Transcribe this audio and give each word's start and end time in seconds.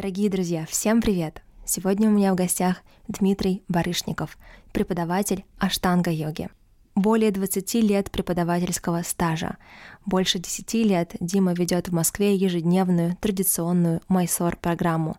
Дорогие 0.00 0.30
друзья, 0.30 0.64
всем 0.64 1.02
привет! 1.02 1.42
Сегодня 1.66 2.08
у 2.08 2.10
меня 2.10 2.32
в 2.32 2.34
гостях 2.34 2.78
Дмитрий 3.06 3.62
Барышников, 3.68 4.38
преподаватель 4.72 5.44
аштанга-йоги. 5.58 6.48
Более 6.94 7.30
20 7.30 7.74
лет 7.74 8.10
преподавательского 8.10 9.02
стажа. 9.02 9.58
Больше 10.06 10.38
10 10.38 10.72
лет 10.86 11.16
Дима 11.20 11.52
ведет 11.52 11.90
в 11.90 11.92
Москве 11.92 12.34
ежедневную 12.34 13.18
традиционную 13.20 14.00
Майсор-программу. 14.08 15.18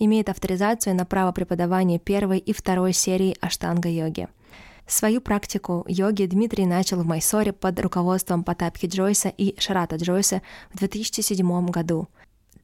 Имеет 0.00 0.28
авторизацию 0.28 0.96
на 0.96 1.06
право 1.06 1.30
преподавания 1.30 2.00
первой 2.00 2.38
и 2.38 2.52
второй 2.52 2.94
серии 2.94 3.36
аштанга-йоги. 3.40 4.26
Свою 4.88 5.20
практику 5.20 5.84
йоги 5.86 6.26
Дмитрий 6.26 6.66
начал 6.66 7.00
в 7.00 7.06
Майсоре 7.06 7.52
под 7.52 7.78
руководством 7.78 8.42
Потапки 8.42 8.86
Джойса 8.86 9.28
и 9.28 9.54
Шарата 9.60 9.94
Джойса 9.94 10.42
в 10.72 10.78
2007 10.78 11.66
году– 11.66 12.08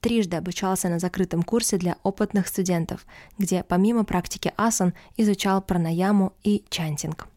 трижды 0.02 0.36
обучался 0.36 0.88
на 0.90 0.98
закрытом 0.98 1.42
курсе 1.42 1.78
для 1.78 1.96
опытных 2.02 2.48
студентов, 2.48 3.06
где 3.38 3.62
помимо 3.62 4.04
практики 4.04 4.52
асан 4.56 4.92
изучал 5.16 5.62
пранаяму 5.62 6.34
и 6.42 6.64
чантинг. 6.68 7.28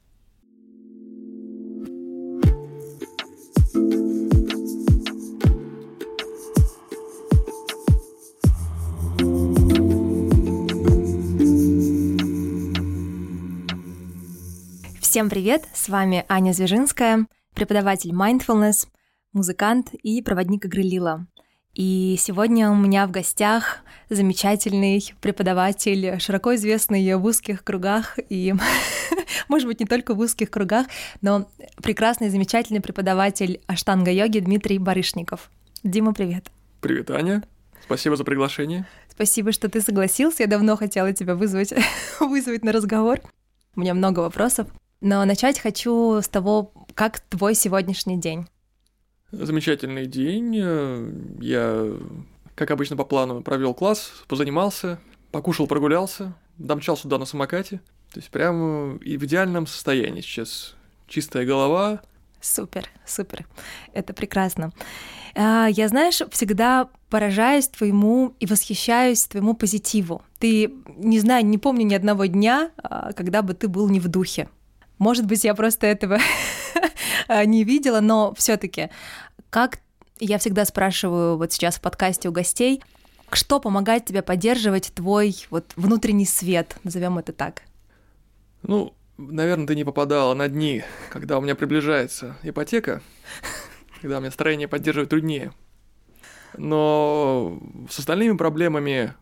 Всем 14.99 15.29
привет! 15.29 15.63
С 15.73 15.87
вами 15.87 16.25
Аня 16.27 16.51
Звежинская, 16.51 17.27
преподаватель 17.53 18.11
mindfulness, 18.11 18.87
музыкант 19.31 19.93
и 19.93 20.21
проводник 20.21 20.65
игры 20.65 20.81
Лила. 20.81 21.25
И 21.75 22.15
сегодня 22.17 22.71
у 22.71 22.75
меня 22.75 23.05
в 23.05 23.11
гостях 23.11 23.79
замечательный 24.09 25.13
преподаватель, 25.19 26.17
широко 26.21 26.55
известный 26.55 27.13
в 27.15 27.25
узких 27.25 27.65
кругах 27.65 28.17
и, 28.29 28.53
может 29.49 29.67
быть, 29.67 29.81
не 29.81 29.85
только 29.85 30.13
в 30.13 30.19
узких 30.19 30.49
кругах, 30.49 30.87
но 31.21 31.49
прекрасный, 31.83 32.29
замечательный 32.29 32.79
преподаватель 32.79 33.59
аштанга-йоги 33.67 34.39
Дмитрий 34.39 34.79
Барышников. 34.79 35.51
Дима, 35.83 36.13
привет. 36.13 36.49
Привет, 36.79 37.11
Аня. 37.11 37.43
Спасибо 37.83 38.15
за 38.15 38.23
приглашение. 38.23 38.87
Спасибо, 39.09 39.51
что 39.51 39.67
ты 39.67 39.81
согласился. 39.81 40.43
Я 40.43 40.47
давно 40.47 40.77
хотела 40.77 41.11
тебя 41.11 41.35
вызвать, 41.35 41.73
вызвать 42.21 42.63
на 42.63 42.71
разговор. 42.71 43.19
У 43.75 43.81
меня 43.81 43.93
много 43.93 44.21
вопросов. 44.21 44.67
Но 45.01 45.25
начать 45.25 45.59
хочу 45.59 46.21
с 46.21 46.29
того, 46.29 46.71
как 46.93 47.19
твой 47.19 47.53
сегодняшний 47.53 48.17
день. 48.17 48.47
Замечательный 49.43 50.05
день. 50.05 50.55
Я, 51.41 51.93
как 52.55 52.71
обычно 52.71 52.95
по 52.95 53.03
плану, 53.03 53.41
провел 53.41 53.73
класс, 53.73 54.11
позанимался, 54.27 54.99
покушал, 55.31 55.67
прогулялся, 55.67 56.33
домчал 56.57 56.97
сюда 56.97 57.17
на 57.17 57.25
самокате. 57.25 57.81
То 58.11 58.19
есть 58.19 58.29
прямо 58.29 58.95
и 58.97 59.17
в 59.17 59.25
идеальном 59.25 59.67
состоянии 59.67 60.21
сейчас. 60.21 60.75
Чистая 61.07 61.45
голова. 61.45 62.01
Супер, 62.41 62.89
супер. 63.05 63.45
Это 63.93 64.13
прекрасно. 64.13 64.71
А, 65.35 65.67
я, 65.67 65.87
знаешь, 65.89 66.21
всегда 66.31 66.89
поражаюсь 67.09 67.67
твоему 67.67 68.33
и 68.39 68.45
восхищаюсь 68.45 69.25
твоему 69.25 69.53
позитиву. 69.53 70.21
Ты, 70.39 70.73
не 70.97 71.19
знаю, 71.19 71.45
не 71.45 71.57
помню 71.57 71.85
ни 71.85 71.93
одного 71.93 72.25
дня, 72.25 72.71
а, 72.77 73.11
когда 73.13 73.41
бы 73.41 73.53
ты 73.53 73.67
был 73.67 73.89
не 73.89 73.99
в 73.99 74.07
духе. 74.07 74.47
Может 74.97 75.25
быть, 75.25 75.43
я 75.43 75.53
просто 75.55 75.87
этого 75.87 76.19
не 77.29 77.63
видела, 77.63 78.01
но 78.01 78.33
все-таки 78.35 78.89
как 79.49 79.79
я 80.19 80.37
всегда 80.37 80.65
спрашиваю 80.65 81.37
вот 81.37 81.51
сейчас 81.51 81.75
в 81.77 81.81
подкасте 81.81 82.29
у 82.29 82.31
гостей, 82.31 82.81
что 83.31 83.59
помогает 83.59 84.05
тебе 84.05 84.21
поддерживать 84.21 84.91
твой 84.93 85.35
вот 85.49 85.73
внутренний 85.75 86.25
свет, 86.25 86.77
назовем 86.83 87.17
это 87.17 87.33
так? 87.33 87.63
Ну, 88.63 88.93
наверное, 89.17 89.67
ты 89.67 89.75
не 89.75 89.83
попадала 89.83 90.33
на 90.33 90.47
дни, 90.47 90.83
когда 91.09 91.37
у 91.37 91.41
меня 91.41 91.55
приближается 91.55 92.35
ипотека, 92.43 93.01
когда 94.01 94.17
у 94.17 94.19
меня 94.19 94.29
настроение 94.29 94.67
поддерживать 94.67 95.09
труднее. 95.09 95.53
Но 96.57 97.59
с 97.89 97.99
остальными 97.99 98.37
проблемами, 98.37 99.13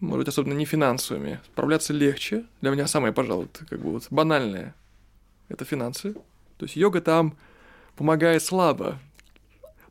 может 0.00 0.20
быть, 0.20 0.28
особенно 0.28 0.54
не 0.54 0.64
финансовыми, 0.64 1.40
справляться 1.46 1.92
легче. 1.92 2.44
Для 2.60 2.70
меня 2.70 2.86
самое, 2.86 3.12
пожалуй, 3.12 3.48
как 3.68 3.80
бы 3.80 3.92
вот 3.92 4.06
банальное– 4.10 4.74
это 5.48 5.64
финансы. 5.64 6.14
То 6.56 6.64
есть 6.64 6.76
йога 6.76 7.00
там 7.00 7.36
помогает 7.98 8.42
слабо. 8.42 8.98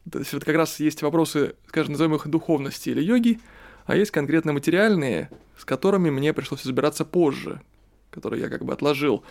То 0.09 0.19
есть 0.19 0.31
вот 0.34 0.45
как 0.45 0.56
раз 0.56 0.79
есть 0.79 1.01
вопросы, 1.01 1.56
скажем, 1.68 1.91
назовем 1.91 2.16
их 2.16 2.28
духовности 2.28 2.90
или 2.90 3.01
йоги, 3.01 3.40
а 3.85 3.97
есть 3.97 4.12
конкретно 4.12 4.53
материальные, 4.53 5.29
с 5.57 5.66
которыми 5.66 6.09
мне 6.09 6.34
пришлось 6.34 6.63
разбираться 6.63 7.03
позже, 7.03 7.62
которые 8.09 8.44
я 8.44 8.50
как 8.50 8.63
бы 8.63 8.72
отложил 8.72 9.23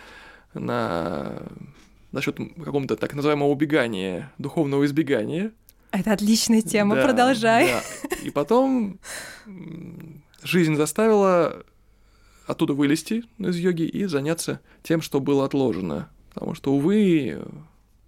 на 0.53 1.41
насчет 2.11 2.37
какого-то 2.37 2.95
так 2.95 3.15
называемого 3.15 3.49
убегания, 3.49 4.31
духовного 4.37 4.85
избегания. 4.85 5.51
Это 5.91 6.13
отличная 6.13 6.61
тема, 6.61 6.95
да, 6.95 7.03
продолжай. 7.03 7.67
Да. 7.67 8.15
И 8.23 8.29
потом 8.29 8.99
жизнь 10.43 10.75
заставила 10.75 11.63
оттуда 12.45 12.73
вылезти 12.73 13.23
из 13.39 13.57
йоги 13.57 13.83
и 13.83 14.05
заняться 14.05 14.61
тем, 14.83 15.01
что 15.01 15.19
было 15.19 15.45
отложено. 15.45 16.09
Потому 16.33 16.53
что, 16.53 16.73
увы, 16.73 17.41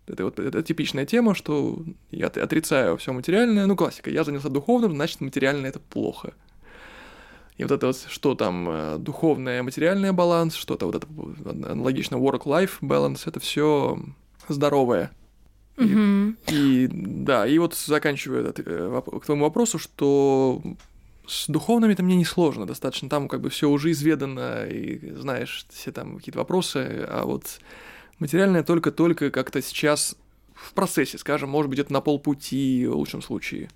это 0.09 0.25
вот 0.25 0.40
это 0.40 0.64
типичная 0.64 1.06
тема, 1.06 1.36
что 1.36 1.80
я 2.12 2.28
отрицаю 2.28 2.97
все 2.97 3.14
материальное. 3.14 3.66
Ну, 3.66 3.75
классика. 3.75 4.09
Я 4.09 4.24
занялся 4.24 4.50
духовным, 4.50 4.96
значит, 4.96 5.22
материальное 5.22 5.70
это 5.70 5.80
плохо. 5.80 6.34
И 7.58 7.64
вот 7.64 7.72
это 7.72 7.88
вот, 7.88 8.06
что 8.08 8.36
там, 8.36 8.70
э, 8.70 8.97
духовное, 9.00 9.62
материальное 9.64 10.14
баланс, 10.14 10.56
что-то 10.56 10.86
вот 10.86 10.96
это 10.96 11.08
аналогично 11.46 12.16
work-life 12.16 12.80
balance, 12.81 13.24
это 13.25 13.40
все 13.42 14.00
здоровое. 14.47 15.12
Mm-hmm. 15.75 16.36
И, 16.52 16.84
и 16.86 16.88
да, 16.88 17.46
и 17.46 17.58
вот 17.58 17.76
заканчивая 17.76 18.41
этот, 18.41 18.66
э, 18.66 19.02
к 19.22 19.26
твоему 19.26 19.44
вопросу, 19.44 19.78
что 19.78 20.62
с 21.28 21.47
духовными 21.47 21.94
это 21.94 22.03
мне 22.03 22.16
не 22.16 22.26
сложно, 22.26 22.66
достаточно 22.66 23.09
там 23.09 23.28
как 23.28 23.41
бы 23.41 23.50
все 23.50 23.70
уже 23.70 23.91
изведано, 23.91 24.66
и 24.66 25.14
знаешь 25.16 25.66
все 25.70 25.91
там 25.91 26.18
какие-то 26.18 26.40
вопросы, 26.40 27.06
а 27.08 27.24
вот 27.26 27.59
Материальное 28.19 28.63
только-только 28.63 29.31
как-то 29.31 29.62
сейчас 29.62 30.16
в 30.53 30.74
процессе, 30.74 31.18
скажем, 31.18 31.50
может 31.50 31.69
быть, 31.69 31.80
это 31.80 31.94
на 31.94 32.02
полпути 32.02 32.85
в 32.85 32.96
лучшем 32.96 33.22
случае. 33.22 33.69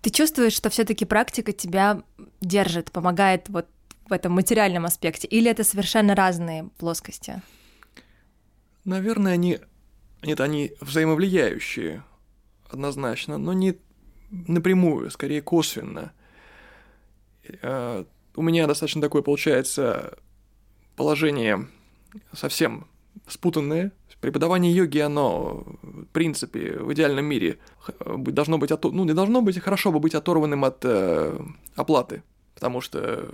Ты 0.00 0.10
чувствуешь, 0.10 0.52
что 0.52 0.70
все-таки 0.70 1.04
практика 1.04 1.52
тебя 1.52 2.02
держит, 2.40 2.92
помогает 2.92 3.48
вот 3.48 3.66
в 4.08 4.12
этом 4.12 4.32
материальном 4.32 4.84
аспекте, 4.86 5.26
или 5.26 5.50
это 5.50 5.64
совершенно 5.64 6.14
разные 6.14 6.70
плоскости? 6.78 7.42
Наверное, 8.84 9.32
они 9.32 9.58
нет, 10.22 10.40
они 10.40 10.72
взаимовлияющие 10.80 12.04
однозначно, 12.68 13.38
но 13.38 13.52
не 13.52 13.78
напрямую, 14.30 15.10
скорее 15.10 15.42
косвенно. 15.42 16.12
Э, 17.62 18.04
у 18.34 18.42
меня 18.42 18.66
достаточно 18.66 19.00
такое 19.00 19.22
получается 19.22 20.18
положение 20.96 21.68
совсем 22.32 22.88
спутанные. 23.26 23.92
Преподавание 24.20 24.74
йоги, 24.74 24.98
оно, 24.98 25.64
в 25.82 26.06
принципе, 26.06 26.72
в 26.78 26.92
идеальном 26.92 27.24
мире 27.24 27.58
должно 28.04 28.58
быть, 28.58 28.70
ну, 28.82 29.04
не 29.04 29.14
должно 29.14 29.42
быть, 29.42 29.60
хорошо 29.60 29.92
бы 29.92 30.00
быть 30.00 30.14
оторванным 30.14 30.64
от 30.64 30.78
э, 30.82 31.38
оплаты, 31.76 32.24
потому 32.54 32.80
что 32.80 32.98
э, 33.00 33.30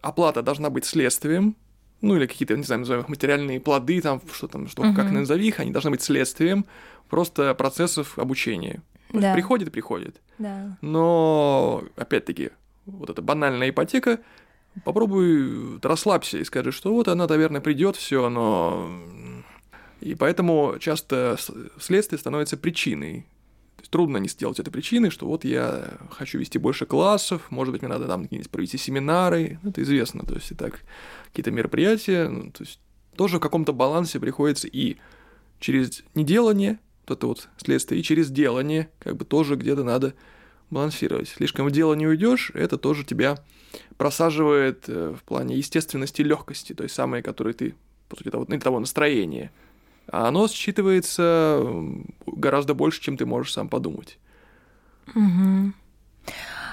оплата 0.00 0.40
должна 0.42 0.70
быть 0.70 0.86
следствием, 0.86 1.54
ну, 2.00 2.16
или 2.16 2.26
какие-то, 2.26 2.56
не 2.56 2.62
знаю, 2.62 2.80
назовем 2.80 3.02
их 3.02 3.08
материальные 3.10 3.60
плоды, 3.60 4.00
там, 4.00 4.22
что 4.32 4.48
там, 4.48 4.68
что, 4.68 4.84
uh-huh. 4.84 4.94
как 4.94 5.10
назови 5.10 5.48
их, 5.48 5.60
они 5.60 5.70
должны 5.70 5.90
быть 5.90 6.02
следствием 6.02 6.64
просто 7.10 7.54
процессов 7.54 8.18
обучения. 8.18 8.82
Да. 9.12 9.34
Приходит 9.34 9.70
приходит. 9.70 10.20
Да. 10.38 10.78
Но, 10.80 11.84
опять-таки, 11.96 12.50
вот 12.86 13.10
эта 13.10 13.22
банальная 13.22 13.70
ипотека 13.70 14.20
попробуй 14.84 15.78
расслабься 15.80 16.38
и 16.38 16.44
скажи, 16.44 16.72
что 16.72 16.92
вот 16.92 17.08
она, 17.08 17.26
наверное, 17.26 17.60
придет, 17.60 17.96
все, 17.96 18.28
но... 18.28 18.88
И 20.00 20.14
поэтому 20.14 20.76
часто 20.78 21.36
следствие 21.80 22.18
становится 22.18 22.56
причиной. 22.56 23.26
Трудно 23.90 24.16
не 24.18 24.28
сделать 24.28 24.58
это 24.58 24.70
причиной, 24.70 25.10
что 25.10 25.26
вот 25.26 25.44
я 25.44 25.98
хочу 26.10 26.38
вести 26.38 26.58
больше 26.58 26.86
классов, 26.86 27.50
может 27.50 27.72
быть, 27.72 27.82
мне 27.82 27.88
надо 27.88 28.06
там 28.06 28.26
провести 28.50 28.78
семинары, 28.78 29.60
это 29.64 29.82
известно, 29.82 30.24
то 30.24 30.34
есть 30.34 30.50
и 30.50 30.54
так 30.54 30.80
какие-то 31.26 31.52
мероприятия, 31.52 32.28
ну, 32.28 32.50
то 32.50 32.64
есть 32.64 32.80
тоже 33.16 33.38
в 33.38 33.40
каком-то 33.40 33.72
балансе 33.72 34.18
приходится 34.18 34.66
и 34.66 34.96
через 35.60 36.02
неделание, 36.14 36.80
вот 37.06 37.18
это 37.18 37.26
вот 37.28 37.48
следствие, 37.58 38.00
и 38.00 38.04
через 38.04 38.30
делание, 38.30 38.90
как 38.98 39.16
бы 39.16 39.24
тоже 39.24 39.54
где-то 39.54 39.84
надо 39.84 40.14
балансировать. 40.70 41.28
Слишком 41.28 41.66
в 41.66 41.70
дело 41.70 41.94
не 41.94 42.06
уйдешь, 42.06 42.50
это 42.54 42.76
тоже 42.76 43.04
тебя 43.04 43.38
просаживает 43.96 44.84
э, 44.88 45.14
в 45.18 45.22
плане 45.22 45.56
естественности 45.56 46.20
и 46.20 46.24
легкости, 46.24 46.72
то 46.72 46.82
есть 46.82 46.94
самое, 46.94 47.22
которое 47.22 47.54
ты, 47.54 47.74
по 48.08 48.16
сути, 48.16 48.30
того, 48.30 48.44
того 48.44 48.80
настроения. 48.80 49.50
А 50.08 50.28
оно 50.28 50.46
считывается 50.46 52.04
гораздо 52.26 52.74
больше, 52.74 53.00
чем 53.00 53.16
ты 53.16 53.26
можешь 53.26 53.52
сам 53.52 53.68
подумать. 53.68 54.18
Угу. 55.14 55.72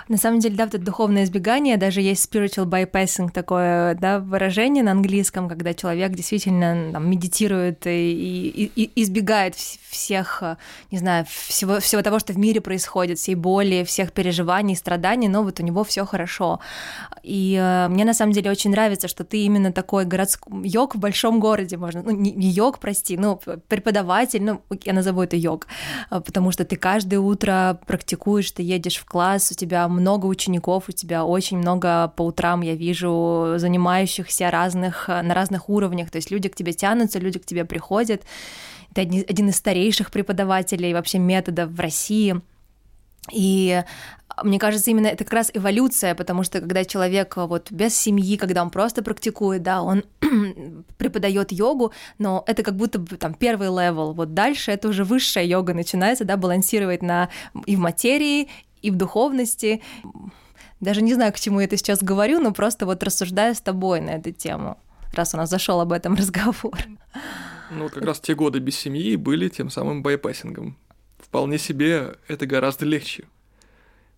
На 0.07 0.17
самом 0.17 0.39
деле, 0.39 0.55
да, 0.55 0.65
вот 0.65 0.75
это 0.75 0.83
духовное 0.83 1.23
избегание, 1.23 1.77
даже 1.77 2.01
есть 2.01 2.31
spiritual 2.31 2.65
bypassing, 2.65 3.31
такое 3.31 3.95
да, 3.95 4.19
выражение 4.19 4.83
на 4.83 4.91
английском, 4.91 5.47
когда 5.47 5.73
человек 5.73 6.11
действительно 6.11 6.91
там, 6.91 7.09
медитирует 7.09 7.87
и, 7.87 8.49
и, 8.49 8.71
и 8.75 9.03
избегает 9.03 9.55
всех, 9.55 10.43
не 10.91 10.97
знаю, 10.97 11.25
всего, 11.29 11.79
всего 11.79 12.01
того, 12.01 12.19
что 12.19 12.33
в 12.33 12.37
мире 12.37 12.61
происходит, 12.61 13.17
всей 13.19 13.35
боли, 13.35 13.83
всех 13.83 14.11
переживаний, 14.11 14.75
страданий, 14.75 15.27
но 15.27 15.43
вот 15.43 15.59
у 15.59 15.63
него 15.63 15.83
все 15.83 16.05
хорошо. 16.05 16.59
И 17.23 17.57
э, 17.59 17.87
мне 17.89 18.05
на 18.05 18.13
самом 18.13 18.33
деле 18.33 18.51
очень 18.51 18.71
нравится, 18.71 19.07
что 19.07 19.23
ты 19.23 19.37
именно 19.43 19.71
такой 19.71 20.05
городской 20.05 20.67
йог 20.67 20.95
в 20.95 20.99
большом 20.99 21.39
городе, 21.39 21.77
можно, 21.77 22.03
ну, 22.03 22.11
не 22.11 22.49
йог, 22.49 22.79
прости, 22.79 23.17
ну, 23.17 23.39
преподаватель, 23.67 24.43
ну, 24.43 24.61
я 24.83 24.93
назову 24.93 25.21
это 25.21 25.35
йог, 25.37 25.67
э, 26.11 26.19
потому 26.19 26.51
что 26.51 26.65
ты 26.65 26.75
каждое 26.75 27.19
утро 27.19 27.79
практикуешь, 27.87 28.51
ты 28.51 28.63
едешь 28.63 28.97
в 28.97 29.05
класс, 29.05 29.51
у 29.51 29.55
тебя 29.55 29.87
много 29.93 30.25
учеников, 30.25 30.89
у 30.89 30.91
тебя 30.91 31.25
очень 31.25 31.57
много 31.57 32.07
по 32.15 32.23
утрам 32.23 32.61
я 32.61 32.75
вижу 32.75 33.53
занимающихся 33.57 34.51
разных, 34.51 35.07
на 35.07 35.33
разных 35.33 35.69
уровнях, 35.69 36.11
то 36.11 36.17
есть 36.17 36.31
люди 36.31 36.49
к 36.49 36.55
тебе 36.55 36.73
тянутся, 36.73 37.19
люди 37.19 37.39
к 37.39 37.45
тебе 37.45 37.65
приходят. 37.65 38.23
Это 38.91 39.01
один 39.01 39.49
из 39.49 39.55
старейших 39.55 40.11
преподавателей 40.11 40.93
вообще 40.93 41.17
методов 41.17 41.71
в 41.71 41.79
России. 41.79 42.41
И 43.31 43.83
мне 44.41 44.59
кажется, 44.59 44.89
именно 44.89 45.07
это 45.07 45.23
как 45.23 45.33
раз 45.33 45.51
эволюция, 45.53 46.15
потому 46.15 46.43
что 46.43 46.59
когда 46.59 46.83
человек 46.85 47.37
вот 47.37 47.71
без 47.71 47.95
семьи, 47.95 48.37
когда 48.37 48.63
он 48.63 48.69
просто 48.69 49.03
практикует, 49.03 49.61
да, 49.61 49.81
он 49.81 50.03
преподает 50.97 51.51
йогу, 51.51 51.93
но 52.17 52.43
это 52.47 52.63
как 52.63 52.75
будто 52.75 52.99
бы 52.99 53.17
там 53.17 53.33
первый 53.33 53.67
level, 53.67 54.13
вот 54.13 54.33
дальше 54.33 54.71
это 54.71 54.87
уже 54.87 55.03
высшая 55.03 55.45
йога 55.45 55.73
начинается, 55.73 56.25
да, 56.25 56.37
балансировать 56.37 57.01
на 57.01 57.29
и 57.65 57.75
в 57.75 57.79
материи, 57.79 58.49
и 58.83 58.91
в 58.91 58.95
духовности. 58.95 59.81
Даже 60.79 61.01
не 61.01 61.13
знаю, 61.13 61.33
к 61.33 61.39
чему 61.39 61.59
я 61.59 61.65
это 61.65 61.77
сейчас 61.77 62.03
говорю, 62.03 62.39
но 62.39 62.51
просто 62.51 62.85
вот 62.85 63.01
рассуждаю 63.01 63.55
с 63.55 63.61
тобой 63.61 64.01
на 64.01 64.11
эту 64.11 64.31
тему, 64.31 64.77
раз 65.13 65.33
у 65.33 65.37
нас 65.37 65.49
зашел 65.49 65.81
об 65.81 65.91
этом 65.91 66.15
разговор. 66.19 66.77
Ну, 67.71 67.89
как 67.89 68.03
раз 68.03 68.19
те 68.19 68.35
годы 68.35 68.59
без 68.59 68.77
семьи 68.77 69.15
были 69.15 69.49
тем 69.49 69.69
самым 69.69 70.03
bypassing 70.03 70.59
ом. 70.59 70.77
Вполне 71.17 71.57
себе 71.57 72.17
это 72.27 72.45
гораздо 72.45 72.85
легче. 72.85 73.25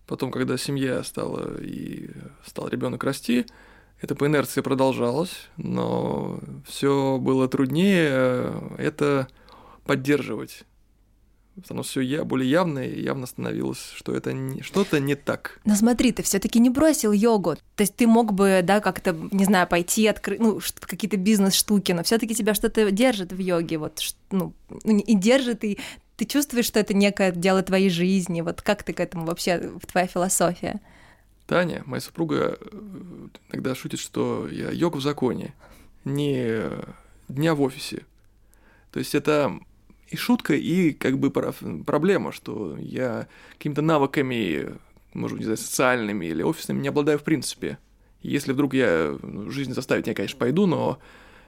Потом, 0.06 0.30
когда 0.30 0.58
семья 0.58 1.02
стала 1.02 1.60
и 1.60 2.10
стал 2.44 2.68
ребенок 2.68 3.02
расти, 3.02 3.46
это 4.00 4.14
по 4.14 4.26
инерции 4.26 4.60
продолжалось, 4.60 5.48
но 5.56 6.38
все 6.66 7.18
было 7.18 7.48
труднее 7.48 8.52
это 8.76 9.26
поддерживать 9.84 10.64
оно 11.68 11.82
все 11.82 12.00
я, 12.00 12.24
более 12.24 12.50
явное, 12.50 12.86
и 12.86 13.02
явно 13.02 13.26
становилось, 13.26 13.92
что 13.94 14.14
это 14.14 14.32
не, 14.32 14.62
что-то 14.62 15.00
не 15.00 15.14
так. 15.14 15.60
Но 15.64 15.74
смотри, 15.74 16.12
ты 16.12 16.22
все-таки 16.22 16.58
не 16.58 16.70
бросил 16.70 17.12
йогу. 17.12 17.56
То 17.76 17.82
есть 17.82 17.96
ты 17.96 18.06
мог 18.06 18.32
бы, 18.32 18.60
да, 18.62 18.80
как-то, 18.80 19.16
не 19.30 19.44
знаю, 19.44 19.66
пойти 19.66 20.06
открыть, 20.06 20.40
ну, 20.40 20.60
какие-то 20.80 21.16
бизнес-штуки, 21.16 21.92
но 21.92 22.02
все-таки 22.02 22.34
тебя 22.34 22.54
что-то 22.54 22.90
держит 22.90 23.32
в 23.32 23.38
йоге, 23.38 23.78
вот, 23.78 24.00
ну, 24.30 24.52
ну, 24.84 24.98
и 24.98 25.14
держит, 25.14 25.64
и 25.64 25.78
ты 26.16 26.24
чувствуешь, 26.24 26.66
что 26.66 26.80
это 26.80 26.94
некое 26.94 27.32
дело 27.32 27.62
твоей 27.62 27.90
жизни. 27.90 28.40
Вот 28.40 28.62
как 28.62 28.82
ты 28.82 28.92
к 28.92 29.00
этому 29.00 29.26
вообще, 29.26 29.72
твоя 29.86 30.06
философия? 30.06 30.80
Таня, 31.46 31.82
моя 31.86 32.00
супруга, 32.00 32.58
э, 32.60 33.28
иногда 33.52 33.74
шутит, 33.74 34.00
что 34.00 34.48
я 34.48 34.70
йог 34.70 34.96
в 34.96 35.00
законе, 35.00 35.54
не 36.04 36.62
дня 37.28 37.54
в 37.54 37.62
офисе. 37.62 38.04
То 38.90 38.98
есть 38.98 39.14
это 39.14 39.58
и 40.08 40.16
шутка, 40.16 40.54
и 40.54 40.92
как 40.92 41.18
бы 41.18 41.30
проблема, 41.30 42.32
что 42.32 42.76
я 42.78 43.28
какими-то 43.52 43.82
навыками, 43.82 44.74
может 45.14 45.38
быть, 45.38 45.46
социальными 45.58 46.26
или 46.26 46.42
офисными 46.42 46.80
не 46.80 46.88
обладаю 46.88 47.18
в 47.18 47.24
принципе. 47.24 47.78
Если 48.22 48.52
вдруг 48.52 48.74
я 48.74 49.16
ну, 49.22 49.50
жизнь 49.50 49.72
заставит, 49.72 50.06
я, 50.06 50.14
конечно, 50.14 50.38
пойду, 50.38 50.66
но 50.66 50.98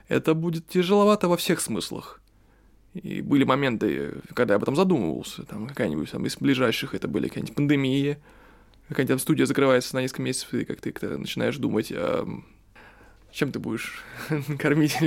это 0.07 0.33
будет 0.33 0.67
тяжеловато 0.67 1.27
во 1.27 1.37
всех 1.37 1.61
смыслах. 1.61 2.21
И 2.93 3.21
были 3.21 3.43
моменты, 3.43 4.15
когда 4.33 4.53
я 4.53 4.55
об 4.55 4.63
этом 4.63 4.75
задумывался. 4.75 5.43
Там 5.43 5.67
какая-нибудь 5.67 6.11
там, 6.11 6.25
из 6.25 6.37
ближайших 6.37 6.95
это 6.95 7.07
были 7.07 7.27
какая-нибудь 7.27 7.55
пандемия, 7.55 8.19
какая-нибудь 8.87 9.21
студия 9.21 9.45
закрывается 9.45 9.95
на 9.95 10.01
несколько 10.01 10.23
месяцев, 10.23 10.53
и 10.53 10.65
как 10.65 10.81
ты 10.81 10.93
начинаешь 11.17 11.57
думать, 11.57 11.93
чем 13.31 13.51
ты 13.51 13.59
будешь 13.59 14.03
кормить 14.59 14.97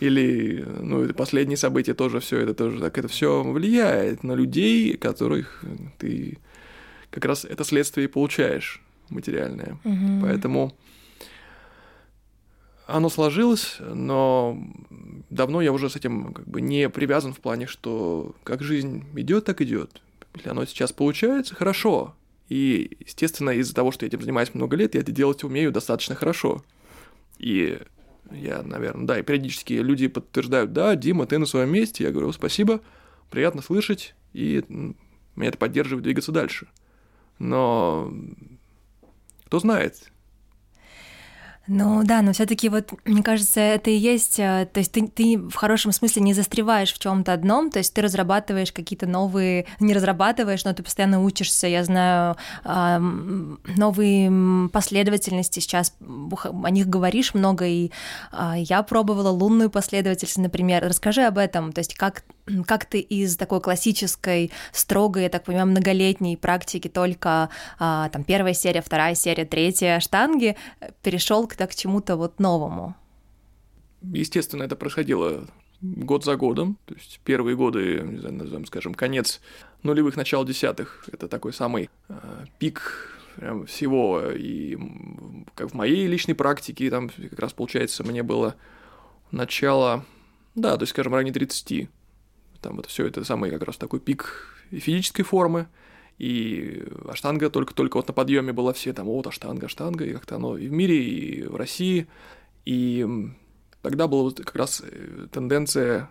или 0.00 0.64
ну 0.80 1.12
последние 1.14 1.56
события 1.56 1.94
тоже 1.94 2.20
все 2.20 2.38
это 2.38 2.54
тоже 2.54 2.80
так 2.80 2.96
это 2.98 3.08
все 3.08 3.42
влияет 3.42 4.24
на 4.24 4.32
людей 4.32 4.96
которых 4.96 5.64
ты 5.98 6.38
как 7.10 7.24
раз 7.24 7.44
это 7.44 7.64
следствие 7.64 8.06
и 8.06 8.10
получаешь 8.10 8.82
материальное. 9.08 9.78
Mm-hmm. 9.84 10.20
поэтому 10.22 10.76
оно 12.86 13.08
сложилось 13.08 13.76
но 13.80 14.58
давно 15.30 15.60
я 15.60 15.72
уже 15.72 15.90
с 15.90 15.96
этим 15.96 16.32
как 16.32 16.46
бы 16.48 16.60
не 16.60 16.88
привязан 16.88 17.32
в 17.32 17.40
плане 17.40 17.66
что 17.66 18.34
как 18.44 18.62
жизнь 18.62 19.04
идет 19.14 19.44
так 19.44 19.60
идет 19.60 20.00
если 20.34 20.50
оно 20.50 20.66
сейчас 20.66 20.92
получается 20.92 21.54
хорошо. 21.54 22.14
И 22.50 22.98
естественно 23.00 23.50
из-за 23.50 23.74
того 23.74 23.90
что 23.90 24.04
я 24.04 24.08
этим 24.08 24.20
занимаюсь 24.20 24.54
много 24.54 24.76
лет 24.76 24.94
я 24.94 25.00
это 25.00 25.10
делать 25.10 25.42
умею 25.42 25.72
достаточно 25.72 26.14
хорошо 26.14 26.62
и 27.38 27.78
я, 28.30 28.62
наверное, 28.62 29.06
да, 29.06 29.18
и 29.18 29.22
периодически 29.22 29.74
люди 29.74 30.08
подтверждают, 30.08 30.72
да, 30.72 30.96
Дима, 30.96 31.26
ты 31.26 31.38
на 31.38 31.46
своем 31.46 31.70
месте. 31.70 32.04
Я 32.04 32.10
говорю, 32.10 32.32
спасибо, 32.32 32.80
приятно 33.30 33.62
слышать, 33.62 34.14
и 34.32 34.64
меня 34.68 35.48
это 35.48 35.58
поддерживает 35.58 36.04
двигаться 36.04 36.32
дальше. 36.32 36.68
Но 37.38 38.12
кто 39.46 39.58
знает, 39.60 40.10
ну 41.68 42.04
да, 42.04 42.22
но 42.22 42.32
все-таки 42.32 42.68
вот, 42.68 42.92
мне 43.04 43.22
кажется, 43.22 43.60
это 43.60 43.90
и 43.90 43.96
есть, 43.96 44.38
э, 44.38 44.68
то 44.72 44.78
есть 44.78 44.92
ты, 44.92 45.08
ты 45.08 45.38
в 45.38 45.54
хорошем 45.54 45.92
смысле 45.92 46.22
не 46.22 46.32
застреваешь 46.34 46.92
в 46.92 46.98
чем-то 46.98 47.32
одном, 47.32 47.70
то 47.70 47.78
есть 47.78 47.92
ты 47.92 48.02
разрабатываешь 48.02 48.72
какие-то 48.72 49.06
новые, 49.06 49.66
не 49.80 49.92
разрабатываешь, 49.92 50.64
но 50.64 50.72
ты 50.72 50.82
постоянно 50.82 51.22
учишься, 51.22 51.66
я 51.66 51.84
знаю, 51.84 52.36
новые 53.76 54.68
последовательности 54.68 55.60
сейчас, 55.60 55.94
о 56.00 56.70
них 56.70 56.88
говоришь 56.88 57.34
много, 57.34 57.66
и 57.66 57.90
а, 58.30 58.56
я 58.56 58.82
пробовала 58.82 59.30
лунную 59.30 59.70
последовательность, 59.70 60.38
например. 60.38 60.84
Расскажи 60.84 61.22
об 61.22 61.38
этом, 61.38 61.72
то 61.72 61.80
есть 61.80 61.94
как 61.94 62.22
как 62.66 62.84
ты 62.84 63.00
из 63.00 63.36
такой 63.36 63.60
классической, 63.60 64.52
строгой, 64.72 65.24
я 65.24 65.28
так 65.28 65.44
понимаю, 65.44 65.66
многолетней 65.66 66.36
практики 66.36 66.88
только 66.88 67.50
а, 67.78 68.08
там 68.10 68.24
первая 68.24 68.54
серия, 68.54 68.82
вторая 68.82 69.14
серия, 69.14 69.44
третья 69.44 70.00
штанги 70.00 70.56
перешел 71.02 71.46
к, 71.46 71.56
к 71.56 71.74
чему-то 71.74 72.16
вот 72.16 72.38
новому? 72.38 72.94
Естественно, 74.02 74.62
это 74.62 74.76
происходило 74.76 75.46
год 75.80 76.24
за 76.24 76.36
годом. 76.36 76.78
То 76.86 76.94
есть 76.94 77.20
первые 77.24 77.56
годы, 77.56 78.00
не 78.02 78.18
знаю, 78.18 78.34
назовем, 78.34 78.66
скажем, 78.66 78.94
конец 78.94 79.40
нулевых, 79.82 80.16
начало 80.16 80.46
десятых, 80.46 81.08
это 81.12 81.28
такой 81.28 81.52
самый 81.52 81.90
э, 82.08 82.14
пик 82.58 83.12
прям 83.36 83.66
всего. 83.66 84.30
И 84.30 84.78
как 85.54 85.70
в 85.70 85.74
моей 85.74 86.06
личной 86.06 86.34
практике, 86.34 86.90
там 86.90 87.08
как 87.08 87.38
раз 87.38 87.52
получается, 87.52 88.04
мне 88.04 88.22
было 88.22 88.54
начало, 89.30 90.04
да, 90.54 90.76
то 90.76 90.82
есть, 90.82 90.90
скажем, 90.90 91.14
ранее 91.14 91.32
30 91.32 91.88
там 92.66 92.80
это 92.80 92.88
все 92.88 93.06
это 93.06 93.24
самый 93.24 93.50
как 93.50 93.62
раз 93.62 93.76
такой 93.76 94.00
пик 94.00 94.48
физической 94.70 95.22
формы, 95.22 95.68
и 96.18 96.84
аштанга 97.08 97.48
только-только 97.48 97.96
вот 97.96 98.08
на 98.08 98.14
подъеме 98.14 98.52
была 98.52 98.72
все 98.72 98.92
там, 98.92 99.06
вот 99.06 99.28
аштанга, 99.28 99.66
аштанга, 99.66 100.04
и 100.04 100.12
как-то 100.12 100.34
оно 100.34 100.58
и 100.58 100.66
в 100.66 100.72
мире, 100.72 101.04
и 101.04 101.42
в 101.44 101.54
России, 101.54 102.08
и 102.64 103.06
тогда 103.82 104.08
была 104.08 104.22
вот 104.22 104.38
как 104.38 104.56
раз 104.56 104.82
э, 104.84 105.28
тенденция 105.30 106.10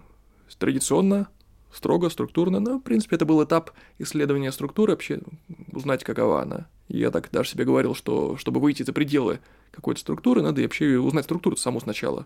традиционно, 0.57 1.27
строго, 1.73 2.09
структурно, 2.09 2.61
но, 2.61 2.79
в 2.79 2.83
принципе, 2.83 3.17
это 3.17 3.25
был 3.25 3.43
этап 3.43 3.71
исследования 3.99 4.53
структуры, 4.53 4.93
вообще 4.93 5.19
узнать, 5.73 6.05
какова 6.05 6.41
она. 6.41 6.69
Я 6.87 7.11
так 7.11 7.29
даже 7.31 7.49
себе 7.49 7.65
говорил, 7.65 7.95
что 7.95 8.37
чтобы 8.37 8.61
выйти 8.61 8.83
за 8.83 8.93
пределы 8.93 9.41
какой-то 9.71 9.99
структуры, 9.99 10.41
надо 10.41 10.61
вообще 10.61 10.97
узнать 10.99 11.25
структуру 11.25 11.57
саму 11.57 11.81
сначала 11.81 12.25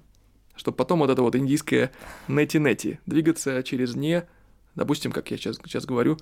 чтобы 0.60 0.76
потом 0.76 1.00
вот 1.00 1.10
это 1.10 1.22
вот 1.22 1.38
индийское 1.38 1.90
нети-нети 2.28 3.00
двигаться 3.06 3.64
через 3.64 3.96
не, 3.96 4.28
допустим, 4.76 5.14
как 5.14 5.32
я 5.32 5.38
сейчас, 5.38 5.56
сейчас 5.64 5.86
говорю, 5.86 6.18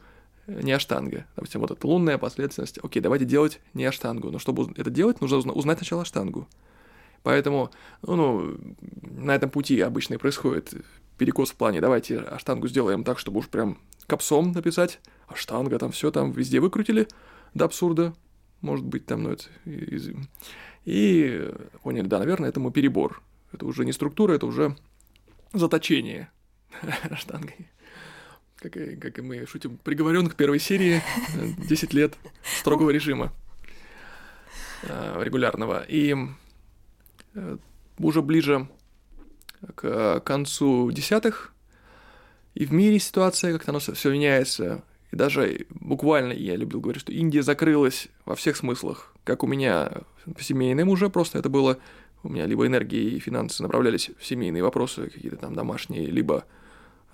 не 0.46 0.72
аштанга. 0.72 1.26
Допустим, 1.36 1.62
вот 1.62 1.72
эта 1.72 1.88
лунная 1.88 2.20
последовательность. 2.20 2.78
Окей, 2.84 3.02
давайте 3.02 3.26
делать 3.26 3.60
не 3.74 3.84
аштангу. 3.84 4.30
Но 4.30 4.38
чтобы 4.38 4.72
это 4.78 4.92
делать, 4.92 5.22
нужно 5.22 5.52
узнать 5.52 5.80
сначала 5.80 6.04
аштангу. 6.04 6.48
Поэтому, 7.24 7.72
ну, 8.04 8.16
ну, 8.16 8.58
на 9.02 9.36
этом 9.36 9.50
пути 9.50 9.82
обычно 9.82 10.14
и 10.14 10.18
происходит 10.18 10.72
перекос 11.18 11.50
в 11.50 11.56
плане, 11.56 11.82
давайте 11.82 12.20
аштангу 12.20 12.68
сделаем 12.68 13.04
так, 13.04 13.18
чтобы 13.18 13.40
уж 13.40 13.48
прям 13.48 13.80
капсом 14.06 14.52
написать, 14.52 15.00
аштанга, 15.28 15.80
там 15.80 15.92
все 15.92 16.12
там 16.12 16.32
везде 16.32 16.60
выкрутили 16.60 17.08
до 17.56 17.66
абсурда, 17.66 18.14
может 18.62 18.86
быть, 18.86 19.08
там, 19.08 19.24
ну, 19.24 19.32
это... 19.32 19.46
И 20.86 21.52
поняли, 21.82 22.06
да, 22.06 22.20
наверное, 22.20 22.50
это 22.50 22.60
мой 22.60 22.72
перебор. 22.72 23.22
Это 23.52 23.66
уже 23.66 23.86
не 23.86 23.94
структура, 23.94 24.34
это 24.34 24.46
уже 24.46 24.76
заточение. 25.54 26.32
Как 28.58 28.76
и, 28.76 28.96
как 28.96 29.20
и 29.20 29.22
мы 29.22 29.46
шутим, 29.46 29.78
приговорен 29.78 30.28
к 30.28 30.36
первой 30.36 30.60
серии 30.60 31.02
10 31.70 31.94
лет 31.94 32.16
строгого 32.60 32.90
режима. 32.90 33.32
э, 34.82 35.24
регулярного. 35.24 35.84
И 35.88 36.16
э, 37.36 37.58
уже 38.00 38.22
ближе 38.24 38.68
к 39.76 40.20
концу 40.22 40.92
десятых, 40.92 41.54
и 42.54 42.66
в 42.66 42.74
мире 42.74 42.98
ситуация 43.00 43.54
как-то 43.54 43.72
оно 43.72 43.80
все 43.80 44.12
меняется. 44.12 44.84
И 45.12 45.16
даже 45.16 45.68
буквально 45.70 46.34
я 46.34 46.56
любил 46.56 46.82
говорить, 46.82 47.02
что 47.02 47.12
Индия 47.12 47.44
закрылась 47.44 48.08
во 48.26 48.36
всех 48.36 48.58
смыслах. 48.58 49.14
Как 49.24 49.44
у 49.44 49.48
меня 49.48 49.92
в 50.26 50.44
семейном 50.44 50.90
уже 50.90 51.10
просто 51.10 51.38
это 51.38 51.50
было 51.50 51.78
у 52.24 52.30
меня 52.30 52.46
либо 52.46 52.66
энергии 52.66 53.12
и 53.12 53.20
финансы 53.20 53.62
направлялись 53.64 54.12
в 54.18 54.26
семейные 54.26 54.64
вопросы, 54.64 55.10
какие-то 55.10 55.38
там 55.38 55.54
домашние, 55.54 56.08
либо, 56.08 56.46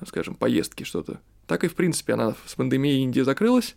скажем, 0.05 0.35
поездки, 0.35 0.83
что-то. 0.83 1.19
Так 1.47 1.63
и, 1.63 1.67
в 1.67 1.75
принципе, 1.75 2.13
она 2.13 2.35
с 2.45 2.55
пандемией 2.55 3.03
Индия 3.03 3.23
закрылась, 3.23 3.75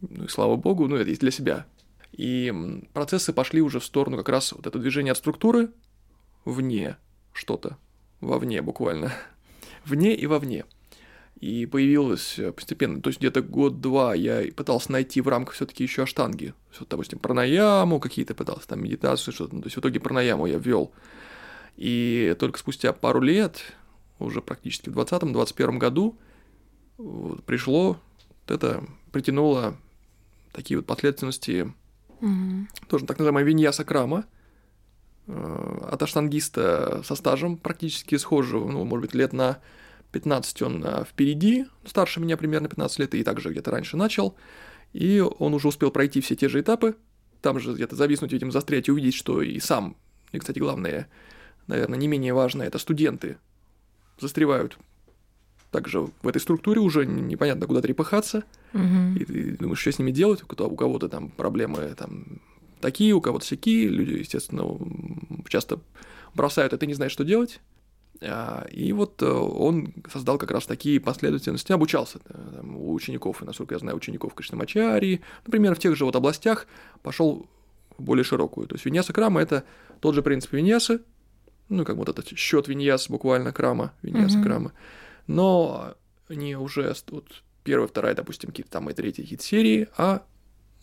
ну 0.00 0.24
и 0.24 0.28
слава 0.28 0.56
богу, 0.56 0.88
ну 0.88 0.96
это 0.96 1.10
и 1.10 1.16
для 1.16 1.30
себя. 1.30 1.66
И 2.12 2.52
процессы 2.92 3.32
пошли 3.32 3.62
уже 3.62 3.80
в 3.80 3.84
сторону 3.84 4.16
как 4.16 4.28
раз 4.28 4.52
вот 4.52 4.66
это 4.66 4.78
движение 4.78 5.12
от 5.12 5.18
структуры 5.18 5.70
вне 6.44 6.96
что-то, 7.32 7.78
вовне 8.20 8.60
буквально, 8.60 9.12
вне 9.84 10.14
и 10.14 10.26
вовне 10.26 10.64
и 11.42 11.66
появилось 11.66 12.38
э, 12.38 12.52
постепенно, 12.52 13.02
то 13.02 13.08
есть 13.08 13.18
где-то 13.18 13.42
год-два 13.42 14.14
я 14.14 14.44
пытался 14.54 14.92
найти 14.92 15.20
в 15.20 15.26
рамках 15.26 15.56
все 15.56 15.66
таки 15.66 15.82
еще 15.82 16.04
аштанги, 16.04 16.54
вот, 16.78 16.88
допустим, 16.88 17.18
пранаяму 17.18 17.98
какие-то 17.98 18.36
пытался, 18.36 18.68
там 18.68 18.80
медитацию, 18.84 19.34
что-то, 19.34 19.56
ну, 19.56 19.60
то 19.60 19.66
есть 19.66 19.76
в 19.76 19.80
итоге 19.80 19.98
пранаяму 19.98 20.46
я 20.46 20.58
ввел. 20.58 20.92
И 21.76 22.36
только 22.38 22.60
спустя 22.60 22.92
пару 22.92 23.20
лет, 23.20 23.74
уже 24.20 24.40
практически 24.40 24.88
в 24.88 24.96
2020-2021 24.96 25.78
году, 25.78 26.16
вот, 26.96 27.42
пришло, 27.42 27.98
вот 28.46 28.50
это 28.54 28.84
притянуло 29.10 29.76
такие 30.52 30.78
вот 30.78 30.86
последовательности, 30.86 31.74
mm-hmm. 32.20 32.66
тоже 32.88 33.04
так 33.04 33.18
называемая 33.18 33.42
виньяса 33.42 33.84
крама, 33.84 34.26
э, 35.26 35.88
от 35.90 36.00
аштангиста 36.00 37.02
со 37.02 37.16
стажем 37.16 37.56
практически 37.56 38.16
схожего, 38.16 38.70
ну, 38.70 38.84
может 38.84 39.06
быть, 39.06 39.14
лет 39.14 39.32
на 39.32 39.58
15 40.12 40.62
он 40.62 40.82
а, 40.86 41.04
впереди, 41.04 41.66
старше 41.84 42.20
меня 42.20 42.36
примерно 42.36 42.68
15 42.68 42.98
лет, 43.00 43.14
и 43.14 43.24
также 43.24 43.50
где-то 43.50 43.70
раньше 43.70 43.96
начал. 43.96 44.36
И 44.92 45.20
он 45.20 45.54
уже 45.54 45.68
успел 45.68 45.90
пройти 45.90 46.20
все 46.20 46.36
те 46.36 46.48
же 46.48 46.60
этапы, 46.60 46.96
там 47.40 47.58
же 47.58 47.72
где-то 47.72 47.96
зависнуть 47.96 48.32
этим, 48.32 48.52
застрять 48.52 48.88
и 48.88 48.92
увидеть, 48.92 49.14
что 49.14 49.42
и 49.42 49.58
сам, 49.58 49.96
и, 50.32 50.38
кстати, 50.38 50.58
главное, 50.58 51.08
наверное, 51.66 51.98
не 51.98 52.08
менее 52.08 52.34
важное, 52.34 52.66
это 52.66 52.78
студенты 52.78 53.38
застревают 54.18 54.78
также 55.72 56.00
в 56.00 56.28
этой 56.28 56.40
структуре 56.40 56.80
уже 56.80 57.06
непонятно 57.06 57.66
куда 57.66 57.80
трепыхаться, 57.80 58.44
угу. 58.74 59.18
и 59.18 59.24
ты 59.24 59.56
думаешь, 59.56 59.80
что 59.80 59.90
с 59.90 59.98
ними 59.98 60.10
делать, 60.10 60.42
у 60.42 60.76
кого-то 60.76 61.08
там 61.08 61.30
проблемы 61.30 61.94
там 61.96 62.40
такие, 62.80 63.14
у 63.14 63.22
кого-то 63.22 63.44
всякие, 63.46 63.88
люди, 63.88 64.12
естественно, 64.12 64.78
часто 65.48 65.80
бросают, 66.34 66.74
это 66.74 66.84
не 66.84 66.92
знают, 66.92 67.10
что 67.10 67.24
делать, 67.24 67.60
а, 67.64 67.71
и 68.20 68.92
вот 68.92 69.20
э, 69.22 69.26
он 69.26 69.94
создал 70.12 70.38
как 70.38 70.52
раз 70.52 70.66
такие 70.66 71.00
последовательности, 71.00 71.72
обучался 71.72 72.20
э, 72.26 72.52
там, 72.56 72.76
у 72.76 72.92
учеников, 72.92 73.42
и, 73.42 73.44
насколько 73.44 73.74
я 73.74 73.80
знаю, 73.80 73.96
учеников 73.96 74.34
Кришнамачари, 74.34 75.22
например, 75.44 75.74
в 75.74 75.78
тех 75.80 75.96
же 75.96 76.04
вот 76.04 76.14
областях 76.14 76.68
пошел 77.02 77.48
в 77.98 78.02
более 78.02 78.24
широкую. 78.24 78.68
То 78.68 78.76
есть 78.76 78.84
виньяса 78.84 79.12
крама– 79.12 79.40
это 79.42 79.64
тот 80.00 80.14
же 80.14 80.22
принцип 80.22 80.52
виньясы, 80.52 81.00
ну, 81.68 81.84
как 81.84 81.96
вот 81.96 82.08
этот 82.08 82.28
счет 82.38 82.68
виньяс 82.68 83.08
буквально 83.08 83.52
крама, 83.52 83.92
виньяса 84.02 84.38
mm-hmm. 84.38 84.42
крама, 84.42 84.72
но 85.26 85.94
не 86.28 86.56
уже 86.56 86.94
вот 87.10 87.42
первая, 87.64 87.88
вторая, 87.88 88.14
допустим, 88.14 88.50
какие-то 88.50 88.70
там 88.70 88.88
и 88.88 88.92
третьи 88.92 89.22
какие-то 89.22 89.44
серии, 89.44 89.88
а 89.96 90.22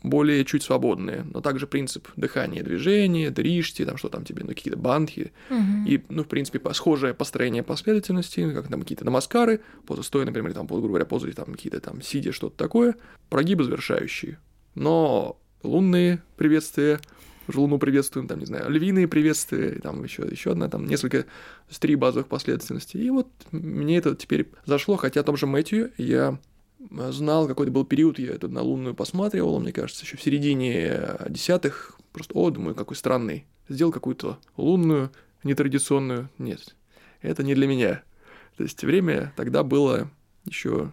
более 0.03 0.45
чуть 0.45 0.63
свободные, 0.63 1.25
но 1.33 1.41
также 1.41 1.67
принцип 1.67 2.07
дыхания, 2.15 2.63
движения, 2.63 3.31
дришти, 3.31 3.85
там 3.85 3.97
что 3.97 4.09
там 4.09 4.23
тебе, 4.23 4.43
ну 4.43 4.49
какие-то 4.49 4.79
бандхи, 4.79 5.31
угу. 5.49 5.87
и, 5.87 6.01
ну, 6.09 6.23
в 6.23 6.27
принципе, 6.27 6.61
схожее 6.73 7.13
построение 7.13 7.63
последовательности, 7.63 8.51
как 8.53 8.67
там 8.67 8.81
какие-то 8.81 9.05
намаскары, 9.05 9.61
поза 9.85 10.03
стоя, 10.03 10.25
например, 10.25 10.53
там, 10.53 10.67
грубо 10.67 10.87
говоря, 10.87 11.05
позы 11.05 11.31
там 11.33 11.53
какие-то 11.53 11.81
там 11.81 12.01
сидя, 12.01 12.31
что-то 12.31 12.55
такое, 12.55 12.95
прогибы 13.29 13.63
завершающие, 13.63 14.39
но 14.75 15.37
лунные 15.63 16.21
приветствия, 16.37 16.99
луну 17.53 17.79
приветствуем, 17.79 18.27
там, 18.27 18.39
не 18.39 18.45
знаю, 18.45 18.69
львиные 18.69 19.07
приветствия, 19.07 19.79
там 19.81 20.03
еще, 20.03 20.23
еще 20.29 20.51
одна, 20.51 20.69
там 20.69 20.85
несколько, 20.85 21.25
три 21.79 21.95
базовых 21.95 22.27
последовательности. 22.27 22.97
И 22.97 23.09
вот 23.09 23.27
мне 23.51 23.97
это 23.97 24.15
теперь 24.15 24.49
зашло, 24.65 24.97
хотя 24.97 25.21
о 25.21 25.23
том 25.23 25.35
же 25.35 25.47
Мэтью 25.47 25.91
я 25.97 26.39
знал, 27.09 27.47
какой-то 27.47 27.71
был 27.71 27.85
период, 27.85 28.19
я 28.19 28.33
эту 28.33 28.49
на 28.49 28.61
лунную 28.61 28.95
посматривал, 28.95 29.59
мне 29.59 29.71
кажется, 29.71 30.05
еще 30.05 30.17
в 30.17 30.21
середине 30.21 31.17
десятых, 31.29 31.99
просто, 32.13 32.33
о, 32.35 32.49
думаю, 32.49 32.75
какой 32.75 32.95
странный, 32.95 33.45
сделал 33.67 33.91
какую-то 33.91 34.39
лунную, 34.57 35.11
нетрадиционную, 35.43 36.29
нет, 36.37 36.75
это 37.21 37.43
не 37.43 37.55
для 37.55 37.67
меня. 37.67 38.03
То 38.57 38.63
есть 38.63 38.83
время 38.83 39.33
тогда 39.35 39.63
было 39.63 40.09
еще 40.45 40.91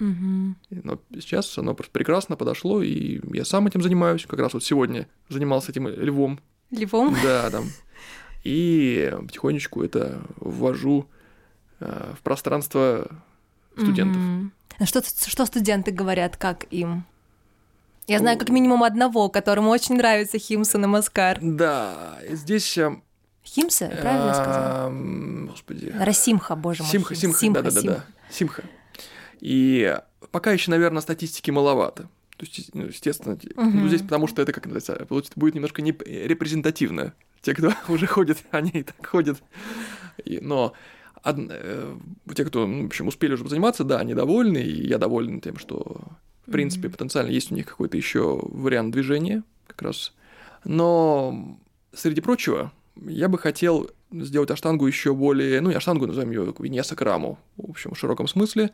Угу. 0.00 0.54
Но 0.70 1.00
сейчас 1.20 1.56
оно 1.56 1.74
просто 1.74 1.92
прекрасно 1.92 2.36
подошло, 2.36 2.82
и 2.82 3.20
я 3.32 3.44
сам 3.44 3.66
этим 3.66 3.80
занимаюсь. 3.80 4.26
Как 4.26 4.40
раз 4.40 4.52
вот 4.54 4.64
сегодня 4.64 5.08
занимался 5.28 5.70
этим 5.70 5.88
львом. 5.88 6.40
Львом? 6.70 7.14
Да, 7.22 7.48
там. 7.50 7.66
И 8.42 9.14
потихонечку 9.20 9.82
это 9.82 10.22
ввожу 10.36 11.06
э, 11.80 12.12
в 12.18 12.22
пространство 12.22 13.08
студентов. 13.76 14.20
Угу. 14.20 14.50
Что, 14.82 15.02
что 15.02 15.46
студенты 15.46 15.90
говорят, 15.90 16.36
как 16.36 16.66
им? 16.70 17.04
Я 18.06 18.18
знаю 18.18 18.38
как 18.38 18.50
минимум 18.50 18.82
одного, 18.82 19.28
которому 19.28 19.70
очень 19.70 19.96
нравится 19.96 20.38
Химса 20.38 20.78
на 20.78 20.88
Маскар. 20.88 21.38
Да, 21.40 22.18
здесь... 22.28 22.76
Э, 22.76 22.96
Химса, 23.44 23.88
правильно 23.88 24.34
сказал? 24.34 24.92
Господи. 25.46 25.92
Расимха, 25.98 26.56
боже 26.56 26.82
мой. 26.82 26.92
Симха, 26.92 27.14
Симха, 27.14 27.62
да-да-да. 27.62 28.04
Симха. 28.30 28.64
И 29.40 29.96
пока 30.30 30.52
еще, 30.52 30.70
наверное, 30.70 31.00
статистики 31.00 31.50
маловато. 31.50 32.08
То 32.36 32.46
есть, 32.46 32.74
ну, 32.74 32.86
естественно, 32.86 33.34
угу. 33.34 33.62
ну, 33.62 33.88
здесь 33.88 34.02
потому 34.02 34.26
что 34.26 34.42
это, 34.42 34.52
как 34.52 34.66
называется, 34.66 35.06
будет 35.36 35.54
немножко 35.54 35.82
не 35.82 35.92
репрезентативно. 35.92 37.14
Те, 37.40 37.54
кто 37.54 37.72
уже 37.88 38.06
ходит, 38.06 38.38
они 38.50 38.70
и 38.70 38.82
так 38.82 39.06
ходят. 39.06 39.42
И, 40.24 40.40
но 40.40 40.74
од... 41.24 41.36
Э, 41.38 41.96
те, 42.34 42.44
кто, 42.44 42.66
ну, 42.66 42.82
в 42.84 42.86
общем, 42.86 43.08
успели 43.08 43.34
уже 43.34 43.48
заниматься, 43.48 43.84
да, 43.84 43.98
они 43.98 44.14
довольны, 44.14 44.58
и 44.58 44.86
я 44.86 44.98
доволен 44.98 45.40
тем, 45.40 45.58
что, 45.58 46.02
в 46.46 46.52
принципе, 46.52 46.88
mm-hmm. 46.88 46.92
потенциально 46.92 47.30
есть 47.30 47.50
у 47.50 47.54
них 47.54 47.66
какой-то 47.66 47.96
еще 47.96 48.40
вариант 48.42 48.92
движения, 48.92 49.42
как 49.66 49.82
раз. 49.82 50.12
Но, 50.64 51.58
среди 51.92 52.20
прочего, 52.20 52.72
я 52.96 53.28
бы 53.28 53.38
хотел 53.38 53.90
сделать 54.12 54.50
аштангу 54.50 54.86
еще 54.86 55.14
более, 55.14 55.60
ну, 55.60 55.70
не 55.70 55.76
аштангу, 55.76 56.06
назовем 56.06 56.30
ее 56.30 56.54
виньяса 56.58 56.94
краму, 56.94 57.38
в 57.56 57.70
общем, 57.70 57.94
в 57.94 57.98
широком 57.98 58.28
смысле, 58.28 58.70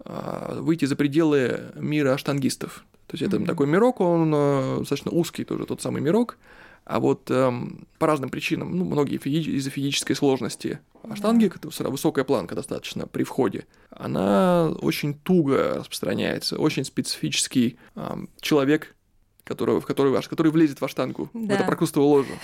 а, 0.00 0.58
выйти 0.60 0.86
за 0.86 0.96
пределы 0.96 1.72
мира 1.76 2.14
аштангистов. 2.14 2.84
То 3.06 3.14
есть 3.14 3.22
это 3.22 3.36
mm-hmm. 3.36 3.46
такой 3.46 3.66
мирок, 3.66 4.00
он 4.00 4.32
э, 4.34 4.76
достаточно 4.80 5.10
узкий 5.10 5.44
тоже, 5.44 5.66
тот 5.66 5.82
самый 5.82 6.00
мирок, 6.00 6.38
а 6.84 7.00
вот 7.00 7.30
эм, 7.30 7.86
по 7.98 8.06
разным 8.06 8.30
причинам, 8.30 8.76
ну, 8.76 8.84
многие 8.84 9.18
физи- 9.18 9.56
из-за 9.56 9.70
физической 9.70 10.14
сложности 10.14 10.80
аштанги, 11.02 11.46
mm-hmm. 11.46 11.90
высокая 11.90 12.24
планка 12.24 12.54
достаточно 12.54 13.06
при 13.06 13.24
входе, 13.24 13.66
она 13.90 14.70
очень 14.80 15.14
туго 15.14 15.78
распространяется, 15.78 16.58
очень 16.58 16.84
специфический 16.84 17.78
эм, 17.94 18.28
человек, 18.40 18.94
которого, 19.44 19.80
в 19.80 19.86
который, 19.86 20.20
который 20.22 20.52
влезет 20.52 20.80
в 20.80 20.84
аштангу, 20.84 21.30
да. 21.32 21.40
в 21.40 21.50
это 21.56 21.64
прокрустовое 21.64 22.08
ложе. 22.08 22.38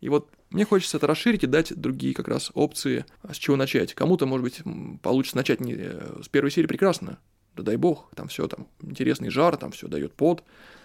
И 0.00 0.10
вот 0.10 0.28
мне 0.50 0.66
хочется 0.66 0.98
это 0.98 1.06
расширить 1.06 1.44
и 1.44 1.46
дать 1.46 1.74
другие 1.74 2.12
как 2.14 2.28
раз 2.28 2.50
опции, 2.54 3.06
а 3.22 3.32
с 3.32 3.38
чего 3.38 3.56
начать. 3.56 3.94
Кому-то, 3.94 4.26
может 4.26 4.44
быть, 4.44 4.62
получится 5.00 5.36
начать 5.36 5.60
не 5.60 5.74
э, 5.76 6.20
с 6.22 6.28
первой 6.28 6.50
серии 6.50 6.66
прекрасно, 6.66 7.18
да 7.56 7.62
дай 7.62 7.76
бог, 7.76 8.10
там 8.14 8.28
все 8.28 8.46
там 8.46 8.66
интересный 8.82 9.30
жар, 9.30 9.56
там 9.56 9.72
все 9.72 9.88
дает 9.88 10.12
под, 10.12 10.44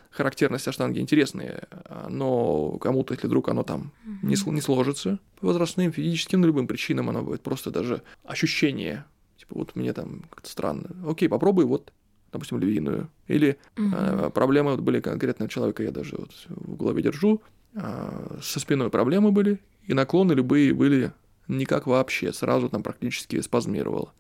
характерности 0.10 0.72
штанги 0.72 1.00
интересные, 1.00 1.64
но 2.10 2.78
кому-то, 2.80 3.14
если 3.14 3.28
вдруг 3.28 3.50
оно 3.50 3.64
там 3.64 3.92
не, 4.24 4.36
не 4.52 4.62
сложится, 4.62 5.20
по 5.40 5.48
возрастным, 5.48 5.92
физическим, 5.92 6.44
любым 6.44 6.68
причинам 6.68 7.10
оно 7.10 7.22
будет 7.22 7.42
просто 7.42 7.70
даже 7.72 8.02
ощущение, 8.24 9.06
типа 9.38 9.56
вот 9.56 9.76
мне 9.76 9.94
там 9.94 10.24
как-то 10.30 10.50
странно, 10.50 10.90
окей, 11.08 11.30
попробуй 11.30 11.66
вот 11.66 11.94
допустим, 12.32 12.60
львиную. 12.60 13.10
Или 13.28 13.58
угу. 13.78 13.90
э, 13.92 14.30
проблемы 14.34 14.72
вот 14.72 14.82
были 14.82 15.00
конкретного 15.00 15.50
человека, 15.50 15.84
я 15.84 15.92
даже 15.92 16.16
вот 16.18 16.32
в 16.48 16.76
голове 16.76 17.02
держу, 17.02 17.42
э, 17.74 18.38
со 18.42 18.60
спиной 18.60 18.90
проблемы 18.90 19.32
были, 19.32 19.60
и 19.84 19.94
наклоны 19.94 20.34
любые 20.34 20.74
были 20.74 21.12
никак 21.48 21.88
вообще, 21.88 22.32
сразу 22.32 22.70
там 22.70 22.84
практически 22.84 23.40
спазмировало. 23.42 24.14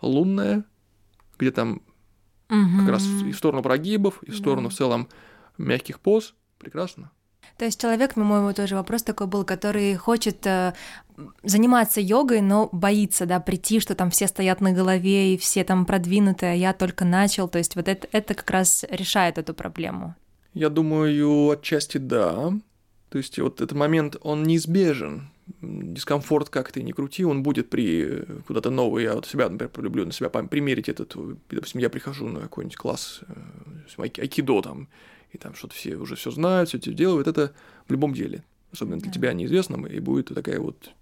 Лунная, 0.00 0.64
где 1.38 1.50
там 1.50 1.82
угу. 2.48 2.78
как 2.80 2.88
раз 2.88 3.06
и 3.26 3.32
в 3.32 3.36
сторону 3.36 3.62
прогибов, 3.62 4.22
и 4.22 4.30
в 4.30 4.36
сторону 4.36 4.68
да. 4.68 4.74
в 4.74 4.76
целом 4.76 5.08
мягких 5.66 6.00
поз. 6.00 6.34
Прекрасно. 6.58 7.10
То 7.56 7.64
есть 7.64 7.80
человек, 7.80 8.14
по-моему, 8.14 8.52
тоже 8.52 8.74
вопрос 8.74 9.02
такой 9.02 9.26
был, 9.26 9.44
который 9.44 9.94
хочет 9.94 10.46
э, 10.46 10.72
заниматься 11.42 12.00
йогой, 12.00 12.40
но 12.40 12.68
боится, 12.72 13.26
да, 13.26 13.40
прийти, 13.40 13.80
что 13.80 13.94
там 13.94 14.10
все 14.10 14.28
стоят 14.28 14.60
на 14.60 14.72
голове 14.72 15.34
и 15.34 15.38
все 15.38 15.64
там 15.64 15.84
продвинутые, 15.84 16.52
а 16.52 16.54
я 16.54 16.72
только 16.72 17.04
начал. 17.04 17.48
То 17.48 17.58
есть 17.58 17.76
вот 17.76 17.88
это, 17.88 18.08
это 18.12 18.34
как 18.34 18.50
раз 18.50 18.84
решает 18.90 19.38
эту 19.38 19.54
проблему. 19.54 20.14
Я 20.54 20.68
думаю, 20.68 21.50
отчасти 21.50 21.98
да. 21.98 22.52
То 23.10 23.18
есть 23.18 23.38
вот 23.38 23.60
этот 23.60 23.76
момент, 23.76 24.16
он 24.22 24.42
неизбежен. 24.44 25.30
Дискомфорт, 25.60 26.48
как 26.48 26.70
ты 26.70 26.82
не 26.82 26.92
крути, 26.92 27.24
он 27.24 27.42
будет 27.42 27.70
при 27.70 28.24
куда-то 28.46 28.70
новый. 28.70 29.04
Я 29.04 29.14
вот 29.14 29.26
себя, 29.26 29.48
например, 29.48 29.72
люблю 29.78 30.06
на 30.06 30.12
себя 30.12 30.28
примерить 30.28 30.88
этот. 30.88 31.14
Допустим, 31.50 31.80
я 31.80 31.90
прихожу 31.90 32.28
на 32.28 32.40
какой-нибудь 32.40 32.76
класс 32.76 33.20
э, 33.26 34.02
айкидо 34.18 34.62
там, 34.62 34.88
и 35.32 35.38
там 35.38 35.54
что-то 35.54 35.74
все 35.74 35.96
уже 35.96 36.16
все 36.16 36.30
знают, 36.30 36.68
все 36.68 36.78
это 36.78 36.92
делают. 36.92 37.28
Это 37.28 37.52
в 37.86 37.92
любом 37.92 38.12
деле, 38.14 38.44
особенно 38.72 38.98
для 38.98 39.10
тебя 39.10 39.32
неизвестном, 39.32 39.86
и 39.86 39.98
будет 40.00 40.34
такая 40.34 40.60
вот 40.60 40.92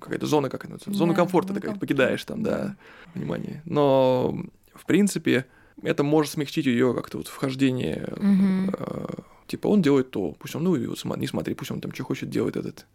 какая-то 0.00 0.26
зона, 0.26 0.48
как 0.48 0.64
это 0.64 0.78
зона 0.92 1.12
да, 1.12 1.16
комфорта 1.16 1.48
такая, 1.48 1.72
комфорт. 1.72 1.80
покидаешь 1.80 2.24
там, 2.24 2.42
да, 2.42 2.76
внимание. 3.14 3.62
Но, 3.66 4.38
в 4.74 4.86
принципе, 4.86 5.44
это 5.82 6.02
может 6.02 6.32
смягчить 6.32 6.66
ее 6.66 6.94
как-то 6.94 7.18
вот 7.18 7.28
вхождение 7.28 8.08
угу. 8.16 9.24
Типа 9.46 9.68
он 9.68 9.80
делает 9.80 10.10
то, 10.10 10.32
пусть 10.32 10.56
он, 10.56 10.64
ну, 10.64 10.76
не 10.76 11.26
смотри, 11.26 11.54
пусть 11.54 11.70
он 11.70 11.80
там 11.80 11.94
что 11.94 12.02
хочет 12.04 12.30
делает 12.30 12.56
этот. 12.56 12.86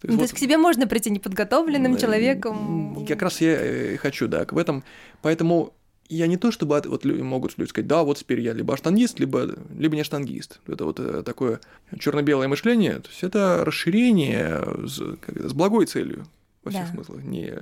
То 0.00 0.08
есть, 0.08 0.08
ну, 0.08 0.10
вот, 0.12 0.16
то 0.16 0.22
есть 0.22 0.34
к 0.34 0.38
себе 0.38 0.58
можно 0.58 0.86
прийти 0.86 1.10
неподготовленным 1.10 1.96
человеком. 1.96 3.06
Как 3.06 3.22
раз 3.22 3.40
я 3.40 3.92
и 3.92 3.96
хочу, 3.96 4.26
да, 4.26 4.46
в 4.50 4.58
этом. 4.58 4.82
Поэтому 5.22 5.74
я 6.08 6.26
не 6.26 6.36
то, 6.36 6.50
чтобы 6.50 6.80
вот 6.84 7.04
могут 7.04 7.58
люди 7.58 7.70
сказать, 7.70 7.86
да, 7.86 8.02
вот 8.02 8.18
теперь 8.18 8.40
я 8.40 8.52
либо 8.52 8.76
штангист, 8.76 9.18
либо, 9.18 9.54
либо 9.76 9.96
не 9.96 10.04
штангист. 10.04 10.60
Это 10.66 10.84
вот 10.84 11.00
э, 11.00 11.22
такое 11.24 11.60
черно-белое 11.98 12.48
мышление. 12.48 13.00
То 13.00 13.08
есть 13.08 13.22
это 13.22 13.64
расширение 13.64 14.62
с, 14.86 14.98
с 14.98 15.52
благой 15.52 15.86
целью 15.86 16.26
во 16.64 16.70
всех 16.70 16.86
да. 16.86 16.92
смыслах, 16.92 17.22
не 17.22 17.52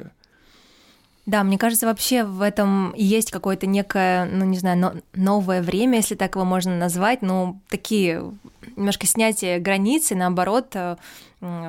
да, 1.27 1.43
мне 1.43 1.57
кажется, 1.57 1.87
вообще 1.87 2.25
в 2.25 2.43
этом 2.43 2.93
есть 2.97 3.31
какое-то 3.31 3.67
некое, 3.67 4.27
ну 4.27 4.45
не 4.45 4.59
знаю, 4.59 5.03
новое 5.15 5.63
время, 5.63 5.97
если 5.97 6.17
так 6.17 6.35
его 6.35 6.45
можно 6.45 6.77
назвать, 6.77 7.23
ну 7.23 7.61
такие 7.71 8.31
немножко 8.77 9.07
снятие 9.07 9.59
границы, 9.59 10.15
наоборот, 10.15 10.69
э, 10.75 10.97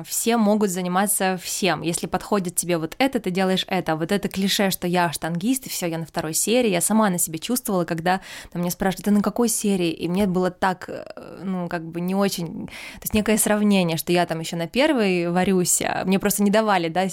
все 0.04 0.36
могут 0.36 0.70
заниматься 0.70 1.38
всем. 1.42 1.82
Если 1.82 2.06
подходит 2.06 2.56
тебе 2.56 2.78
вот 2.78 2.94
это, 2.98 3.20
ты 3.20 3.30
делаешь 3.30 3.64
это. 3.68 3.92
А 3.92 3.96
вот 3.96 4.12
это 4.12 4.28
клише, 4.28 4.70
что 4.70 4.86
я 4.86 5.12
штангист, 5.12 5.66
и 5.66 5.68
все, 5.68 5.86
я 5.86 5.98
на 5.98 6.06
второй 6.06 6.34
серии. 6.34 6.70
Я 6.70 6.80
сама 6.80 7.10
на 7.10 7.18
себе 7.18 7.38
чувствовала, 7.38 7.84
когда 7.84 8.20
там, 8.52 8.62
мне 8.62 8.70
спрашивают, 8.70 9.04
ты 9.04 9.10
на 9.10 9.22
какой 9.22 9.48
серии? 9.48 9.90
И 9.90 10.08
мне 10.08 10.26
было 10.26 10.50
так, 10.50 10.88
э, 10.88 11.40
ну, 11.42 11.68
как 11.68 11.84
бы 11.84 12.00
не 12.00 12.14
очень... 12.14 12.66
То 12.66 13.02
есть 13.02 13.14
некое 13.14 13.38
сравнение, 13.38 13.96
что 13.96 14.12
я 14.12 14.26
там 14.26 14.40
еще 14.40 14.56
на 14.56 14.66
первой 14.66 15.30
варюсь, 15.30 15.82
а 15.82 16.04
мне 16.04 16.18
просто 16.18 16.42
не 16.42 16.50
давали, 16.50 16.88
да, 16.88 17.06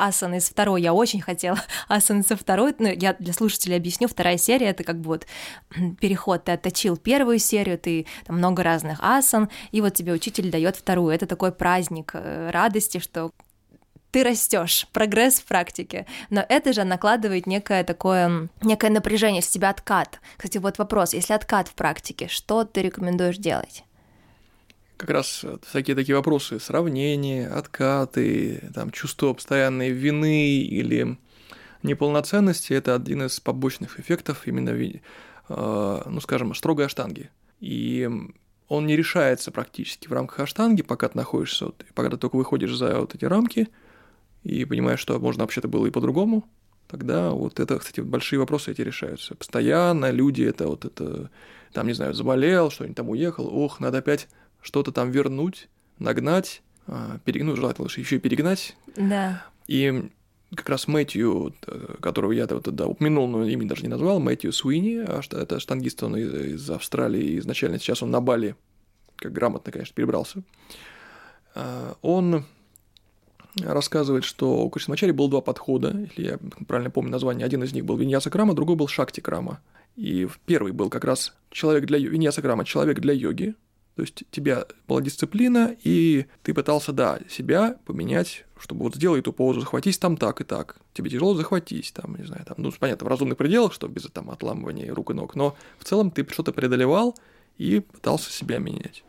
асан 0.00 0.34
из 0.34 0.48
второй. 0.48 0.82
Я 0.82 0.94
очень 0.94 1.20
хотела 1.20 1.58
асан 1.88 2.24
со 2.24 2.36
второй. 2.36 2.74
Ну, 2.78 2.88
я 2.88 3.14
для 3.14 3.32
слушателей 3.32 3.76
объясню, 3.76 4.08
вторая 4.08 4.38
серия— 4.38 4.66
это 4.68 4.84
как 4.84 5.00
бы 5.00 5.08
вот 5.08 5.26
переход. 6.00 6.44
Ты 6.44 6.52
отточил 6.52 6.96
первую 6.96 7.38
серию, 7.38 7.78
ты 7.78 8.06
там 8.26 8.38
много 8.38 8.62
разных 8.62 8.98
асан, 9.02 9.48
и 9.72 9.80
вот 9.80 9.94
тебе 9.94 10.12
учитель 10.12 10.50
дает 10.50 10.76
вторую. 10.76 11.14
Это 11.14 11.26
такой 11.26 11.52
праздник 11.52 11.87
праздник 11.88 12.10
э, 12.14 12.50
радости, 12.50 12.98
что 12.98 13.32
ты 14.10 14.24
растешь, 14.24 14.86
прогресс 14.92 15.40
в 15.40 15.44
практике, 15.44 16.06
но 16.30 16.44
это 16.48 16.72
же 16.72 16.84
накладывает 16.84 17.46
некое 17.46 17.84
такое, 17.84 18.48
некое 18.62 18.90
напряжение, 18.90 19.42
с 19.42 19.48
тебя 19.48 19.70
откат. 19.70 20.20
Кстати, 20.36 20.58
вот 20.58 20.78
вопрос, 20.78 21.14
если 21.14 21.34
откат 21.34 21.68
в 21.68 21.74
практике, 21.74 22.28
что 22.28 22.64
ты 22.64 22.82
рекомендуешь 22.82 23.36
делать? 23.36 23.84
Как 24.96 25.10
раз 25.10 25.44
всякие 25.68 25.94
такие 25.94 26.16
вопросы, 26.16 26.58
сравнения, 26.58 27.48
откаты, 27.48 28.70
там, 28.74 28.90
чувство 28.90 29.32
постоянной 29.32 29.90
вины 29.90 30.58
или 30.62 31.18
неполноценности– 31.82 32.72
это 32.74 32.94
один 32.94 33.22
из 33.22 33.38
побочных 33.40 34.00
эффектов 34.00 34.46
именно, 34.46 34.70
э, 34.70 36.02
ну, 36.06 36.20
скажем, 36.20 36.54
строгой 36.54 36.86
аштанги. 36.86 37.30
И 37.60 38.08
он 38.68 38.86
не 38.86 38.96
решается 38.96 39.50
практически 39.50 40.08
в 40.08 40.12
рамках 40.12 40.40
аштанги, 40.40 40.82
пока 40.82 41.08
ты 41.08 41.16
находишься, 41.16 41.66
вот, 41.66 41.84
пока 41.94 42.10
ты 42.10 42.16
только 42.16 42.36
выходишь 42.36 42.76
за 42.76 43.00
вот 43.00 43.14
эти 43.14 43.24
рамки 43.24 43.68
и 44.44 44.64
понимаешь, 44.64 45.00
что 45.00 45.18
можно 45.18 45.44
вообще-то 45.44 45.68
было 45.68 45.86
и 45.86 45.90
по-другому, 45.90 46.48
тогда 46.86 47.30
вот 47.30 47.60
это, 47.60 47.78
кстати, 47.78 48.00
большие 48.00 48.38
вопросы 48.38 48.72
эти 48.72 48.82
решаются. 48.82 49.34
Постоянно 49.34 50.10
люди 50.10 50.42
это 50.42 50.68
вот 50.68 50.84
это, 50.84 51.30
там, 51.72 51.86
не 51.86 51.94
знаю, 51.94 52.14
заболел, 52.14 52.70
что-нибудь 52.70 52.96
там 52.96 53.08
уехал, 53.08 53.46
ох, 53.46 53.80
надо 53.80 53.98
опять 53.98 54.28
что-то 54.60 54.92
там 54.92 55.10
вернуть, 55.10 55.68
нагнать, 55.98 56.62
а, 56.86 57.18
перегнуть, 57.24 57.56
желательно 57.56 57.84
лучше 57.84 58.00
еще 58.00 58.16
и 58.16 58.20
перегнать. 58.20 58.76
Да. 58.96 59.44
И 59.66 60.10
как 60.54 60.68
раз 60.68 60.88
Мэтью, 60.88 61.54
которого 62.00 62.32
я 62.32 62.46
вот, 62.46 62.74
да, 62.74 62.86
упомянул, 62.86 63.26
но 63.28 63.44
имя 63.44 63.68
даже 63.68 63.82
не 63.82 63.88
назвал, 63.88 64.18
Мэтью 64.20 64.52
Суини, 64.52 65.04
а 65.06 65.20
это 65.20 65.60
штангист, 65.60 66.02
он 66.02 66.16
из, 66.16 66.34
из 66.34 66.70
Австралии, 66.70 67.38
изначально 67.38 67.78
сейчас 67.78 68.02
он 68.02 68.10
на 68.10 68.20
Бали, 68.20 68.56
как 69.16 69.32
грамотно, 69.32 69.72
конечно, 69.72 69.94
перебрался. 69.94 70.42
А, 71.54 71.96
он 72.00 72.44
рассказывает, 73.60 74.24
что 74.24 74.64
у 74.64 74.70
Кришнамачари 74.70 75.10
было 75.10 75.28
два 75.28 75.40
подхода, 75.40 75.94
если 75.96 76.24
я 76.24 76.38
правильно 76.66 76.90
помню 76.90 77.10
название, 77.10 77.44
один 77.44 77.62
из 77.62 77.72
них 77.72 77.84
был 77.84 77.96
Виньяса 77.96 78.30
Крама, 78.30 78.54
другой 78.54 78.76
был 78.76 78.88
Шакти 78.88 79.20
Крама. 79.20 79.60
И 79.96 80.28
первый 80.46 80.72
был 80.72 80.90
как 80.90 81.04
раз 81.04 81.34
человек 81.50 81.86
для 81.86 81.98
Виньяса 81.98 82.40
Крама, 82.40 82.64
человек 82.64 83.00
для 83.00 83.12
йоги, 83.12 83.54
то 83.98 84.02
есть 84.02 84.22
у 84.22 84.26
тебя 84.30 84.64
была 84.86 85.00
дисциплина, 85.00 85.74
и 85.82 86.26
ты 86.44 86.54
пытался, 86.54 86.92
да, 86.92 87.18
себя 87.28 87.78
поменять, 87.84 88.44
чтобы 88.56 88.84
вот 88.84 88.94
сделай 88.94 89.18
эту 89.18 89.32
позу, 89.32 89.58
захватись 89.58 89.98
там 89.98 90.16
так 90.16 90.40
и 90.40 90.44
так. 90.44 90.76
Тебе 90.94 91.10
тяжело 91.10 91.34
захватись, 91.34 91.90
там, 91.90 92.14
не 92.14 92.22
знаю, 92.22 92.44
там, 92.44 92.54
ну, 92.58 92.70
понятно, 92.78 93.06
в 93.06 93.08
разумных 93.08 93.36
пределах, 93.36 93.72
что 93.72 93.88
без 93.88 94.04
там 94.04 94.30
отламывания 94.30 94.94
рук 94.94 95.10
и 95.10 95.14
ног, 95.14 95.34
но 95.34 95.56
в 95.80 95.84
целом 95.84 96.12
ты 96.12 96.24
что-то 96.30 96.52
преодолевал 96.52 97.18
и 97.56 97.80
пытался 97.80 98.30
себя 98.30 98.58
менять. 98.58 99.02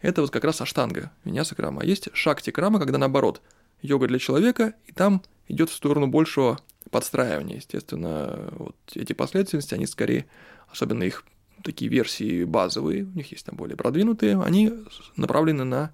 Это 0.00 0.22
вот 0.22 0.30
как 0.30 0.44
раз 0.44 0.62
аштанга, 0.62 1.12
меня 1.24 1.44
крама. 1.44 1.82
А 1.82 1.84
есть 1.84 2.08
шакти 2.14 2.48
крама, 2.48 2.78
когда 2.78 2.96
наоборот, 2.96 3.42
йога 3.82 4.08
для 4.08 4.18
человека, 4.18 4.72
и 4.86 4.92
там 4.92 5.20
идет 5.46 5.68
в 5.68 5.74
сторону 5.74 6.06
большего 6.06 6.58
подстраивания. 6.90 7.56
Естественно, 7.56 8.48
вот 8.52 8.76
эти 8.94 9.12
последовательности, 9.12 9.74
они 9.74 9.84
скорее, 9.84 10.24
особенно 10.70 11.02
их 11.02 11.22
такие 11.66 11.90
версии 11.90 12.44
базовые, 12.44 13.04
у 13.04 13.16
них 13.16 13.32
есть 13.32 13.44
там 13.44 13.56
более 13.56 13.76
продвинутые, 13.76 14.40
они 14.40 14.72
направлены 15.16 15.64
на 15.64 15.92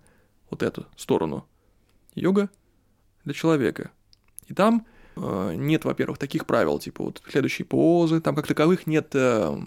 вот 0.51 0.63
эту 0.63 0.87
сторону. 0.97 1.47
Йога 2.15 2.51
для 3.25 3.33
человека. 3.33 3.91
И 4.49 4.55
там 4.55 4.87
э, 5.17 5.55
нет, 5.57 5.87
во-первых, 5.87 6.19
таких 6.19 6.45
правил, 6.45 6.79
типа 6.79 7.05
вот 7.05 7.23
следующие 7.27 7.65
позы, 7.65 8.21
там 8.21 8.35
как 8.35 8.47
таковых 8.47 8.87
нет 8.87 9.09
э, 9.15 9.59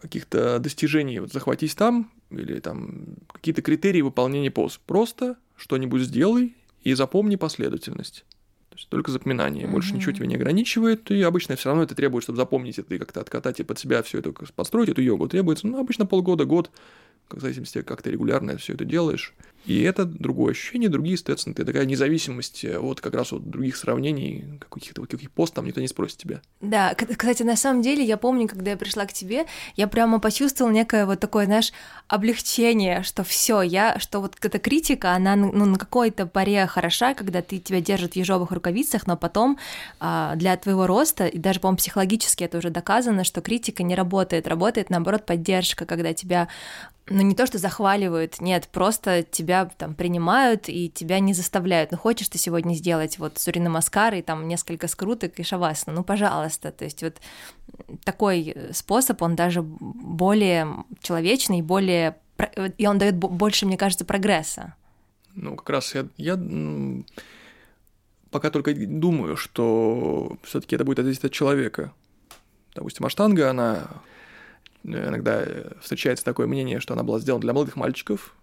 каких-то 0.00 0.58
достижений, 0.58 1.20
вот 1.20 1.32
захватись 1.32 1.76
там, 1.76 2.10
или 2.30 2.58
там 2.58 3.04
какие-то 3.32 3.62
критерии 3.62 4.00
выполнения 4.00 4.50
поз. 4.50 4.80
Просто 4.84 5.36
что-нибудь 5.56 6.02
сделай 6.02 6.56
и 6.82 6.94
запомни 6.94 7.36
последовательность. 7.36 8.24
То 8.72 8.78
есть 8.78 8.88
только 8.88 9.10
запоминание, 9.10 9.66
больше 9.66 9.92
mm-hmm. 9.92 9.96
ничего 9.96 10.12
тебя 10.12 10.26
не 10.26 10.36
ограничивает, 10.36 11.10
и 11.10 11.20
обычно 11.20 11.56
все 11.56 11.68
равно 11.68 11.82
это 11.82 11.94
требует, 11.94 12.24
чтобы 12.24 12.38
запомнить 12.38 12.78
это 12.78 12.94
и 12.94 12.98
как-то 12.98 13.20
откатать 13.20 13.60
и 13.60 13.64
под 13.64 13.78
себя 13.78 14.02
все 14.02 14.20
это 14.20 14.32
построить, 14.32 14.88
эту 14.88 15.02
йогу, 15.02 15.28
требуется, 15.28 15.66
ну, 15.66 15.78
обычно 15.78 16.06
полгода, 16.06 16.46
год, 16.46 16.70
в 17.34 17.40
зависимости, 17.40 17.82
как 17.82 18.02
ты 18.02 18.10
регулярно 18.10 18.56
все 18.56 18.74
это 18.74 18.84
делаешь. 18.84 19.34
И 19.64 19.82
это 19.82 20.04
другое 20.04 20.52
ощущение, 20.52 20.88
другие, 20.88 21.16
соответственно, 21.16 21.54
ты 21.54 21.64
такая 21.64 21.84
независимость 21.84 22.64
э, 22.64 22.78
от 22.78 23.00
как 23.00 23.14
раз 23.14 23.32
от 23.32 23.48
других 23.48 23.76
сравнений, 23.76 24.58
каких-то 24.68 25.02
вот 25.02 25.10
каких 25.10 25.30
пост 25.30 25.54
там 25.54 25.66
никто 25.66 25.80
не 25.80 25.86
спросит 25.86 26.18
тебя. 26.18 26.40
Да, 26.60 26.94
кстати, 26.94 27.44
на 27.44 27.54
самом 27.54 27.80
деле, 27.80 28.02
я 28.02 28.16
помню, 28.16 28.48
когда 28.48 28.72
я 28.72 28.76
пришла 28.76 29.06
к 29.06 29.12
тебе, 29.12 29.46
я 29.76 29.86
прямо 29.86 30.18
почувствовала 30.18 30.72
некое 30.72 31.06
вот 31.06 31.20
такое, 31.20 31.46
знаешь, 31.46 31.72
облегчение, 32.08 33.04
что 33.04 33.22
все, 33.22 33.62
я, 33.62 34.00
что 34.00 34.20
вот 34.20 34.36
эта 34.42 34.58
критика, 34.58 35.12
она 35.12 35.36
ну, 35.36 35.64
на 35.64 35.78
какой-то 35.78 36.26
паре 36.26 36.66
хороша, 36.66 37.14
когда 37.14 37.40
ты 37.40 37.60
тебя 37.60 37.80
держит 37.80 38.14
в 38.14 38.16
ежовых 38.16 38.50
рукавицах, 38.50 39.06
но 39.06 39.16
потом 39.16 39.58
а, 40.00 40.34
для 40.34 40.56
твоего 40.56 40.88
роста, 40.88 41.26
и 41.26 41.38
даже, 41.38 41.60
по-моему, 41.60 41.78
психологически 41.78 42.42
это 42.42 42.58
уже 42.58 42.70
доказано, 42.70 43.22
что 43.22 43.40
критика 43.40 43.84
не 43.84 43.94
работает, 43.94 44.48
работает, 44.48 44.90
наоборот, 44.90 45.24
поддержка, 45.24 45.86
когда 45.86 46.12
тебя 46.14 46.48
ну 47.06 47.22
не 47.22 47.34
то, 47.34 47.46
что 47.46 47.58
захваливают, 47.58 48.40
нет, 48.40 48.68
просто 48.68 49.22
тебя 49.22 49.70
там 49.76 49.94
принимают 49.94 50.68
и 50.68 50.88
тебя 50.88 51.18
не 51.18 51.34
заставляют. 51.34 51.90
Ну 51.90 51.98
хочешь 51.98 52.28
ты 52.28 52.38
сегодня 52.38 52.74
сделать 52.74 53.18
вот 53.18 53.38
Сурина 53.38 53.70
Маскар 53.70 54.14
и 54.14 54.22
там 54.22 54.46
несколько 54.46 54.86
скруток 54.88 55.38
и 55.38 55.42
шавасана, 55.42 55.96
ну 55.96 56.04
пожалуйста. 56.04 56.70
То 56.70 56.84
есть 56.84 57.02
вот 57.02 57.16
такой 58.04 58.54
способ, 58.72 59.20
он 59.22 59.34
даже 59.34 59.62
более 59.62 60.84
человечный, 61.00 61.62
более 61.62 62.16
и 62.78 62.86
он 62.86 62.98
дает 62.98 63.16
больше, 63.16 63.66
мне 63.66 63.76
кажется, 63.76 64.04
прогресса. 64.04 64.74
Ну 65.34 65.56
как 65.56 65.70
раз 65.70 65.94
я, 65.94 66.06
я 66.16 66.36
пока 68.30 68.50
только 68.50 68.74
думаю, 68.74 69.36
что 69.36 70.36
все-таки 70.42 70.76
это 70.76 70.84
будет 70.84 70.98
зависеть 70.98 71.24
от 71.24 71.32
человека. 71.32 71.92
Допустим, 72.74 73.06
Аштанга, 73.06 73.50
она 73.50 73.88
иногда 74.84 75.46
встречается 75.80 76.24
такое 76.24 76.46
мнение, 76.46 76.80
что 76.80 76.94
она 76.94 77.02
была 77.02 77.18
сделана 77.18 77.42
для 77.42 77.52
молодых 77.52 77.76
мальчиков, 77.76 78.34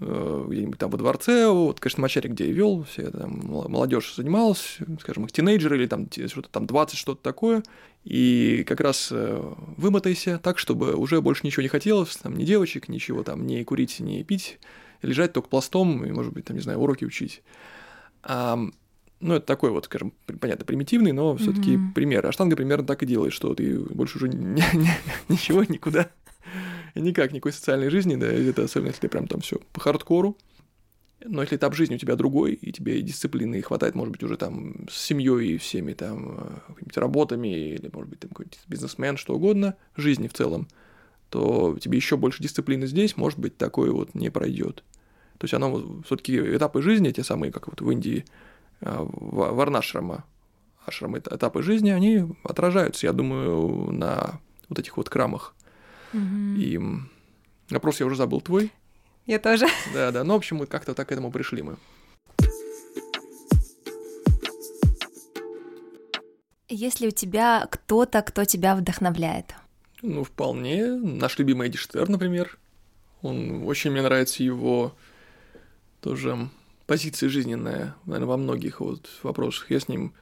э, 0.00 0.44
где-нибудь 0.48 0.78
там 0.78 0.90
во 0.90 0.98
дворце, 0.98 1.48
вот, 1.48 1.80
конечно, 1.80 2.02
Мачаре, 2.02 2.30
где 2.30 2.46
я 2.46 2.52
вел, 2.52 2.84
все 2.84 3.10
там 3.10 3.40
молодежь 3.44 4.14
занималась, 4.14 4.78
скажем, 5.00 5.24
их 5.24 5.32
тинейджеры 5.32 5.76
или 5.76 5.86
там 5.86 6.08
что-то 6.10 6.48
там 6.48 6.66
20, 6.66 6.98
что-то 6.98 7.22
такое, 7.22 7.62
и 8.04 8.64
как 8.66 8.80
раз 8.80 9.08
э, 9.12 9.54
вымотайся 9.76 10.38
так, 10.38 10.58
чтобы 10.58 10.94
уже 10.94 11.20
больше 11.20 11.46
ничего 11.46 11.62
не 11.62 11.68
хотелось, 11.68 12.16
там, 12.16 12.36
ни 12.36 12.44
девочек, 12.44 12.88
ничего 12.88 13.22
там, 13.22 13.46
не 13.46 13.64
курить, 13.64 14.00
не 14.00 14.22
пить, 14.24 14.58
лежать 15.02 15.32
только 15.32 15.48
пластом 15.48 16.04
и, 16.04 16.12
может 16.12 16.32
быть, 16.32 16.44
там, 16.44 16.56
не 16.56 16.62
знаю, 16.62 16.80
уроки 16.80 17.04
учить. 17.04 17.42
Ну, 19.24 19.36
это 19.36 19.46
такой 19.46 19.70
вот, 19.70 19.86
скажем, 19.86 20.12
понятно, 20.38 20.66
примитивный, 20.66 21.12
но 21.12 21.34
все 21.36 21.52
таки 21.52 21.76
mm-hmm. 21.76 21.94
пример. 21.94 22.26
А 22.26 22.32
штанга 22.32 22.56
примерно 22.56 22.86
так 22.86 23.02
и 23.02 23.06
делает, 23.06 23.32
что 23.32 23.54
ты 23.54 23.78
больше 23.78 24.18
уже 24.18 24.28
ни, 24.28 24.60
ни, 24.76 24.88
ничего 25.30 25.64
никуда, 25.64 26.10
никак, 26.94 27.32
никакой 27.32 27.52
социальной 27.52 27.88
жизни, 27.88 28.16
да, 28.16 28.26
это 28.26 28.64
особенно, 28.64 28.88
если 28.88 29.00
ты 29.00 29.08
прям 29.08 29.26
там 29.26 29.40
все 29.40 29.60
по 29.72 29.80
хардкору. 29.80 30.36
Но 31.24 31.40
если 31.40 31.56
этап 31.56 31.74
жизни 31.74 31.94
у 31.94 31.98
тебя 31.98 32.16
другой, 32.16 32.52
и 32.52 32.70
тебе 32.70 33.00
дисциплины 33.00 33.62
хватает, 33.62 33.94
может 33.94 34.12
быть, 34.12 34.22
уже 34.22 34.36
там 34.36 34.86
с 34.90 35.00
семьей 35.00 35.54
и 35.54 35.58
всеми 35.58 35.94
там 35.94 36.36
э, 36.38 36.72
какими-то 36.74 37.00
работами, 37.00 37.48
или, 37.48 37.90
может 37.90 38.10
быть, 38.10 38.20
там 38.20 38.28
какой-то 38.28 38.58
бизнесмен, 38.68 39.16
что 39.16 39.34
угодно, 39.34 39.74
жизни 39.96 40.28
в 40.28 40.34
целом, 40.34 40.68
то 41.30 41.78
тебе 41.80 41.96
еще 41.96 42.18
больше 42.18 42.42
дисциплины 42.42 42.86
здесь, 42.86 43.16
может 43.16 43.38
быть, 43.38 43.56
такое 43.56 43.90
вот 43.90 44.14
не 44.14 44.28
пройдет. 44.28 44.84
То 45.38 45.44
есть 45.44 45.54
оно 45.54 46.02
все-таки 46.04 46.36
этапы 46.36 46.82
жизни, 46.82 47.10
те 47.10 47.24
самые, 47.24 47.50
как 47.50 47.68
вот 47.68 47.80
в 47.80 47.90
Индии, 47.90 48.26
варнашрама, 48.80 50.24
ашрамы, 50.86 51.18
этапы 51.18 51.62
жизни, 51.62 51.90
они 51.90 52.24
отражаются, 52.44 53.06
я 53.06 53.12
думаю, 53.12 53.92
на 53.92 54.40
вот 54.68 54.78
этих 54.78 54.96
вот 54.96 55.08
крамах. 55.08 55.54
Mm-hmm. 56.12 56.56
И 56.56 56.80
вопрос 57.70 58.00
я 58.00 58.06
уже 58.06 58.16
забыл 58.16 58.40
твой. 58.40 58.72
Я 59.26 59.38
тоже. 59.38 59.66
Да, 59.94 60.10
да. 60.10 60.22
Ну, 60.24 60.34
в 60.34 60.36
общем, 60.36 60.58
мы 60.58 60.66
как-то 60.66 60.94
так 60.94 61.08
к 61.08 61.12
этому 61.12 61.30
пришли 61.30 61.62
мы. 61.62 61.76
Есть 66.68 67.00
ли 67.00 67.08
у 67.08 67.10
тебя 67.10 67.66
кто-то, 67.70 68.22
кто 68.22 68.44
тебя 68.44 68.74
вдохновляет? 68.74 69.54
Ну, 70.02 70.24
вполне. 70.24 70.86
Наш 70.86 71.38
любимый 71.38 71.68
Эдди 71.68 71.78
Штер, 71.78 72.08
например. 72.08 72.58
Он 73.22 73.66
очень 73.66 73.90
мне 73.90 74.02
нравится 74.02 74.42
его 74.42 74.94
тоже 76.00 76.50
позиция 76.86 77.28
жизненная, 77.28 77.94
наверное, 78.06 78.28
во 78.28 78.36
многих 78.36 78.80
вот 78.80 79.08
вопросах. 79.22 79.70
Я 79.70 79.80
с 79.80 79.88
ним 79.88 80.12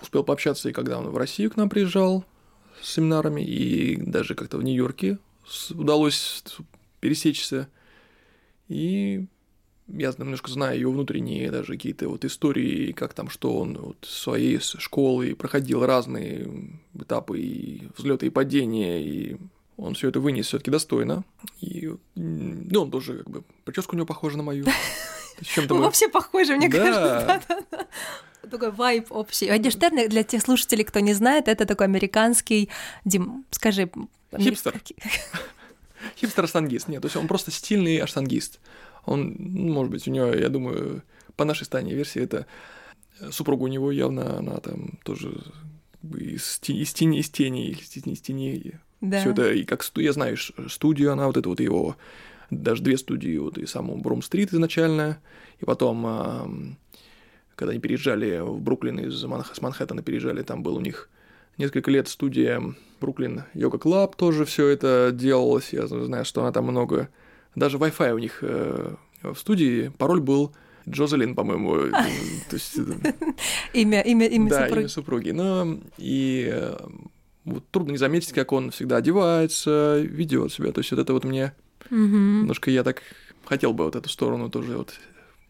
успел 0.00 0.24
пообщаться 0.24 0.68
и 0.68 0.72
когда 0.72 0.98
он 0.98 1.08
в 1.08 1.16
Россию 1.16 1.50
к 1.50 1.56
нам 1.56 1.68
приезжал 1.68 2.24
с 2.82 2.94
семинарами, 2.94 3.42
и 3.42 3.96
даже 3.96 4.34
как-то 4.34 4.58
в 4.58 4.62
Нью-Йорке 4.62 5.18
удалось 5.70 6.44
пересечься. 7.00 7.68
И 8.68 9.26
я 9.88 10.12
немножко 10.18 10.50
знаю 10.50 10.78
его 10.78 10.92
внутренние 10.92 11.50
даже 11.50 11.74
какие-то 11.74 12.08
вот 12.08 12.24
истории, 12.24 12.92
как 12.92 13.14
там, 13.14 13.30
что 13.30 13.56
он 13.56 13.78
вот 13.78 13.96
своей 14.02 14.58
школы 14.58 15.34
проходил 15.34 15.86
разные 15.86 16.78
этапы 16.94 17.38
и 17.38 17.88
взлеты 17.96 18.26
и 18.26 18.30
падения, 18.30 19.00
и 19.00 19.36
он 19.76 19.94
все 19.94 20.08
это 20.08 20.20
вынес 20.20 20.46
все-таки 20.46 20.70
достойно. 20.70 21.24
И 21.60 21.90
ну, 22.14 22.82
он 22.82 22.90
тоже, 22.90 23.18
как 23.18 23.30
бы, 23.30 23.44
прическа 23.64 23.94
у 23.94 23.96
него 23.96 24.06
похожа 24.06 24.36
на 24.36 24.42
мою. 24.42 24.66
Чем-то 25.42 25.74
мы 25.74 25.82
вообще 25.82 26.08
похожи, 26.08 26.56
мне 26.56 26.68
кажется. 26.68 27.40
Такой 28.50 28.70
вайб 28.70 29.10
общий. 29.10 29.46
Эдди 29.46 29.70
Штерн, 29.70 30.08
для 30.08 30.22
тех 30.22 30.40
слушателей, 30.40 30.84
кто 30.84 31.00
не 31.00 31.14
знает, 31.14 31.48
это 31.48 31.66
такой 31.66 31.86
американский, 31.86 32.70
Дим, 33.04 33.44
скажи... 33.50 33.90
Хипстер. 34.38 34.80
Хипстер-аштангист. 36.16 36.86
Нет, 36.86 37.02
то 37.02 37.06
есть 37.06 37.16
он 37.16 37.26
просто 37.26 37.50
стильный 37.50 37.98
аштангист. 37.98 38.60
Он, 39.04 39.34
ну, 39.36 39.72
может 39.72 39.90
быть, 39.90 40.06
у 40.06 40.12
него, 40.12 40.26
я 40.26 40.48
думаю, 40.48 41.02
по 41.34 41.44
нашей 41.44 41.64
стане 41.64 41.92
версии, 41.94 42.22
это 42.22 42.46
супруга 43.30 43.64
у 43.64 43.68
него 43.68 43.90
явно, 43.90 44.38
она 44.38 44.58
там 44.58 44.98
тоже 45.04 45.42
из, 46.02 46.60
из 46.68 46.92
тени, 46.92 47.18
из 47.18 47.30
тени, 47.30 47.70
из 47.70 47.88
тени, 47.88 48.12
из 48.12 48.20
тени 48.20 48.78
да. 49.00 49.20
Все 49.20 49.30
это, 49.30 49.52
и 49.52 49.64
как 49.64 49.84
я 49.96 50.12
знаю, 50.12 50.36
студию 50.68 51.12
она, 51.12 51.26
вот 51.26 51.36
это 51.36 51.48
вот 51.48 51.60
его, 51.60 51.96
даже 52.50 52.82
две 52.82 52.96
студии, 52.96 53.36
вот 53.38 53.58
и 53.58 53.66
саму 53.66 53.96
Broome 53.96 54.24
Street 54.24 54.52
изначально, 54.52 55.18
и 55.60 55.64
потом, 55.64 56.76
когда 57.54 57.72
они 57.72 57.80
переезжали 57.80 58.40
в 58.40 58.60
Бруклин 58.60 59.00
из 59.00 59.24
Манх... 59.24 59.54
с 59.54 59.60
Манхэттена 59.60 60.02
переезжали, 60.02 60.42
там 60.42 60.62
был 60.62 60.76
у 60.76 60.80
них 60.80 61.08
несколько 61.58 61.90
лет 61.90 62.08
студия 62.08 62.62
Brooklyn 63.00 63.44
Yoga 63.54 63.78
Club, 63.78 64.16
тоже 64.16 64.44
все 64.44 64.68
это 64.68 65.10
делалось, 65.12 65.72
я 65.72 65.86
знаю, 65.86 66.24
что 66.24 66.42
она 66.42 66.52
там 66.52 66.64
много, 66.64 67.08
даже 67.54 67.78
Wi-Fi 67.78 68.12
у 68.12 68.18
них 68.18 68.38
э, 68.42 68.94
в 69.22 69.36
студии, 69.36 69.90
пароль 69.98 70.20
был 70.20 70.54
Jocelyn, 70.88 71.34
по-моему. 71.34 71.76
Э, 71.76 71.90
то 72.50 72.54
есть, 72.54 72.76
имя, 73.72 74.00
имя, 74.02 74.26
имя 74.26 74.50
да, 74.50 74.62
супруги. 74.62 74.80
имя 74.80 74.88
супруги. 74.88 75.30
Но 75.30 75.78
и 75.98 76.74
вот 77.44 77.64
трудно 77.70 77.92
не 77.92 77.98
заметить, 77.98 78.32
как 78.32 78.52
он 78.52 78.70
всегда 78.70 78.96
одевается, 78.96 80.00
ведет 80.00 80.52
себя. 80.52 80.72
То 80.72 80.80
есть 80.80 80.90
вот 80.90 81.00
это 81.00 81.12
вот 81.12 81.24
мне 81.24 81.54
угу. 81.90 81.96
немножко 81.96 82.70
я 82.70 82.82
так 82.82 83.02
хотел 83.44 83.72
бы 83.72 83.84
вот 83.84 83.96
эту 83.96 84.08
сторону 84.08 84.50
тоже 84.50 84.76
вот. 84.76 84.98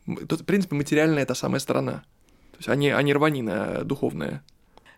В 0.06 0.44
принципе, 0.44 0.76
материальная 0.76 1.24
это 1.24 1.34
самая 1.34 1.58
сторона. 1.58 2.04
То 2.52 2.58
есть 2.58 2.68
они, 2.68 2.90
они 2.90 3.12
рванина 3.12 3.82
духовная. 3.84 4.44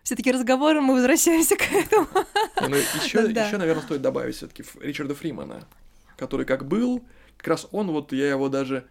Все-таки 0.03 0.31
разговором 0.31 0.85
мы 0.85 0.93
возвращаемся 0.93 1.55
к 1.57 1.71
этому. 1.71 2.07
Ну, 2.61 2.75
еще, 2.75 3.27
да. 3.33 3.47
еще, 3.47 3.57
наверное, 3.57 3.83
стоит 3.83 4.01
добавить 4.01 4.35
все-таки 4.35 4.63
Ричарда 4.79 5.15
Фримана, 5.15 5.63
который 6.15 6.45
как 6.45 6.67
был, 6.67 7.03
как 7.37 7.47
раз 7.47 7.67
он, 7.71 7.91
вот 7.91 8.13
я 8.13 8.29
его 8.29 8.49
даже 8.49 8.85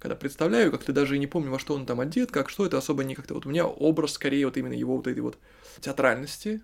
когда 0.00 0.16
представляю, 0.16 0.72
как-то 0.72 0.94
даже 0.94 1.16
и 1.16 1.18
не 1.18 1.26
помню, 1.26 1.50
во 1.50 1.58
что 1.58 1.74
он 1.74 1.84
там 1.84 2.00
одет, 2.00 2.32
как 2.32 2.48
что 2.48 2.64
это 2.64 2.78
особо 2.78 3.04
не 3.04 3.14
как-то. 3.14 3.34
Вот 3.34 3.44
у 3.44 3.50
меня 3.50 3.66
образ 3.66 4.14
скорее 4.14 4.46
вот 4.46 4.56
именно 4.56 4.72
его 4.72 4.96
вот 4.96 5.06
этой 5.06 5.20
вот 5.20 5.36
театральности, 5.80 6.62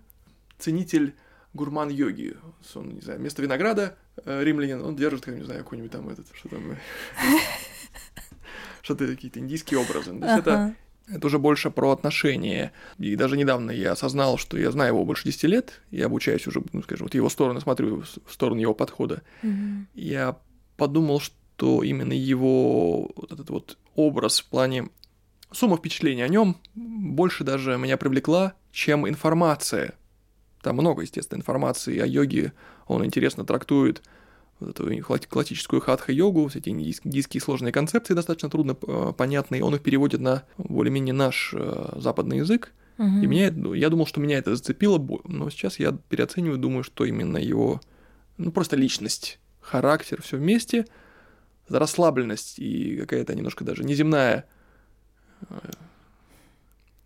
ценитель 0.58 1.14
гурман 1.56 1.88
йоги. 1.90 2.36
Он, 2.74 2.94
не 2.94 3.00
знаю, 3.00 3.18
вместо 3.18 3.42
винограда 3.42 3.96
э, 4.24 4.44
римлянин, 4.44 4.82
он 4.82 4.94
держит, 4.94 5.26
не 5.26 5.42
знаю, 5.42 5.64
какой-нибудь 5.64 5.90
там 5.90 6.08
этот, 6.08 6.26
что 6.34 6.48
там, 6.48 6.72
э, 6.72 6.76
что-то 8.82 9.06
какие-то 9.06 9.40
индийские 9.40 9.80
образы. 9.80 10.16
То 10.18 10.26
есть 10.26 10.38
это 10.38 10.76
это 11.08 11.26
уже 11.26 11.38
больше 11.38 11.70
про 11.70 11.92
отношения. 11.92 12.72
И 12.98 13.14
даже 13.16 13.36
недавно 13.36 13.70
я 13.70 13.92
осознал, 13.92 14.38
что 14.38 14.58
я 14.58 14.70
знаю 14.72 14.94
его 14.94 15.04
больше 15.04 15.24
10 15.24 15.44
лет, 15.44 15.80
я 15.90 16.06
обучаюсь 16.06 16.46
уже, 16.46 16.62
ну, 16.72 16.82
скажем, 16.82 17.06
вот 17.06 17.14
его 17.14 17.28
сторону 17.28 17.60
смотрю, 17.60 18.02
в 18.02 18.32
сторону 18.32 18.60
его 18.60 18.74
подхода. 18.74 19.22
Mm-hmm. 19.42 19.84
Я 19.94 20.36
подумал, 20.76 21.20
что 21.20 21.82
именно 21.82 22.12
его 22.12 23.12
вот 23.14 23.32
этот 23.32 23.50
вот 23.50 23.78
образ 23.94 24.40
в 24.40 24.46
плане 24.46 24.88
сумма 25.52 25.76
впечатлений 25.76 26.22
о 26.22 26.28
нем 26.28 26.56
больше 26.74 27.44
даже 27.44 27.78
меня 27.78 27.96
привлекла, 27.96 28.54
чем 28.72 29.08
информация 29.08 29.94
там 30.66 30.74
много, 30.74 31.02
естественно, 31.02 31.38
информации 31.38 31.96
о 32.00 32.06
йоге. 32.06 32.52
Он 32.88 33.04
интересно 33.04 33.44
трактует 33.44 34.02
вот 34.58 34.80
эту 34.80 34.90
классическую 35.28 35.80
хатха-йогу, 35.80 36.48
все 36.48 36.58
эти 36.58 36.70
индийские 36.70 37.40
сложные 37.40 37.70
концепции 37.70 38.14
достаточно 38.14 38.50
трудно 38.50 38.76
э, 38.82 39.12
понятные. 39.16 39.62
Он 39.62 39.76
их 39.76 39.82
переводит 39.82 40.20
на 40.20 40.42
более-менее 40.58 41.14
наш 41.14 41.54
э, 41.56 41.98
западный 42.00 42.38
язык. 42.38 42.72
Угу. 42.98 43.06
И 43.06 43.26
меня, 43.26 43.52
я 43.76 43.90
думал, 43.90 44.06
что 44.06 44.20
меня 44.20 44.38
это 44.38 44.56
зацепило, 44.56 44.98
но 45.22 45.50
сейчас 45.50 45.78
я 45.78 45.92
переоцениваю, 45.92 46.58
думаю, 46.58 46.82
что 46.82 47.04
именно 47.04 47.36
его, 47.36 47.80
ну, 48.36 48.50
просто 48.50 48.74
личность, 48.74 49.38
характер, 49.60 50.20
все 50.20 50.36
вместе, 50.36 50.84
расслабленность 51.68 52.58
и 52.58 52.96
какая-то 52.96 53.36
немножко 53.36 53.62
даже 53.62 53.84
неземная 53.84 54.46
э, 55.48 55.54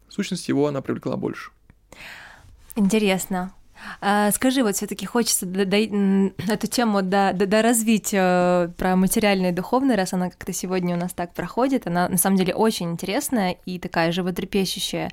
сущность 0.09 0.49
его, 0.49 0.67
она 0.67 0.81
привлекла 0.81 1.19
больше. 1.19 1.51
Интересно. 2.77 3.53
А, 4.01 4.31
скажи, 4.31 4.63
вот 4.63 4.77
все-таки 4.77 5.07
хочется 5.07 5.47
до, 5.47 5.65
до, 5.65 5.77
эту 5.77 6.67
тему 6.67 7.03
до, 7.03 7.33
до, 7.33 7.47
доразвить 7.47 8.11
э, 8.13 8.71
про 8.77 8.97
материальное 8.97 9.51
и 9.51 9.55
духовное, 9.55 9.97
раз 9.97 10.13
она 10.13 10.31
как-то 10.31 10.53
сегодня 10.53 10.97
у 10.97 10.99
нас 10.99 11.13
так 11.13 11.33
проходит. 11.33 11.87
Она 11.87 12.09
на 12.09 12.19
самом 12.19 12.37
деле 12.37 12.55
очень 12.55 12.91
интересная 12.91 13.57
и 13.65 13.79
такая 13.79 14.13
животрепещущая. 14.13 15.11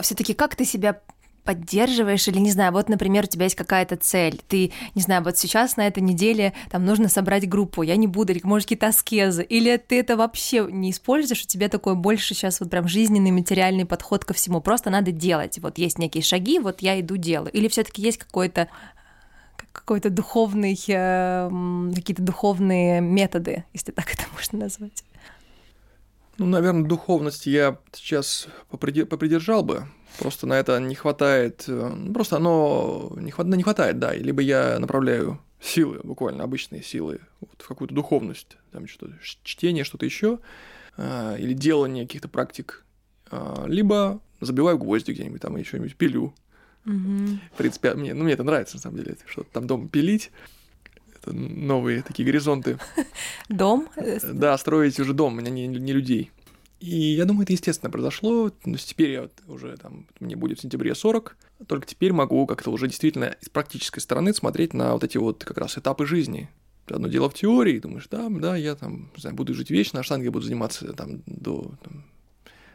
Все-таки 0.00 0.34
как 0.34 0.54
ты 0.56 0.64
себя 0.64 1.00
поддерживаешь 1.44 2.26
или, 2.28 2.38
не 2.38 2.50
знаю, 2.50 2.72
вот, 2.72 2.88
например, 2.88 3.24
у 3.24 3.26
тебя 3.26 3.44
есть 3.44 3.54
какая-то 3.54 3.96
цель, 3.96 4.40
ты, 4.48 4.72
не 4.94 5.02
знаю, 5.02 5.22
вот 5.22 5.38
сейчас 5.38 5.76
на 5.76 5.86
этой 5.86 6.02
неделе 6.02 6.52
там 6.70 6.84
нужно 6.84 7.08
собрать 7.08 7.48
группу, 7.48 7.82
я 7.82 7.96
не 7.96 8.06
буду, 8.06 8.32
или, 8.32 8.40
может, 8.42 8.66
какие-то 8.66 8.88
аскезы, 8.88 9.42
или 9.42 9.76
ты 9.76 10.00
это 10.00 10.16
вообще 10.16 10.66
не 10.70 10.90
используешь, 10.90 11.44
у 11.44 11.46
тебя 11.46 11.68
такой 11.68 11.94
больше 11.94 12.34
сейчас 12.34 12.60
вот 12.60 12.70
прям 12.70 12.88
жизненный, 12.88 13.30
материальный 13.30 13.84
подход 13.84 14.24
ко 14.24 14.34
всему, 14.34 14.60
просто 14.60 14.90
надо 14.90 15.12
делать, 15.12 15.58
вот 15.58 15.78
есть 15.78 15.98
некие 15.98 16.22
шаги, 16.22 16.58
вот 16.58 16.80
я 16.80 16.98
иду 17.00 17.16
делаю, 17.16 17.52
или 17.52 17.68
все 17.68 17.84
таки 17.84 18.02
есть 18.02 18.18
какой-то 18.18 18.68
какой-то 19.72 20.08
духовный, 20.08 20.78
э, 20.86 21.50
какие-то 21.94 22.22
духовные 22.22 23.00
методы, 23.00 23.64
если 23.72 23.90
так 23.90 24.14
это 24.14 24.22
можно 24.32 24.60
назвать. 24.60 25.04
Ну, 26.38 26.46
наверное, 26.46 26.84
духовность 26.84 27.46
я 27.46 27.78
сейчас 27.92 28.48
попридержал 28.70 29.62
бы, 29.62 29.88
Просто 30.18 30.46
на 30.46 30.54
это 30.54 30.78
не 30.78 30.94
хватает, 30.94 31.64
э, 31.66 31.92
ну, 31.94 32.12
просто 32.12 32.36
оно 32.36 33.12
не, 33.16 33.30
хват, 33.30 33.46
не 33.48 33.62
хватает, 33.62 33.98
да, 33.98 34.14
либо 34.14 34.42
я 34.42 34.78
направляю 34.78 35.40
силы, 35.60 36.00
буквально 36.04 36.44
обычные 36.44 36.82
силы, 36.82 37.20
вот, 37.40 37.60
в 37.60 37.66
какую-то 37.66 37.94
духовность, 37.94 38.56
там 38.70 38.86
что-то, 38.86 39.14
чтение, 39.42 39.82
что-то 39.84 40.04
еще, 40.04 40.38
э, 40.96 41.36
или 41.38 41.52
делание 41.52 42.06
каких-то 42.06 42.28
практик, 42.28 42.84
э, 43.30 43.64
либо 43.66 44.20
забиваю 44.40 44.78
гвозди 44.78 45.12
где-нибудь, 45.12 45.40
там 45.40 45.56
еще 45.56 45.78
нибудь 45.78 45.96
пилю. 45.96 46.34
Мгм. 46.84 47.40
В 47.52 47.56
принципе, 47.56 47.94
мне, 47.94 48.14
ну, 48.14 48.24
мне 48.24 48.34
это 48.34 48.44
нравится, 48.44 48.76
на 48.76 48.82
самом 48.82 48.98
деле, 48.98 49.16
что-то 49.26 49.48
там 49.52 49.66
дома 49.66 49.88
пилить. 49.88 50.30
Это 51.16 51.32
новые 51.32 52.02
такие 52.02 52.26
горизонты. 52.26 52.78
Дом? 53.48 53.88
э, 53.96 54.18
Да, 54.22 54.56
строить 54.58 55.00
уже 55.00 55.14
дом, 55.14 55.34
у 55.34 55.36
меня 55.40 55.50
не, 55.50 55.66
не 55.66 55.92
людей. 55.92 56.30
И 56.84 57.14
я 57.14 57.24
думаю, 57.24 57.44
это 57.44 57.54
естественно 57.54 57.90
произошло. 57.90 58.52
Есть 58.66 58.90
теперь 58.90 59.12
я 59.12 59.22
вот 59.22 59.32
уже 59.46 59.74
там, 59.78 60.06
мне 60.20 60.36
будет 60.36 60.58
в 60.58 60.60
сентябре 60.60 60.94
40, 60.94 61.34
только 61.66 61.86
теперь 61.86 62.12
могу 62.12 62.46
как-то 62.46 62.70
уже 62.70 62.88
действительно 62.88 63.34
с 63.40 63.48
практической 63.48 64.00
стороны 64.00 64.34
смотреть 64.34 64.74
на 64.74 64.92
вот 64.92 65.02
эти 65.02 65.16
вот 65.16 65.44
как 65.44 65.56
раз 65.56 65.78
этапы 65.78 66.04
жизни. 66.04 66.50
Одно 66.86 67.08
дело 67.08 67.30
в 67.30 67.34
теории, 67.34 67.78
думаешь, 67.78 68.06
да, 68.10 68.28
да, 68.28 68.54
я 68.54 68.74
там, 68.74 69.10
не 69.16 69.20
знаю, 69.22 69.34
буду 69.34 69.54
жить 69.54 69.70
вечно, 69.70 70.00
а 70.00 70.02
штанги 70.02 70.28
буду 70.28 70.44
заниматься 70.44 70.92
там 70.92 71.22
до 71.24 71.72
там, 71.82 72.04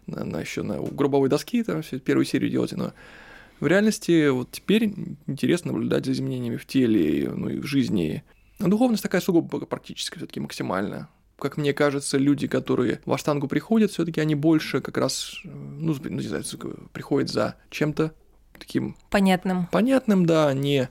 на, 0.08 0.24
на 0.24 0.42
еще 0.42 0.64
на 0.64 0.82
у 0.82 0.88
гробовой 0.88 1.30
доски 1.30 1.62
там 1.62 1.84
всю 1.84 2.00
первую 2.00 2.26
серию 2.26 2.50
делать, 2.50 2.72
но 2.72 2.94
в 3.60 3.68
реальности 3.68 4.30
вот 4.30 4.50
теперь 4.52 4.92
интересно 5.28 5.72
наблюдать 5.72 6.06
за 6.06 6.14
изменениями 6.14 6.58
в 6.58 6.66
теле, 6.66 7.30
ну 7.30 7.48
и 7.48 7.60
в 7.60 7.68
жизни. 7.68 8.24
А 8.58 8.68
духовность 8.70 9.04
такая 9.04 9.22
сугубо 9.22 9.68
практическая, 9.68 10.18
все-таки 10.18 10.40
максимальная. 10.40 11.10
Как 11.40 11.58
мне 11.58 11.74
кажется, 11.74 12.18
люди, 12.18 12.48
которые 12.48 13.00
в 13.06 13.14
аштангу 13.14 13.48
приходят, 13.48 13.92
все-таки 13.92 14.22
они 14.22 14.36
больше 14.36 14.82
как 14.82 14.98
раз, 14.98 15.40
ну, 15.44 15.96
ну, 16.04 16.10
не 16.10 16.28
знаю, 16.28 16.44
приходят 16.94 17.30
за 17.30 17.56
чем-то 17.70 18.14
таким 18.58 18.96
Понятным. 19.10 19.68
понятным, 19.72 20.26
да, 20.26 20.54
не 20.54 20.90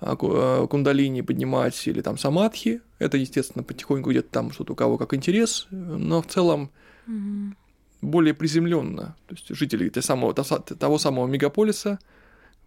а, 0.00 0.16
а, 0.20 0.66
кундалини 0.66 1.20
поднимать 1.22 1.86
или 1.86 2.00
там 2.00 2.18
самадхи. 2.18 2.80
Это, 2.98 3.18
естественно, 3.18 3.62
потихоньку 3.62 4.10
где-то 4.10 4.28
там 4.30 4.50
что-то 4.52 4.72
у 4.72 4.76
кого 4.76 4.96
как 4.98 5.14
интерес, 5.14 5.66
но 5.70 6.22
в 6.22 6.26
целом 6.26 6.70
Мгм. 7.06 7.56
более 8.00 8.32
приземленно. 8.34 9.16
То 9.26 9.34
есть 9.34 9.48
жители 9.54 9.88
те 9.90 10.00
самого, 10.02 10.32
то 10.32 10.42
са- 10.42 10.74
того 10.76 10.98
самого 10.98 11.26
мегаполиса, 11.26 11.98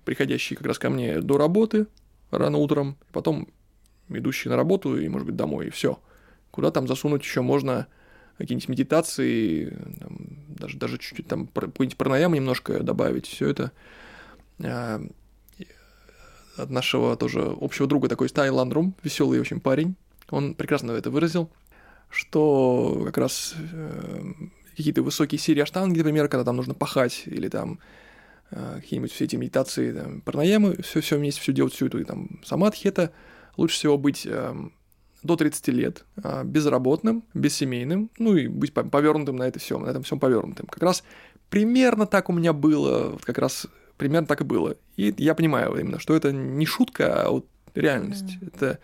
приходящие 0.05 0.57
как 0.57 0.67
раз 0.67 0.77
ко 0.79 0.89
мне 0.89 1.19
до 1.19 1.37
работы 1.37 1.87
рано 2.31 2.57
утром, 2.59 2.97
потом 3.11 3.47
идущие 4.09 4.51
на 4.51 4.57
работу 4.57 4.99
и, 4.99 5.07
может 5.09 5.25
быть, 5.25 5.35
домой, 5.35 5.67
и 5.67 5.69
все. 5.69 5.99
Куда 6.57 6.71
там 6.71 6.87
засунуть 6.87 7.21
еще 7.21 7.41
можно 7.41 7.85
какие-нибудь 8.39 8.67
медитации, 8.67 9.77
там, 9.99 10.17
даже, 10.47 10.79
даже 10.79 10.97
чуть-чуть 10.97 11.27
там 11.27 11.45
какой-нибудь 11.45 11.97
пранаяму 11.97 12.35
немножко 12.35 12.79
добавить, 12.79 13.27
все 13.27 13.49
это. 13.49 13.71
А, 14.63 14.99
и 15.59 15.67
от 16.57 16.71
нашего 16.71 17.15
тоже 17.15 17.55
общего 17.61 17.85
друга 17.85 18.09
такой 18.09 18.27
Стай 18.27 18.49
Ландрум, 18.49 18.95
веселый 19.03 19.39
очень 19.39 19.59
парень, 19.59 19.95
он 20.31 20.55
прекрасно 20.55 20.93
это 20.93 21.11
выразил, 21.11 21.51
что 22.09 23.03
как 23.05 23.19
раз 23.19 23.53
э, 23.71 24.23
какие-то 24.75 25.03
высокие 25.03 25.37
серии 25.37 25.61
аштанги, 25.61 25.99
например, 25.99 26.27
когда 26.27 26.43
там 26.43 26.55
нужно 26.55 26.73
пахать, 26.73 27.21
или 27.27 27.49
там 27.49 27.77
э, 28.49 28.79
какие-нибудь 28.81 29.11
все 29.11 29.25
эти 29.25 29.35
медитации, 29.35 29.91
там, 29.91 30.21
пранаямы, 30.21 30.81
все, 30.81 31.01
все 31.01 31.17
вместе, 31.17 31.39
все 31.39 31.53
делать, 31.53 31.75
всю 31.75 31.85
эту 31.85 31.99
и 31.99 32.03
там 32.03 32.41
самадхи, 32.43 32.87
это 32.87 33.11
лучше 33.57 33.75
всего 33.75 33.99
быть 33.99 34.25
эм, 34.25 34.73
до 35.23 35.35
30 35.35 35.67
лет 35.69 36.05
э, 36.23 36.43
безработным, 36.43 37.23
бессемейным, 37.33 38.09
ну 38.17 38.35
и 38.35 38.47
быть 38.47 38.73
по- 38.73 38.83
повернутым 38.83 39.35
на 39.37 39.43
это 39.43 39.59
все, 39.59 39.77
на 39.77 39.87
этом 39.87 40.03
всем 40.03 40.19
повернутым. 40.19 40.67
Как 40.67 40.83
раз 40.83 41.03
примерно 41.49 42.05
так 42.05 42.29
у 42.29 42.33
меня 42.33 42.53
было, 42.53 43.09
вот 43.11 43.25
как 43.25 43.37
раз 43.37 43.67
примерно 43.97 44.27
так 44.27 44.41
и 44.41 44.43
было. 44.43 44.77
И 44.95 45.13
я 45.17 45.35
понимаю 45.35 45.75
именно, 45.79 45.99
что 45.99 46.15
это 46.15 46.31
не 46.31 46.65
шутка, 46.65 47.23
а 47.23 47.29
вот 47.31 47.47
реальность. 47.75 48.37
Это 48.41 48.79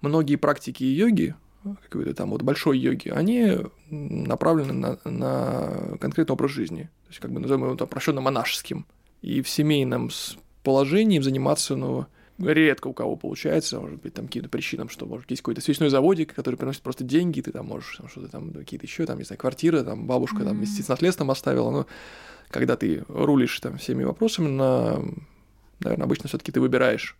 многие 0.00 0.36
практики 0.36 0.84
йоги, 0.84 1.34
какой-то 1.82 2.14
там 2.14 2.30
вот 2.30 2.42
большой 2.42 2.78
йоги, 2.78 3.08
они 3.08 3.58
направлены 3.90 4.72
на, 4.72 4.98
на 5.04 5.96
конкретный 6.00 6.32
образ 6.32 6.50
жизни. 6.50 6.82
То 7.04 7.08
есть, 7.08 7.20
как 7.20 7.32
бы 7.32 7.40
назовем 7.40 7.64
его 7.64 7.72
упрощенно 7.74 8.20
монашеским. 8.20 8.86
И 9.22 9.42
в 9.42 9.48
семейном 9.48 10.10
положении 10.62 11.16
им 11.16 11.22
заниматься, 11.22 11.76
ну, 11.76 12.06
редко 12.38 12.88
у 12.88 12.92
кого 12.92 13.16
получается, 13.16 13.80
может 13.80 14.00
быть, 14.00 14.14
там 14.14 14.26
каким-то 14.26 14.48
причинам, 14.48 14.88
что, 14.88 15.06
может, 15.06 15.30
есть 15.30 15.42
какой-то 15.42 15.60
свечной 15.60 15.88
заводик, 15.88 16.34
который 16.34 16.56
приносит 16.56 16.82
просто 16.82 17.04
деньги, 17.04 17.40
ты 17.40 17.52
там 17.52 17.66
можешь 17.66 17.96
там, 17.96 18.08
что-то 18.08 18.28
там, 18.28 18.52
какие-то 18.52 18.86
еще, 18.86 19.06
там, 19.06 19.18
не 19.18 19.24
знаю, 19.24 19.38
квартира, 19.38 19.82
там, 19.82 20.06
бабушка 20.06 20.44
там 20.44 20.56
вместе 20.56 20.82
с 20.82 20.88
наследством 20.88 21.30
оставила, 21.30 21.70
но 21.70 21.86
когда 22.48 22.76
ты 22.76 23.04
рулишь 23.08 23.58
там 23.60 23.78
всеми 23.78 24.04
вопросами, 24.04 24.48
на, 24.48 25.02
наверное, 25.80 26.04
обычно 26.04 26.28
все-таки 26.28 26.52
ты 26.52 26.60
выбираешь 26.60 27.16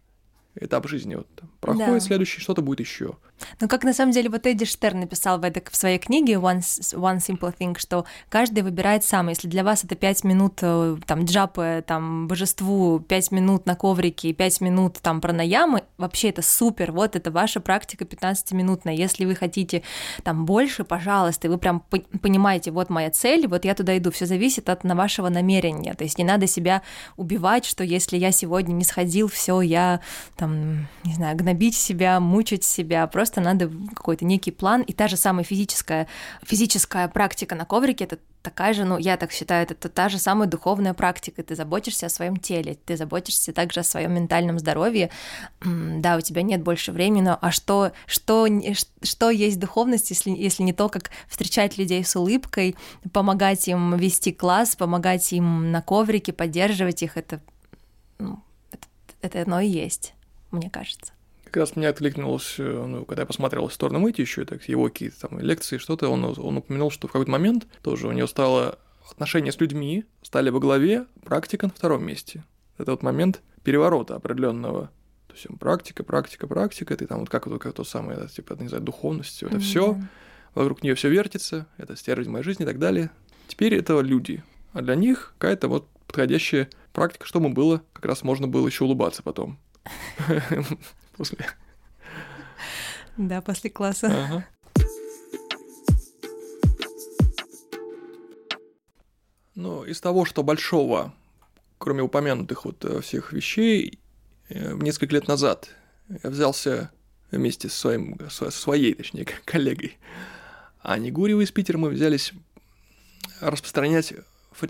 этап 0.61 0.88
жизни. 0.88 1.14
Вот, 1.16 1.27
там, 1.37 1.51
проходит 1.61 1.87
Да. 1.88 2.01
следующий, 2.01 2.40
что-то 2.40 2.62
будет 2.62 2.81
еще. 2.81 3.16
Ну, 3.61 3.69
как 3.69 3.85
на 3.85 3.92
самом 3.92 4.12
деле 4.12 4.31
вот 4.31 4.47
Эдди 4.47 4.64
Штерн 4.64 5.01
написал 5.01 5.38
в, 5.38 5.45
этой, 5.45 5.62
в 5.71 5.77
своей 5.77 5.99
книге 5.99 6.35
One, 6.35 6.61
One 6.61 7.19
Simple 7.19 7.55
Thing, 7.59 7.79
что 7.79 8.07
каждый 8.31 8.62
выбирает 8.62 9.05
сам. 9.05 9.29
Если 9.29 9.47
для 9.49 9.62
вас 9.62 9.85
это 9.85 9.95
5 9.95 10.25
минут 10.25 10.59
э, 10.62 10.97
там 11.07 11.25
джапы, 11.27 11.85
там 11.87 12.29
божеству, 12.29 12.99
5 13.01 13.33
минут 13.33 13.66
на 13.66 13.75
коврике, 13.77 14.33
5 14.33 14.61
минут 14.62 14.99
там 15.03 15.21
пранаямы, 15.21 15.83
вообще 15.99 16.31
это 16.31 16.40
супер, 16.40 16.92
вот 16.92 17.14
это 17.14 17.31
ваша 17.31 17.61
практика 17.61 18.05
15-минутная. 18.05 18.95
Если 18.95 19.27
вы 19.27 19.35
хотите 19.35 19.83
там 20.25 20.47
больше, 20.47 20.85
пожалуйста, 20.85 21.49
и 21.49 21.51
вы 21.51 21.59
прям 21.59 21.81
по- 21.81 21.99
понимаете, 22.23 22.71
вот 22.71 22.88
моя 22.88 23.11
цель, 23.11 23.47
вот 23.49 23.64
я 23.66 23.75
туда 23.75 23.97
иду. 23.99 24.11
Все 24.11 24.25
зависит 24.27 24.71
от 24.71 24.83
на 24.85 24.95
вашего 24.95 25.29
намерения. 25.29 25.92
То 25.95 26.05
есть 26.05 26.16
не 26.19 26.25
надо 26.25 26.47
себя 26.47 26.81
убивать, 27.16 27.66
что 27.66 27.85
если 27.85 28.16
я 28.16 28.33
сегодня 28.33 28.73
не 28.73 28.85
сходил, 28.85 29.29
все, 29.29 29.61
я 29.61 30.01
там, 30.37 30.45
не 30.46 31.14
знаю, 31.14 31.37
гнобить 31.37 31.76
себя, 31.76 32.20
мучить 32.20 32.64
себя. 32.64 33.06
Просто 33.06 33.40
надо 33.40 33.70
какой-то 33.94 34.24
некий 34.24 34.50
план. 34.50 34.82
И 34.82 34.92
та 34.92 35.09
же 35.09 35.16
самая 35.16 35.44
физическая, 35.44 36.09
физическая 36.42 37.09
практика 37.09 37.54
на 37.54 37.64
коврике 37.64 38.04
это 38.04 38.18
такая 38.46 38.74
же, 38.74 38.85
ну, 38.85 38.96
я 38.96 39.16
так 39.16 39.32
считаю, 39.32 39.66
это 39.68 39.88
та 39.88 40.09
же 40.09 40.18
самая 40.18 40.48
духовная 40.48 40.94
практика. 40.94 41.42
Ты 41.42 41.56
заботишься 41.56 42.06
о 42.06 42.09
своем 42.09 42.37
теле, 42.37 42.78
ты 42.87 42.96
заботишься 42.96 43.52
также 43.52 43.80
о 43.80 43.82
своем 43.82 44.14
ментальном 44.14 44.61
здоровье. 44.61 45.11
Да, 45.61 46.16
у 46.16 46.20
тебя 46.20 46.42
нет 46.42 46.62
больше 46.62 46.92
времени, 46.92 47.30
а 47.40 47.50
что, 47.50 47.90
что, 48.06 48.46
что 49.02 49.30
есть 49.30 49.59
духовность, 49.59 50.11
если, 50.11 50.30
если 50.30 50.62
не 50.62 50.72
то, 50.72 50.88
как 50.88 51.11
встречать 51.28 51.76
людей 51.76 52.04
с 52.04 52.14
улыбкой, 52.14 52.76
помогать 53.12 53.66
им 53.66 53.96
вести 53.96 54.32
класс, 54.32 54.76
помогать 54.76 55.32
им 55.32 55.72
на 55.72 55.82
коврике, 55.82 56.32
поддерживать 56.32 57.02
их, 57.02 57.16
это, 57.16 57.40
ну, 58.20 58.38
это, 58.70 58.87
это 59.22 59.42
оно 59.42 59.59
и 59.59 59.66
есть, 59.66 60.14
мне 60.57 60.71
кажется. 60.71 61.12
Как 61.45 61.57
раз 61.57 61.77
меня 61.77 61.90
откликнулось, 61.90 62.57
э, 62.59 62.87
ну, 62.87 63.05
когда 63.05 63.23
я 63.23 63.27
посмотрел 63.27 63.69
в 63.69 63.73
сторону 63.73 64.01
Мэти 64.01 64.21
еще, 64.21 64.45
так, 64.45 64.69
его 64.69 64.85
какие-то 64.85 65.29
там 65.29 65.38
лекции, 65.38 65.79
что-то, 65.79 66.09
он, 66.09 66.25
он 66.25 66.57
упомянул, 66.57 66.90
что 66.90 67.09
в 67.09 67.12
какой-то 67.12 67.31
момент 67.31 67.66
тоже 67.83 68.09
у 68.09 68.12
него 68.12 68.27
стало 68.27 68.79
отношения 69.11 69.53
с 69.53 69.61
людьми 69.61 70.05
стали 70.23 70.51
во 70.51 70.59
главе, 70.59 71.07
практика 71.25 71.66
на 71.66 71.73
втором 71.73 72.05
месте. 72.05 72.45
Это 72.79 72.90
вот 72.90 73.03
момент 73.03 73.40
переворота 73.62 74.16
определенного. 74.16 74.90
То 75.29 75.35
есть 75.35 75.47
практика, 75.59 76.03
практика, 76.03 76.47
практика, 76.47 76.97
ты 76.97 77.07
там 77.07 77.21
вот 77.21 77.29
как, 77.29 77.47
вот, 77.47 77.62
как 77.62 77.73
то 77.75 77.85
самое, 77.85 78.19
да, 78.19 78.27
типа, 78.27 78.55
не 78.59 78.69
знаю, 78.69 78.83
духовность, 78.83 79.42
это 79.42 79.59
все, 79.59 79.92
Мгм. 79.92 80.09
вокруг 80.55 80.83
нее 80.83 80.95
все 80.95 81.09
вертится, 81.09 81.66
это 81.77 81.97
стержень 81.97 82.31
моей 82.31 82.45
жизни 82.45 82.64
и 82.64 82.66
так 82.66 82.79
далее. 82.79 83.11
Теперь 83.47 83.75
это 83.75 84.01
люди. 84.01 84.42
А 84.73 84.83
для 84.83 84.95
них 84.95 85.35
какая-то 85.38 85.69
вот 85.69 85.88
подходящая 86.07 86.69
практика, 86.92 87.27
чтобы 87.27 87.49
было, 87.51 87.83
как 87.92 88.07
раз 88.07 88.23
можно 88.23 88.49
было 88.49 88.66
еще 88.66 88.85
улыбаться 88.85 89.23
потом. 89.23 89.59
После. 91.16 91.46
Да, 93.16 93.40
после 93.40 93.70
класса. 93.70 94.09
Ага. 94.09 94.46
Ну, 99.55 99.85
из 99.85 100.01
того, 100.03 100.27
что 100.27 100.42
большого, 100.42 101.14
кроме 101.79 102.03
упомянутых 102.03 102.66
вот 102.66 102.85
э, 102.85 103.01
всех 103.01 103.33
вещей, 103.33 103.99
э, 104.51 104.75
несколько 104.75 105.14
лет 105.14 105.29
назад 105.29 105.70
я 106.22 106.29
взялся 106.29 106.90
вместе 107.31 107.70
со, 107.70 107.79
своим, 107.79 108.18
со 108.29 108.51
своей, 108.51 108.92
точнее, 108.92 109.25
коллегой 109.46 109.96
Аней 110.83 111.11
Гурьевой 111.11 111.44
из 111.44 111.51
Питера, 111.53 111.79
мы 111.79 111.88
взялись 111.88 112.33
распространять 113.40 114.12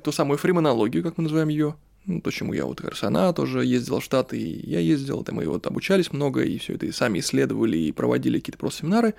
ту 0.02 0.12
самую 0.12 0.38
фримонологию, 0.38 1.02
как 1.02 1.18
мы 1.18 1.24
называем 1.24 1.48
ее, 1.48 1.76
ну, 2.06 2.20
то, 2.20 2.30
чему 2.30 2.52
я 2.52 2.64
вот 2.64 2.80
она 3.02 3.32
тоже 3.32 3.64
ездила 3.64 4.00
в 4.00 4.04
Штаты, 4.04 4.38
и 4.38 4.70
я 4.70 4.80
ездил, 4.80 5.22
там 5.24 5.36
мы 5.36 5.46
вот 5.46 5.66
обучались 5.66 6.12
много, 6.12 6.42
и 6.42 6.58
все 6.58 6.74
это 6.74 6.86
и 6.86 6.92
сами 6.92 7.18
исследовали, 7.18 7.76
и 7.76 7.92
проводили 7.92 8.38
какие-то 8.38 8.58
просто 8.58 8.80
семинары 8.80 9.14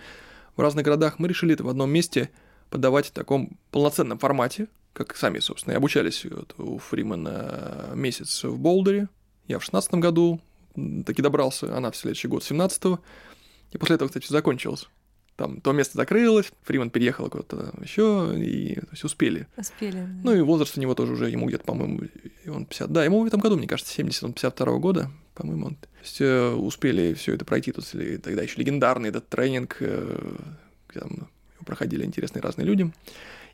в 0.56 0.62
разных 0.62 0.86
городах. 0.86 1.20
Мы 1.20 1.28
решили 1.28 1.54
это 1.54 1.64
в 1.64 1.70
одном 1.70 1.90
месте 1.90 2.30
подавать 2.70 3.08
в 3.08 3.12
таком 3.12 3.58
полноценном 3.72 4.18
формате, 4.18 4.68
как 4.94 5.16
сами, 5.16 5.40
собственно, 5.40 5.74
и 5.74 5.78
обучались 5.78 6.26
вот 6.26 6.56
у 6.58 6.80
Фримана 6.80 7.92
месяц 7.94 8.44
в 8.44 8.58
Болдере. 8.58 9.10
Я 9.48 9.60
в 9.60 9.64
шестнадцатом 9.64 10.00
году 10.00 10.42
м, 10.76 11.04
таки 11.04 11.22
добрался, 11.22 11.76
она 11.76 11.92
в 11.92 11.96
следующий 11.96 12.28
год, 12.28 12.44
17-го. 12.44 13.00
И 13.72 13.78
после 13.78 13.96
этого, 13.96 14.08
кстати, 14.08 14.28
закончилось. 14.28 14.88
Там 15.36 15.62
то 15.62 15.72
место 15.72 15.98
закрылось, 15.98 16.52
Фриман 16.64 16.90
переехал 16.90 17.30
куда-то 17.30 17.72
еще, 17.80 18.34
и 18.36 18.74
то 18.74 18.88
есть 18.92 19.04
успели. 19.04 19.48
Успели. 19.56 20.08
Ну 20.24 20.34
и 20.34 20.42
возраст 20.42 20.76
у 20.78 20.82
него 20.82 20.96
тоже 20.96 21.14
уже, 21.14 21.30
ему 21.30 21.46
где-то, 21.46 21.64
по-моему, 21.64 22.02
и 22.48 22.50
он 22.50 22.66
50, 22.66 22.92
да, 22.94 23.04
ему 23.04 23.22
в 23.22 23.26
этом 23.26 23.42
году, 23.42 23.58
мне 23.58 23.68
кажется, 23.68 23.94
70, 23.94 24.24
он 24.24 24.34
52 24.34 24.78
года, 24.78 25.12
по-моему. 25.36 25.72
То 25.72 25.88
есть, 26.02 26.22
э, 26.22 26.52
успели 26.52 27.14
все 27.14 27.34
это 27.34 27.44
пройти, 27.44 27.74
тут 27.74 27.86
тогда 28.24 28.42
еще 28.42 28.58
легендарный 28.58 29.10
этот 29.10 29.28
тренинг, 29.28 29.76
э, 29.82 30.36
где 30.88 31.02
там 31.02 31.28
проходили 31.66 32.06
интересные 32.06 32.42
разные 32.42 32.66
люди. 32.66 32.90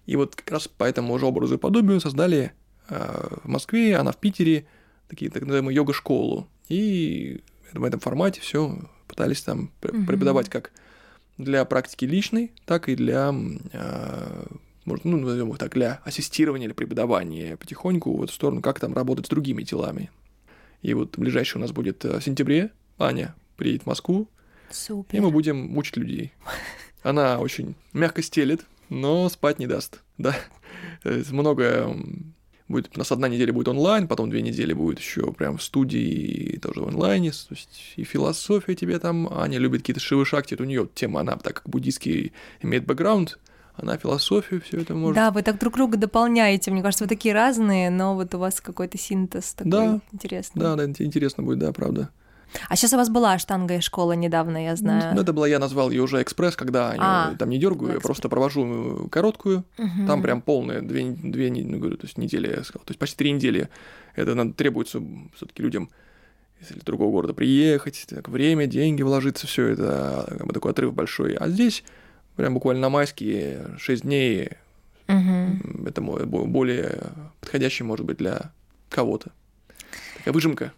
И 0.05 0.15
вот 0.15 0.35
как 0.35 0.51
раз 0.51 0.67
по 0.67 0.83
этому 0.83 1.17
же 1.17 1.25
образу 1.25 1.55
и 1.55 1.57
подобию 1.57 1.99
создали 1.99 2.53
э, 2.89 3.37
в 3.43 3.47
Москве, 3.47 3.95
она 3.95 4.11
в 4.11 4.17
Питере, 4.17 4.67
такие 5.07 5.31
так 5.31 5.41
называемые 5.41 5.75
йога-школу. 5.75 6.47
И 6.69 7.41
в 7.73 7.83
этом 7.83 7.99
формате 7.99 8.41
все 8.41 8.77
пытались 9.07 9.41
там 9.41 9.71
преподавать 9.79 10.49
как 10.49 10.71
для 11.39 11.65
практики 11.65 12.05
личной, 12.05 12.51
так 12.65 12.89
и 12.89 12.95
для, 12.95 13.33
э, 13.71 14.45
может, 14.85 15.05
ну, 15.05 15.17
назовем 15.17 15.49
их 15.51 15.57
так, 15.57 15.73
для 15.73 16.01
ассистирования 16.03 16.67
или 16.67 16.73
преподавания 16.73 17.57
потихоньку 17.57 18.15
в 18.15 18.23
эту 18.23 18.33
сторону, 18.33 18.61
как 18.61 18.79
там 18.79 18.93
работать 18.93 19.25
с 19.25 19.29
другими 19.29 19.63
телами. 19.63 20.11
И 20.81 20.93
вот 20.93 21.17
ближайший 21.17 21.57
у 21.57 21.61
нас 21.61 21.71
будет 21.71 22.03
э, 22.05 22.19
в 22.19 22.23
сентябре. 22.23 22.71
Аня 22.99 23.35
приедет 23.55 23.83
в 23.83 23.87
Москву. 23.87 24.27
Супер. 24.69 25.17
И 25.17 25.21
мы 25.21 25.31
будем 25.31 25.57
мучить 25.57 25.97
людей. 25.97 26.33
Она 27.03 27.39
очень 27.39 27.75
мягко 27.93 28.21
стелет, 28.21 28.65
но 28.89 29.29
спать 29.29 29.59
не 29.59 29.67
даст. 29.67 30.01
Да. 30.17 30.35
Много 31.03 31.95
будет, 32.67 32.95
у 32.95 32.99
нас 32.99 33.11
одна 33.11 33.27
неделя 33.27 33.53
будет 33.53 33.67
онлайн, 33.67 34.07
потом 34.07 34.29
две 34.29 34.41
недели 34.41 34.73
будет 34.73 34.99
еще 34.99 35.31
прям 35.31 35.57
в 35.57 35.63
студии 35.63 36.59
тоже 36.61 36.81
в 36.81 36.87
онлайне, 36.87 37.31
то 37.31 37.51
есть 37.51 37.93
и 37.95 38.03
философия 38.03 38.75
тебе 38.75 38.99
там, 38.99 39.27
Аня 39.31 39.59
любит 39.59 39.81
какие-то 39.81 39.99
шивы-шакти, 39.99 40.53
это 40.53 40.63
у 40.63 40.65
нее 40.65 40.87
тема, 40.93 41.21
она 41.21 41.37
так 41.37 41.57
как 41.57 41.69
буддийский 41.69 42.33
имеет 42.61 42.85
бэкграунд, 42.85 43.37
она 43.75 43.97
философию 43.97 44.61
все 44.61 44.81
это 44.81 44.93
может. 44.93 45.15
Да, 45.15 45.31
вы 45.31 45.41
так 45.41 45.59
друг 45.59 45.73
друга 45.75 45.97
дополняете. 45.97 46.71
Мне 46.71 46.81
кажется, 46.81 47.05
вы 47.05 47.09
такие 47.09 47.33
разные, 47.33 47.89
но 47.89 48.15
вот 48.15 48.33
у 48.35 48.39
вас 48.39 48.61
какой-то 48.61 48.97
синтез 48.97 49.53
такой 49.53 49.71
да, 49.71 50.01
интересный. 50.11 50.61
Да, 50.61 50.75
да, 50.75 50.85
интересно 50.85 51.43
будет, 51.43 51.59
да, 51.59 51.71
правда. 51.71 52.09
А 52.69 52.75
сейчас 52.75 52.93
у 52.93 52.97
вас 52.97 53.09
была 53.09 53.37
штанга 53.39 53.75
и 53.75 53.79
школа 53.79 54.13
недавно, 54.13 54.63
я 54.63 54.75
знаю. 54.75 55.15
Ну, 55.15 55.21
это 55.21 55.33
была, 55.33 55.47
я 55.47 55.59
назвал 55.59 55.89
ее 55.89 56.03
уже 56.03 56.21
экспресс, 56.21 56.55
когда 56.55 56.91
а, 56.97 57.31
я 57.31 57.37
там 57.37 57.49
не 57.49 57.57
дергаю, 57.57 57.93
я 57.93 57.99
просто 57.99 58.29
провожу 58.29 59.07
короткую. 59.11 59.65
Угу. 59.77 60.07
Там 60.07 60.21
прям 60.21 60.41
полные 60.41 60.81
две, 60.81 61.11
две 61.11 61.49
ну, 61.49 61.79
говорю, 61.79 61.97
то 61.97 62.05
есть 62.05 62.17
недели, 62.17 62.47
я 62.47 62.63
сказал. 62.63 62.83
То 62.85 62.91
есть 62.91 62.99
почти 62.99 63.17
три 63.17 63.31
недели. 63.31 63.69
Это 64.15 64.35
надо, 64.35 64.53
требуется 64.53 65.01
все-таки 65.35 65.63
людям 65.63 65.89
из 66.61 66.83
другого 66.83 67.11
города 67.11 67.33
приехать, 67.33 68.05
так, 68.07 68.29
время, 68.29 68.67
деньги 68.67 69.01
вложиться, 69.01 69.47
все 69.47 69.67
это 69.67 70.25
как 70.29 70.47
бы 70.47 70.53
такой 70.53 70.71
отрыв 70.71 70.93
большой. 70.93 71.33
А 71.33 71.49
здесь 71.49 71.83
прям 72.35 72.53
буквально 72.53 72.81
на 72.81 72.89
майские 72.89 73.77
6 73.77 74.03
дней 74.03 74.51
угу. 75.07 75.87
это 75.87 76.01
более 76.01 77.11
подходящий, 77.39 77.83
может 77.83 78.05
быть, 78.05 78.17
для 78.17 78.51
кого-то. 78.89 79.31
Такая 80.17 80.33
выжимка. 80.33 80.73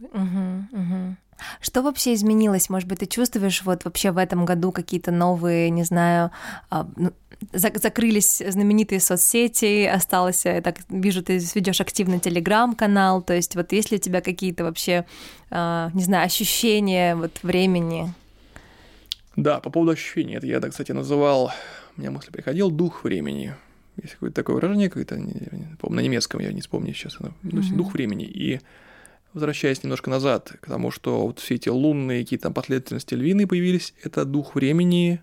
Угу, 0.00 0.66
угу. 0.72 1.16
Что 1.60 1.82
вообще 1.82 2.14
изменилось? 2.14 2.68
Может 2.68 2.88
быть, 2.88 3.00
ты 3.00 3.06
чувствуешь 3.06 3.62
вот 3.62 3.84
вообще 3.84 4.10
в 4.10 4.18
этом 4.18 4.44
году 4.44 4.72
какие-то 4.72 5.10
новые, 5.10 5.70
не 5.70 5.82
знаю, 5.82 6.30
а, 6.70 6.88
ну, 6.96 7.12
закрылись 7.52 8.42
знаменитые 8.46 9.00
соцсети, 9.00 9.84
осталось, 9.86 10.44
я 10.44 10.60
так 10.60 10.76
вижу, 10.88 11.22
ты 11.22 11.38
ведешь 11.54 11.80
активно 11.80 12.20
телеграм-канал, 12.20 13.22
то 13.22 13.34
есть 13.34 13.56
вот 13.56 13.72
есть 13.72 13.90
ли 13.90 13.96
у 13.96 14.00
тебя 14.00 14.20
какие-то 14.20 14.64
вообще, 14.64 15.04
а, 15.50 15.90
не 15.94 16.04
знаю, 16.04 16.26
ощущения 16.26 17.16
вот 17.16 17.32
времени? 17.42 18.12
Да, 19.36 19.60
по 19.60 19.70
поводу 19.70 19.92
ощущений, 19.92 20.34
это 20.34 20.46
я, 20.46 20.60
так, 20.60 20.72
кстати, 20.72 20.92
называл, 20.92 21.52
у 21.96 22.00
меня 22.00 22.10
мысль 22.10 22.30
приходил, 22.30 22.70
дух 22.70 23.04
времени. 23.04 23.54
Есть 23.96 24.14
какое-то 24.14 24.36
такое 24.36 24.56
выражение, 24.56 24.88
какое-то, 24.88 25.16
на 25.16 26.00
немецком, 26.00 26.40
я 26.40 26.52
не 26.52 26.60
вспомню 26.60 26.94
сейчас, 26.94 27.16
оно, 27.18 27.32
mm-hmm. 27.42 27.76
дух 27.76 27.92
времени. 27.92 28.24
И 28.24 28.60
возвращаясь 29.32 29.82
немножко 29.82 30.10
назад 30.10 30.52
к 30.60 30.66
тому, 30.66 30.90
что 30.90 31.26
вот 31.26 31.38
все 31.38 31.54
эти 31.54 31.68
лунные 31.68 32.22
какие-то 32.22 32.44
там 32.44 32.54
последовательности 32.54 33.14
львины 33.14 33.46
появились, 33.46 33.94
это 34.02 34.24
дух 34.24 34.54
времени. 34.54 35.22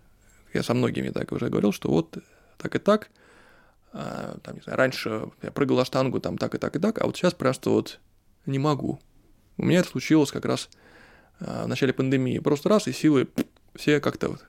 Я 0.54 0.64
со 0.64 0.74
многими 0.74 1.10
так 1.10 1.32
уже 1.32 1.50
говорил, 1.50 1.72
что 1.72 1.90
вот 1.90 2.18
так 2.58 2.76
и 2.76 2.80
так. 2.80 3.10
А, 3.92 4.38
там, 4.44 4.56
не 4.56 4.62
знаю, 4.62 4.78
раньше 4.78 5.30
я 5.42 5.52
прыгал 5.52 5.84
штангу 5.86 6.20
там 6.20 6.38
так 6.38 6.56
и 6.56 6.58
так 6.58 6.76
и 6.76 6.80
так, 6.80 7.02
а 7.02 7.06
вот 7.06 7.18
сейчас 7.18 7.34
просто 7.34 7.70
вот 7.70 8.00
не 8.46 8.60
могу. 8.60 9.00
У 9.58 9.66
меня 9.66 9.80
это 9.80 9.90
случилось 9.90 10.32
как 10.32 10.46
раз 10.46 10.70
а, 11.40 11.66
в 11.66 11.68
начале 11.68 11.94
пандемии. 11.94 12.40
Просто 12.40 12.70
раз, 12.70 12.88
и 12.88 12.94
силы 12.94 13.28
все 13.80 14.00
как-то 14.02 14.30
вот 14.30 14.46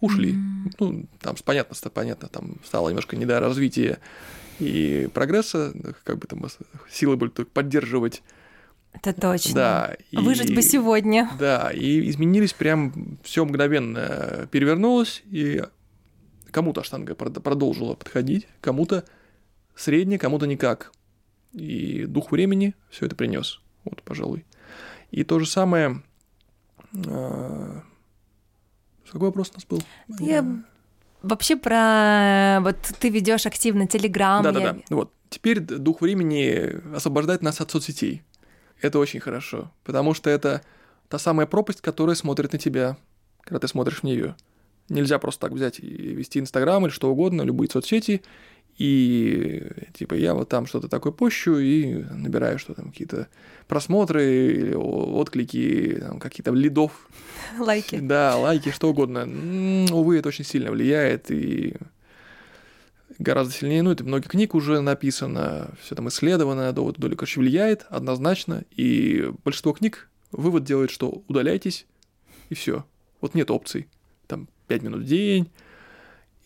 ушли. 0.00 0.32
Mm-hmm. 0.32 0.74
Ну, 0.80 1.06
там 1.20 1.36
понятно, 1.44 1.76
понятно, 1.90 2.28
там 2.28 2.56
стало 2.64 2.88
немножко 2.88 3.16
не 3.16 3.24
до 3.24 3.38
развития 3.38 3.98
и 4.58 5.08
прогресса, 5.14 5.72
как 6.04 6.18
бы 6.18 6.26
там 6.26 6.44
силы 6.90 7.16
были 7.16 7.30
только 7.30 7.50
поддерживать. 7.52 8.22
Это 8.92 9.12
точно. 9.18 9.54
Да. 9.54 9.96
И, 10.10 10.16
Выжить 10.16 10.54
бы 10.54 10.60
сегодня. 10.60 11.30
Да, 11.38 11.70
и 11.70 12.10
изменились 12.10 12.52
прям 12.52 13.18
все 13.22 13.44
мгновенно 13.44 14.48
перевернулось, 14.50 15.22
и 15.30 15.62
кому-то 16.50 16.82
штанга 16.82 17.14
продолжила 17.14 17.94
подходить, 17.94 18.48
кому-то 18.60 19.04
средне, 19.76 20.18
кому-то 20.18 20.46
никак. 20.46 20.92
И 21.52 22.04
дух 22.06 22.32
времени 22.32 22.74
все 22.90 23.06
это 23.06 23.14
принес. 23.14 23.60
Вот, 23.84 24.02
пожалуй. 24.02 24.44
И 25.10 25.24
то 25.24 25.38
же 25.38 25.46
самое 25.46 26.02
а, 27.06 27.82
какой 29.12 29.28
вопрос 29.28 29.50
у 29.50 29.54
нас 29.54 29.64
был? 29.66 29.82
Я 30.18 30.44
вообще 31.22 31.56
про 31.56 32.60
вот 32.62 32.76
ты 32.98 33.08
ведешь 33.08 33.46
активно 33.46 33.86
Телеграм. 33.86 34.42
Да, 34.42 34.52
да, 34.52 34.60
да. 34.60 34.76
Вот 34.90 35.12
теперь 35.28 35.60
дух 35.60 36.00
времени 36.00 36.94
освобождает 36.94 37.42
нас 37.42 37.60
от 37.60 37.70
соцсетей. 37.70 38.22
Это 38.80 38.98
очень 38.98 39.20
хорошо, 39.20 39.70
потому 39.84 40.14
что 40.14 40.28
это 40.28 40.62
та 41.08 41.18
самая 41.18 41.46
пропасть, 41.46 41.80
которая 41.80 42.16
смотрит 42.16 42.52
на 42.52 42.58
тебя, 42.58 42.96
когда 43.42 43.60
ты 43.60 43.68
смотришь 43.68 44.00
в 44.00 44.02
нее. 44.02 44.34
Нельзя 44.88 45.18
просто 45.18 45.42
так 45.42 45.52
взять 45.52 45.80
и 45.80 45.86
вести 45.86 46.38
Инстаграм 46.38 46.84
или 46.84 46.92
что 46.92 47.10
угодно, 47.10 47.42
любые 47.42 47.70
соцсети, 47.70 48.22
и 48.78 49.64
типа 49.94 50.14
я 50.14 50.34
вот 50.34 50.48
там 50.48 50.66
что-то 50.66 50.88
такое 50.88 51.12
пощу 51.12 51.58
и 51.58 52.04
набираю 52.10 52.58
что 52.58 52.74
там 52.74 52.90
какие-то 52.90 53.28
просмотры 53.68 54.24
или 54.24 54.74
отклики, 54.74 55.98
там, 56.00 56.18
какие-то 56.18 56.52
лидов. 56.52 57.08
Лайки. 57.58 57.98
Да, 58.00 58.36
лайки, 58.36 58.70
что 58.70 58.90
угодно. 58.90 59.28
Увы, 59.92 60.18
это 60.18 60.28
очень 60.28 60.44
сильно 60.44 60.70
влияет 60.70 61.30
и 61.30 61.76
гораздо 63.18 63.52
сильнее. 63.54 63.82
Ну, 63.82 63.90
это 63.92 64.04
много 64.04 64.28
книг 64.28 64.54
уже 64.54 64.80
написано, 64.80 65.74
все 65.80 65.94
там 65.94 66.08
исследовано, 66.08 66.72
довод 66.72 66.98
доли, 66.98 67.14
короче, 67.14 67.40
влияет 67.40 67.86
однозначно. 67.88 68.64
И 68.70 69.30
большинство 69.44 69.72
книг 69.72 70.08
вывод 70.30 70.64
делает, 70.64 70.90
что 70.90 71.22
удаляйтесь, 71.28 71.86
и 72.48 72.54
все. 72.54 72.84
Вот 73.20 73.34
нет 73.34 73.50
опций. 73.50 73.88
Там 74.26 74.48
5 74.72 74.82
минут 74.82 75.02
в 75.02 75.04
день. 75.04 75.50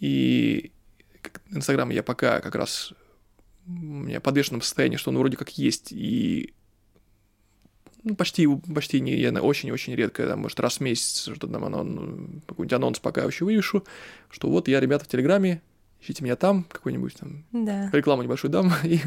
И 0.00 0.72
Инстаграм 1.52 1.88
я 1.90 2.02
пока 2.02 2.40
как 2.40 2.56
раз 2.56 2.92
у 3.68 3.70
меня 3.70 4.20
подвешенном 4.20 4.62
состоянии, 4.62 4.96
что 4.96 5.10
он 5.10 5.18
вроде 5.18 5.36
как 5.36 5.56
есть, 5.56 5.92
и 5.92 6.52
ну, 8.02 8.16
почти, 8.16 8.48
почти 8.74 9.00
не, 9.00 9.16
я 9.16 9.30
очень-очень 9.32 9.94
редко, 9.94 10.26
там, 10.26 10.40
может, 10.40 10.58
раз 10.58 10.78
в 10.78 10.80
месяц 10.80 11.22
что-то 11.22 11.46
там, 11.46 11.64
оно, 11.64 11.84
ну, 11.84 12.40
какой-нибудь 12.46 12.72
анонс 12.72 12.98
пока 12.98 13.22
еще 13.22 13.44
вывешу, 13.44 13.84
что 14.28 14.48
вот 14.48 14.66
я, 14.66 14.80
ребята, 14.80 15.04
в 15.04 15.08
Телеграме, 15.08 15.62
ищите 16.00 16.24
меня 16.24 16.34
там, 16.34 16.64
какой-нибудь 16.64 17.14
там 17.14 17.44
да. 17.52 17.90
рекламу 17.92 18.22
небольшую 18.22 18.50
дам, 18.50 18.72
и 18.84 19.00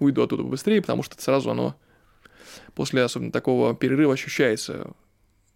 уйду 0.00 0.22
оттуда 0.22 0.42
быстрее, 0.42 0.80
потому 0.80 1.04
что 1.04 1.20
сразу 1.20 1.50
оно 1.50 1.76
после 2.74 3.02
особенно 3.02 3.30
такого 3.30 3.74
перерыва 3.74 4.14
ощущается 4.14 4.90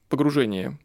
погружение. 0.08 0.78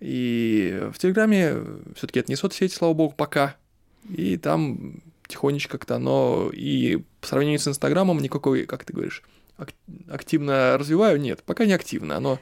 И 0.00 0.88
в 0.92 0.98
Телеграме 0.98 1.56
все-таки 1.94 2.20
это 2.20 2.30
не 2.30 2.36
соцсеть, 2.36 2.72
слава 2.72 2.92
богу, 2.92 3.14
пока. 3.16 3.56
И 4.08 4.36
там 4.36 5.02
тихонечко 5.26 5.78
как-то 5.78 5.96
оно 5.96 6.50
и 6.52 7.02
по 7.20 7.26
сравнению 7.26 7.58
с 7.58 7.66
Инстаграмом 7.66 8.18
никакой, 8.18 8.64
как 8.66 8.84
ты 8.84 8.92
говоришь, 8.92 9.22
активно 10.08 10.76
развиваю, 10.78 11.20
нет, 11.20 11.42
пока 11.42 11.66
не 11.66 11.72
активно, 11.72 12.16
оно, 12.16 12.38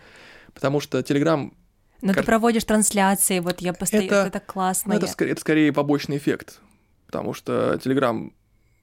потому 0.52 0.80
что 0.80 1.02
Телеграм 1.02 1.54
но 2.02 2.12
Кар... 2.12 2.22
ты 2.22 2.26
проводишь 2.26 2.64
трансляции, 2.64 3.38
вот 3.38 3.62
я 3.62 3.72
постоянно, 3.72 4.06
это, 4.06 4.26
это 4.26 4.40
классно. 4.40 4.92
Ну, 4.92 4.98
это, 4.98 5.06
скорее, 5.06 5.32
это 5.32 5.40
скорее 5.40 5.72
побочный 5.72 6.18
эффект, 6.18 6.60
потому 7.06 7.32
что 7.32 7.74
Telegram 7.82 8.30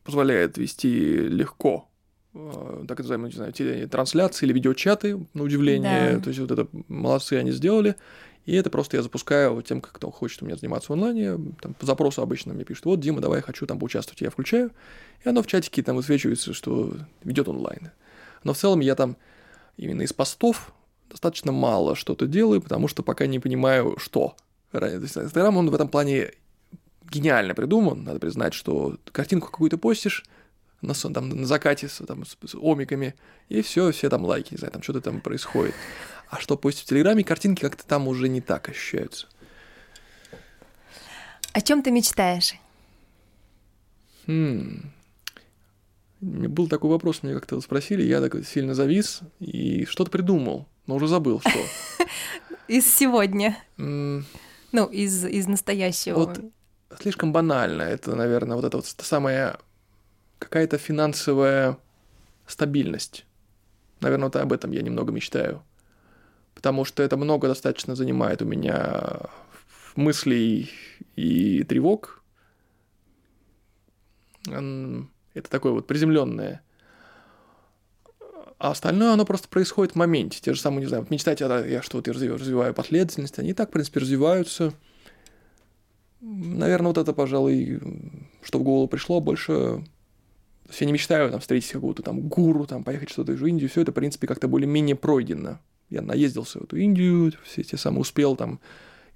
позволяет 0.03 0.57
вести 0.57 0.89
легко 0.89 1.90
так 2.33 2.99
называемые, 2.99 3.29
не 3.31 3.35
знаю, 3.35 3.89
трансляции 3.89 4.45
или 4.45 4.53
видеочаты, 4.53 5.25
на 5.33 5.43
удивление. 5.43 6.15
Да. 6.15 6.21
То 6.21 6.29
есть 6.29 6.39
вот 6.39 6.51
это 6.51 6.67
молодцы 6.87 7.33
они 7.33 7.51
сделали. 7.51 7.95
И 8.45 8.55
это 8.55 8.69
просто 8.71 8.97
я 8.97 9.03
запускаю 9.03 9.53
вот 9.53 9.65
тем, 9.65 9.81
кто 9.81 10.09
хочет 10.09 10.41
у 10.41 10.45
меня 10.45 10.55
заниматься 10.55 10.91
в 10.91 10.93
онлайне. 10.93 11.37
Там, 11.61 11.73
по 11.75 11.85
запросу 11.85 12.21
обычно 12.21 12.53
мне 12.53 12.63
пишут, 12.63 12.85
вот, 12.85 12.99
Дима, 12.99 13.21
давай, 13.21 13.39
я 13.39 13.43
хочу 13.43 13.67
там 13.67 13.77
поучаствовать. 13.77 14.21
Я 14.21 14.31
включаю, 14.31 14.71
и 15.23 15.29
оно 15.29 15.43
в 15.43 15.47
чатике 15.47 15.83
там 15.83 15.95
высвечивается, 15.95 16.53
что 16.53 16.95
ведет 17.23 17.47
онлайн. 17.47 17.91
Но 18.43 18.53
в 18.53 18.57
целом 18.57 18.79
я 18.79 18.95
там 18.95 19.15
именно 19.77 20.01
из 20.01 20.11
постов 20.11 20.73
достаточно 21.09 21.51
мало 21.51 21.95
что-то 21.95 22.25
делаю, 22.25 22.61
потому 22.61 22.87
что 22.87 23.03
пока 23.03 23.27
не 23.27 23.39
понимаю, 23.39 23.95
что. 23.97 24.35
Инстаграм, 24.73 25.57
он 25.57 25.69
в 25.69 25.75
этом 25.75 25.89
плане 25.89 26.31
гениально 27.11 27.53
придуман. 27.53 28.03
Надо 28.03 28.19
признать, 28.19 28.53
что 28.53 28.97
картинку 29.11 29.51
какую-то 29.51 29.77
постишь, 29.77 30.23
на, 30.81 30.93
там, 30.93 31.29
на 31.29 31.45
закате 31.45 31.87
с, 31.87 32.03
там, 32.05 32.25
с, 32.25 32.37
с 32.45 32.55
омиками, 32.55 33.15
и 33.49 33.61
все, 33.61 33.91
все 33.91 34.09
там 34.09 34.25
лайки, 34.25 34.53
не 34.53 34.57
знаю, 34.57 34.71
там 34.71 34.83
что-то 34.83 35.01
там 35.01 35.21
происходит. 35.21 35.75
А 36.29 36.39
что 36.39 36.57
постить 36.57 36.85
в 36.85 36.89
Телеграме, 36.89 37.23
картинки 37.23 37.61
как-то 37.61 37.85
там 37.85 38.07
уже 38.07 38.29
не 38.29 38.41
так 38.41 38.69
ощущаются. 38.69 39.27
О 41.53 41.61
чем 41.61 41.83
ты 41.83 41.91
мечтаешь? 41.91 42.53
Хм. 44.27 44.91
Мне 46.21 46.47
Был 46.47 46.67
такой 46.67 46.89
вопрос, 46.89 47.23
меня 47.23 47.33
как-то 47.35 47.59
спросили, 47.61 48.03
я 48.03 48.21
так 48.21 48.45
сильно 48.45 48.73
завис 48.73 49.21
и 49.39 49.85
что-то 49.85 50.11
придумал, 50.11 50.67
но 50.85 50.95
уже 50.95 51.07
забыл, 51.07 51.41
что. 51.41 52.05
Из 52.67 52.85
сегодня. 52.85 53.57
Ну, 53.77 54.85
из, 54.85 55.25
из 55.25 55.47
настоящего. 55.47 56.15
Вот 56.15 56.39
слишком 57.01 57.33
банально. 57.33 57.81
Это, 57.81 58.15
наверное, 58.15 58.55
вот 58.55 58.63
это 58.63 58.77
вот 58.77 58.85
самая 58.85 59.59
какая-то 60.41 60.77
финансовая 60.79 61.77
стабильность. 62.47 63.25
Наверное, 64.01 64.25
вот 64.25 64.35
об 64.35 64.51
этом 64.51 64.71
я 64.71 64.81
немного 64.81 65.11
мечтаю. 65.11 65.63
Потому 66.55 66.83
что 66.83 67.03
это 67.03 67.15
много 67.15 67.47
достаточно 67.47 67.95
занимает 67.95 68.41
у 68.41 68.45
меня 68.45 69.19
мыслей 69.95 70.71
и 71.15 71.63
тревог. 71.63 72.23
Это 74.47 75.49
такое 75.49 75.71
вот 75.73 75.85
приземленное. 75.87 76.61
А 78.57 78.71
остальное, 78.71 79.13
оно 79.13 79.25
просто 79.25 79.47
происходит 79.47 79.93
в 79.93 79.97
моменте. 79.97 80.39
Те 80.41 80.53
же 80.53 80.59
самые, 80.59 80.81
не 80.81 80.87
знаю, 80.87 81.05
мечтать, 81.09 81.39
я 81.39 81.81
что-то 81.81 82.11
развиваю, 82.13 82.39
развиваю 82.39 82.73
последовательность, 82.73 83.39
они 83.39 83.53
так, 83.53 83.69
в 83.69 83.71
принципе, 83.71 83.99
развиваются. 83.99 84.73
Наверное, 86.19 86.87
вот 86.89 86.97
это, 86.97 87.13
пожалуй, 87.13 87.79
что 88.43 88.59
в 88.59 88.63
голову 88.63 88.87
пришло 88.87 89.19
больше. 89.21 89.83
То 90.71 90.73
есть 90.73 90.81
я 90.81 90.87
не 90.87 90.93
мечтаю 90.93 91.29
там 91.29 91.41
встретить 91.41 91.69
какого-то 91.69 92.01
там 92.01 92.21
гуру, 92.21 92.65
там 92.65 92.85
поехать 92.85 93.09
что-то 93.09 93.33
в 93.33 93.45
Индию. 93.45 93.69
Все 93.69 93.81
это, 93.81 93.91
в 93.91 93.93
принципе, 93.93 94.25
как-то 94.25 94.47
более-менее 94.47 94.95
пройдено. 94.95 95.59
Я 95.89 96.01
наездился 96.01 96.59
в 96.59 96.63
эту 96.63 96.77
Индию, 96.77 97.33
все 97.43 97.61
те 97.61 97.75
самые 97.75 97.99
успел 97.99 98.37
там, 98.37 98.61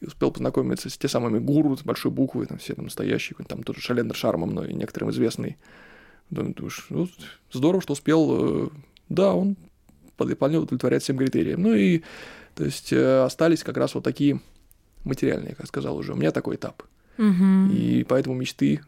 и 0.02 0.06
успел 0.06 0.32
познакомиться 0.32 0.90
с 0.90 0.98
те 0.98 1.08
самыми 1.08 1.40
гуру 1.40 1.78
с 1.78 1.84
большой 1.84 2.12
буквы, 2.12 2.46
там 2.46 2.58
все 2.58 2.76
там 2.76 2.84
настоящие, 2.84 3.38
там 3.48 3.64
тоже 3.64 3.80
Шалендер 3.80 4.18
Шарма 4.18 4.48
мной, 4.48 4.74
некоторым 4.74 5.12
известный. 5.12 5.56
Думаю, 6.30 6.54
уж, 6.60 6.88
ну, 6.90 7.08
здорово, 7.54 7.82
что 7.82 7.94
успел. 7.94 8.66
э, 8.66 8.70
Да, 9.08 9.34
он 9.34 9.56
вполне 10.18 10.58
удовлетворяет 10.58 11.04
всем 11.04 11.18
критериям. 11.18 11.62
Ну 11.62 11.74
и, 11.74 12.02
то 12.56 12.66
есть, 12.66 12.92
э, 12.92 13.24
остались 13.24 13.64
как 13.64 13.78
раз 13.78 13.96
вот 13.96 14.04
такие 14.04 14.42
материальные, 15.06 15.56
как 15.56 15.68
сказал 15.68 15.96
уже. 15.96 16.12
У 16.12 16.18
меня 16.18 16.32
такой 16.32 16.58
этап. 16.58 16.84
Мгм. 17.18 17.72
И 17.72 18.04
поэтому 18.04 18.36
мечты. 18.36 18.82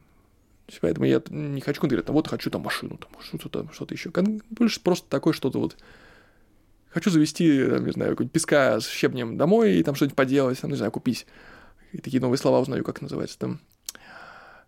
Есть 0.67 0.79
Поэтому 0.81 1.05
я 1.05 1.21
не 1.29 1.61
хочу 1.61 1.79
конкретно, 1.79 2.13
вот 2.13 2.27
хочу 2.27 2.49
там 2.49 2.61
машину, 2.61 2.97
там 2.97 3.09
что-то 3.21 3.63
там, 3.63 3.71
что-то 3.71 3.93
еще. 3.93 4.11
Больше 4.49 4.81
просто 4.81 5.09
такое 5.09 5.33
что-то 5.33 5.59
вот. 5.59 5.77
Хочу 6.89 7.09
завести, 7.09 7.65
там, 7.65 7.85
не 7.85 7.91
знаю, 7.91 8.11
какой-нибудь 8.11 8.33
песка 8.33 8.79
с 8.79 8.87
щебнем 8.87 9.37
домой 9.37 9.75
и 9.75 9.83
там 9.83 9.95
что-нибудь 9.95 10.15
поделать, 10.15 10.59
там, 10.59 10.71
не 10.71 10.77
знаю, 10.77 10.91
купить. 10.91 11.25
И 11.91 11.99
такие 11.99 12.21
новые 12.21 12.37
слова 12.37 12.59
узнаю, 12.59 12.83
как 12.83 13.01
называется 13.01 13.37
там. 13.37 13.59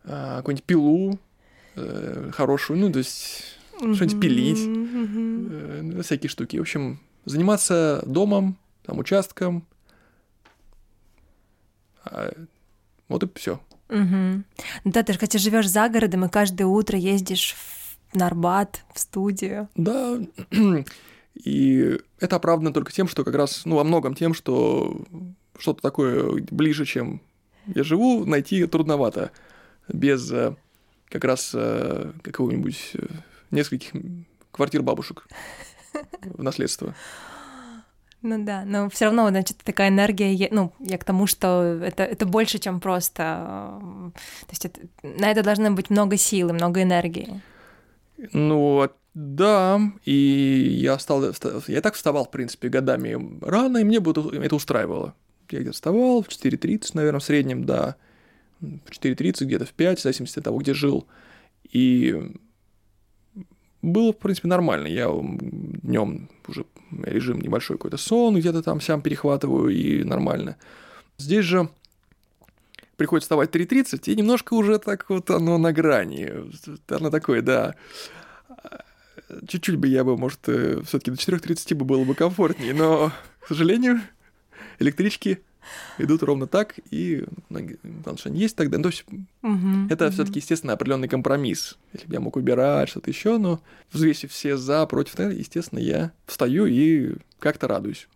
А, 0.03 0.37
какую-нибудь 0.37 0.65
пилу 0.65 1.19
э, 1.75 2.31
хорошую, 2.33 2.79
ну, 2.79 2.91
то 2.91 2.99
есть 2.99 3.57
что-нибудь 3.77 4.21
пилить. 4.21 4.59
Э, 4.59 5.81
ну, 5.81 6.01
всякие 6.03 6.29
штуки. 6.29 6.57
В 6.57 6.61
общем, 6.61 6.99
заниматься 7.25 8.03
домом, 8.05 8.57
там, 8.83 8.99
участком. 8.99 9.65
А, 12.05 12.31
вот 13.07 13.23
и 13.23 13.29
все. 13.35 13.59
Мгм. 13.89 14.45
Ну 14.83 14.91
Да, 14.91 15.03
ты 15.03 15.13
же 15.13 15.19
хотя 15.19 15.39
живешь 15.39 15.67
за 15.67 15.89
городом 15.89 16.25
и 16.25 16.29
каждое 16.29 16.65
утро 16.65 16.97
ездишь 16.97 17.55
в 17.55 18.17
Нарбат, 18.17 18.81
в 18.93 18.99
студию. 18.99 19.67
Да, 19.75 20.19
и 21.35 21.99
это 22.19 22.35
оправдано 22.35 22.73
только 22.73 22.91
тем, 22.91 23.07
что 23.07 23.23
как 23.23 23.35
раз, 23.35 23.65
ну, 23.65 23.75
во 23.75 23.83
многом 23.83 24.15
тем, 24.15 24.33
что 24.33 25.01
что-то 25.57 25.81
такое 25.81 26.43
ближе, 26.49 26.85
чем 26.85 27.21
я 27.67 27.83
живу, 27.83 28.25
найти 28.25 28.65
трудновато 28.65 29.31
без 29.87 30.31
э, 30.31 30.55
как 31.09 31.23
раз 31.23 31.51
э, 31.53 32.11
какого-нибудь 32.21 32.91
э, 32.93 33.05
нескольких 33.51 33.91
квартир 34.51 34.81
бабушек 34.81 35.27
в 36.21 36.41
наследство. 36.41 36.95
Ну 38.21 38.43
да, 38.43 38.65
но 38.65 38.89
все 38.89 39.05
равно, 39.05 39.29
значит, 39.29 39.57
такая 39.63 39.87
энергия, 39.89 40.49
ну, 40.51 40.73
я 40.79 40.97
к 40.97 41.05
тому, 41.05 41.25
что 41.25 41.79
это, 41.81 42.03
это 42.03 42.25
больше, 42.25 42.59
чем 42.59 42.79
просто... 42.81 43.79
э, 43.81 44.11
То 44.47 44.51
есть 44.51 44.65
это- 44.65 44.81
на 45.03 45.31
это 45.31 45.41
должно 45.41 45.71
быть 45.71 45.89
много 45.89 46.17
силы, 46.17 46.51
много 46.53 46.81
энергии. 46.83 47.41
Ну, 48.33 48.89
да, 49.13 49.79
и 50.03 50.77
я 50.81 50.99
стал, 50.99 51.23
я 51.67 51.81
так 51.81 51.93
вставал, 51.93 52.25
в 52.25 52.31
принципе, 52.31 52.67
годами 52.67 53.39
рано, 53.41 53.77
и 53.77 53.83
мне 53.85 53.97
это 53.97 54.55
устраивало. 54.55 55.13
Я 55.49 55.59
где-то 55.59 55.73
вставал 55.73 56.21
в 56.21 56.27
4.30, 56.27 56.91
наверное, 56.93 57.19
в 57.19 57.23
среднем, 57.23 57.63
да, 57.63 57.95
в 58.59 58.89
4.30, 58.91 59.45
где-то 59.45 59.65
в 59.65 59.71
5, 59.71 59.99
в 59.99 60.03
зависимости 60.03 60.39
от 60.39 60.45
того, 60.45 60.57
где 60.59 60.73
жил. 60.73 61.07
И 61.71 62.33
было, 63.81 64.11
в 64.13 64.17
принципе, 64.17 64.47
нормально. 64.47 64.87
Я 64.87 65.09
днем 65.09 66.29
уже 66.47 66.65
режим 67.03 67.39
небольшой 67.41 67.77
какой-то 67.77 67.97
сон, 67.97 68.37
где-то 68.37 68.61
там 68.63 68.81
сам 68.81 69.01
перехватываю, 69.01 69.69
и 69.69 70.03
нормально. 70.03 70.57
Здесь 71.17 71.45
же 71.45 71.69
приходится 72.97 73.25
вставать 73.25 73.49
в 73.49 73.55
3.30, 73.55 74.11
и 74.11 74.15
немножко 74.15 74.53
уже 74.53 74.79
так 74.79 75.09
вот 75.09 75.29
оно 75.29 75.57
на 75.57 75.71
грани. 75.71 76.31
Оно 76.89 77.09
такое, 77.09 77.41
да. 77.41 77.75
Чуть-чуть 79.47 79.77
бы 79.77 79.87
я 79.87 80.03
бы, 80.03 80.17
может, 80.17 80.41
все-таки 80.41 81.11
до 81.11 81.17
4.30 81.17 81.75
бы 81.75 81.85
было 81.85 82.03
бы 82.03 82.15
комфортнее, 82.15 82.73
но, 82.73 83.11
к 83.39 83.47
сожалению, 83.47 84.01
электрички 84.79 85.41
идут 85.97 86.23
ровно 86.23 86.47
так, 86.47 86.75
и 86.91 87.23
что 88.17 88.29
они 88.29 88.39
есть 88.39 88.55
тогда. 88.55 88.77
Ну, 88.77 88.83
то 88.83 88.89
есть 88.89 89.05
Мгм, 89.41 89.87
это 89.89 90.05
мгм. 90.05 90.13
все-таки, 90.13 90.39
естественно, 90.39 90.73
определенный 90.73 91.07
компромисс. 91.07 91.77
Если 91.93 92.07
бы 92.07 92.13
я 92.13 92.19
мог 92.19 92.35
убирать 92.35 92.89
что-то 92.89 93.09
еще, 93.09 93.37
но 93.37 93.61
взвесив 93.91 94.31
все 94.31 94.57
за, 94.57 94.85
против, 94.85 95.19
естественно, 95.19 95.79
я 95.79 96.11
встаю 96.25 96.65
и 96.65 97.15
как-то 97.39 97.67
радуюсь. 97.67 98.07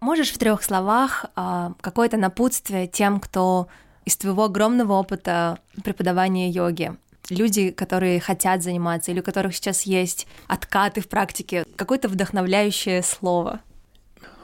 Можешь 0.00 0.32
в 0.32 0.38
трех 0.38 0.64
словах 0.64 1.26
а, 1.36 1.74
какое-то 1.80 2.16
напутствие 2.16 2.88
тем, 2.88 3.20
кто 3.20 3.68
из 4.04 4.16
твоего 4.16 4.44
огромного 4.44 4.94
опыта 4.94 5.60
преподавания 5.84 6.50
йоги, 6.50 6.96
люди, 7.30 7.70
которые 7.70 8.20
хотят 8.20 8.62
заниматься, 8.62 9.10
или 9.10 9.20
у 9.20 9.22
которых 9.22 9.54
сейчас 9.54 9.82
есть 9.82 10.26
откаты 10.46 11.00
в 11.00 11.08
практике, 11.08 11.64
какое-то 11.76 12.08
вдохновляющее 12.08 13.02
слово? 13.02 13.60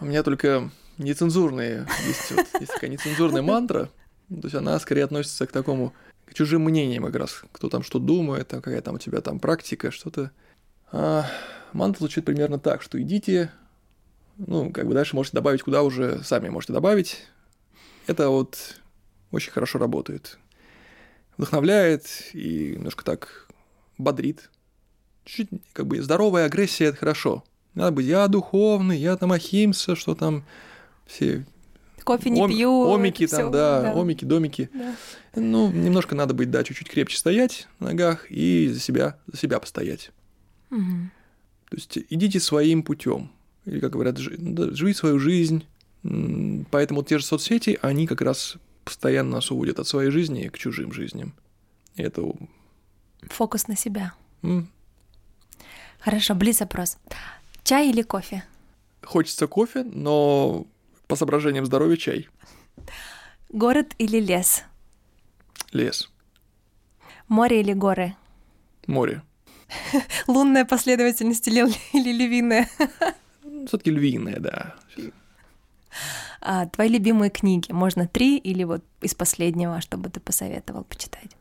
У 0.01 0.05
меня 0.05 0.23
только 0.23 0.71
нецензурные, 0.99 1.87
есть, 2.07 2.31
вот, 2.31 2.47
есть 2.61 2.73
такая 2.73 2.91
нецензурная 2.91 3.43
мантра, 3.43 3.91
то 4.29 4.45
есть 4.45 4.55
она 4.55 4.79
скорее 4.79 5.05
относится 5.05 5.47
к 5.47 5.53
такому, 5.53 5.93
к 6.27 6.35
чужим 6.35 6.65
мнениям 6.65 7.05
как 7.05 7.17
раз, 7.17 7.43
кто 7.53 7.69
там 7.69 7.83
что 7.83 7.99
думает, 7.99 8.49
там, 8.49 8.61
какая 8.61 8.81
там 8.81 8.97
у 8.97 8.99
тебя 8.99 9.21
там 9.21 9.41
практика, 9.41 9.91
что-то. 9.91 10.31
А, 10.93 11.25
мантра 11.73 12.01
звучит 12.01 12.25
примерно 12.25 12.59
так, 12.59 12.83
что 12.83 13.01
идите, 13.01 13.51
ну, 14.37 14.71
как 14.73 14.87
бы 14.87 14.95
дальше 14.95 15.17
можете 15.17 15.37
добавить, 15.37 15.63
куда 15.63 15.83
уже 15.83 16.23
сами 16.23 16.49
можете 16.49 16.73
добавить. 16.73 17.25
Это 18.07 18.29
вот 18.29 18.77
очень 19.31 19.53
хорошо 19.53 19.79
работает. 19.79 20.39
Вдохновляет 21.39 22.05
и 22.35 22.75
немножко 22.77 23.05
так 23.05 23.49
бодрит. 23.97 24.51
Чуть-чуть, 25.25 25.61
как 25.73 25.87
бы, 25.87 26.03
здоровая 26.03 26.47
агрессия– 26.47 26.85
это 26.87 26.99
хорошо. 26.99 27.45
Надо 27.75 27.93
быть, 27.93 28.07
я 28.07 28.27
духовный, 28.29 28.99
я 28.99 29.17
там 29.17 29.31
ахимса, 29.33 29.95
что 29.95 30.15
там 30.17 30.45
все 31.07 31.47
Кофе 32.03 32.31
не 32.31 32.41
ом- 32.41 32.51
пью. 32.51 32.71
омики 32.89 33.27
там, 33.27 33.39
всё, 33.41 33.51
да, 33.51 33.93
омики, 33.95 34.25
домики. 34.25 34.69
Да. 34.75 34.95
Ну, 35.37 35.71
немножко 35.71 36.15
надо 36.17 36.35
быть, 36.35 36.51
да, 36.51 36.65
чуть-чуть 36.65 36.89
крепче 36.89 37.17
стоять 37.17 37.69
на 37.79 37.89
ногах 37.89 38.27
и 38.31 38.69
за 38.73 38.81
себя, 38.81 39.19
за 39.27 39.37
себя 39.39 39.61
постоять. 39.61 40.11
Мгм. 40.71 41.13
То 41.71 41.77
есть 41.77 41.99
идите 42.11 42.41
своим 42.41 42.83
путем. 42.83 43.31
Или, 43.65 43.79
как 43.81 43.93
говорят, 43.93 44.19
жи- 44.19 44.37
да, 44.39 44.71
живи 44.75 44.93
свою 44.95 45.19
жизнь. 45.21 45.65
Поэтому 46.71 47.03
те 47.05 47.19
же 47.19 47.25
соцсети, 47.25 47.79
они 47.83 48.07
как 48.07 48.23
раз 48.23 48.57
постоянно 48.89 49.33
нас 49.37 49.51
уводят 49.51 49.79
от 49.79 49.87
своей 49.87 50.11
жизни 50.11 50.49
к 50.49 50.57
чужим 50.59 50.93
жизням. 50.93 51.35
И 51.97 52.03
это 52.03 52.23
Фокус 53.31 53.69
на 53.69 53.77
себя. 53.77 54.15
м, 54.43 54.69
Хорошо, 56.01 56.35
блиц-опрос. 56.35 56.97
Чай 57.65 57.91
или 57.91 58.03
кофе? 58.03 58.45
хочется 59.03 59.47
кофе, 59.47 59.85
но 59.85 60.67
по 61.07 61.17
соображениям 61.17 61.67
здоровья 61.67 61.97
чай. 61.97 62.29
Город 63.51 63.95
или 63.99 64.19
лес? 64.21 64.65
Лес, 65.73 66.11
Море 67.29 67.61
или 67.61 67.75
горы? 67.75 68.15
море. 68.87 69.23
Лунная 70.27 70.65
последовательность 70.65 71.47
или, 71.49 71.61
или 71.93 72.13
львиная? 72.13 72.69
Все-таки 73.67 73.91
львиное, 73.91 74.39
да. 74.41 74.77
А, 76.41 76.67
твои 76.67 76.89
любимые 76.89 77.31
книги? 77.31 77.73
Можно 77.73 78.07
три 78.07 78.39
или 78.39 78.65
вот 78.65 78.85
из 79.01 79.15
последнего, 79.15 79.81
чтобы 79.81 80.09
ты 80.11 80.21
посоветовал 80.21 80.85
почитать? 80.85 81.37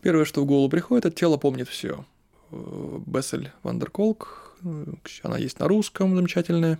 Первое, 0.00 0.24
что 0.24 0.42
в 0.42 0.46
голову 0.46 0.68
приходит, 0.68 1.06
это 1.06 1.16
«Тело 1.16 1.36
помнит 1.36 1.68
все». 1.68 2.04
Бессель 2.50 3.52
Вандерколк, 3.62 4.56
она 5.22 5.36
есть 5.36 5.58
на 5.58 5.68
русском, 5.68 6.16
замечательная. 6.16 6.78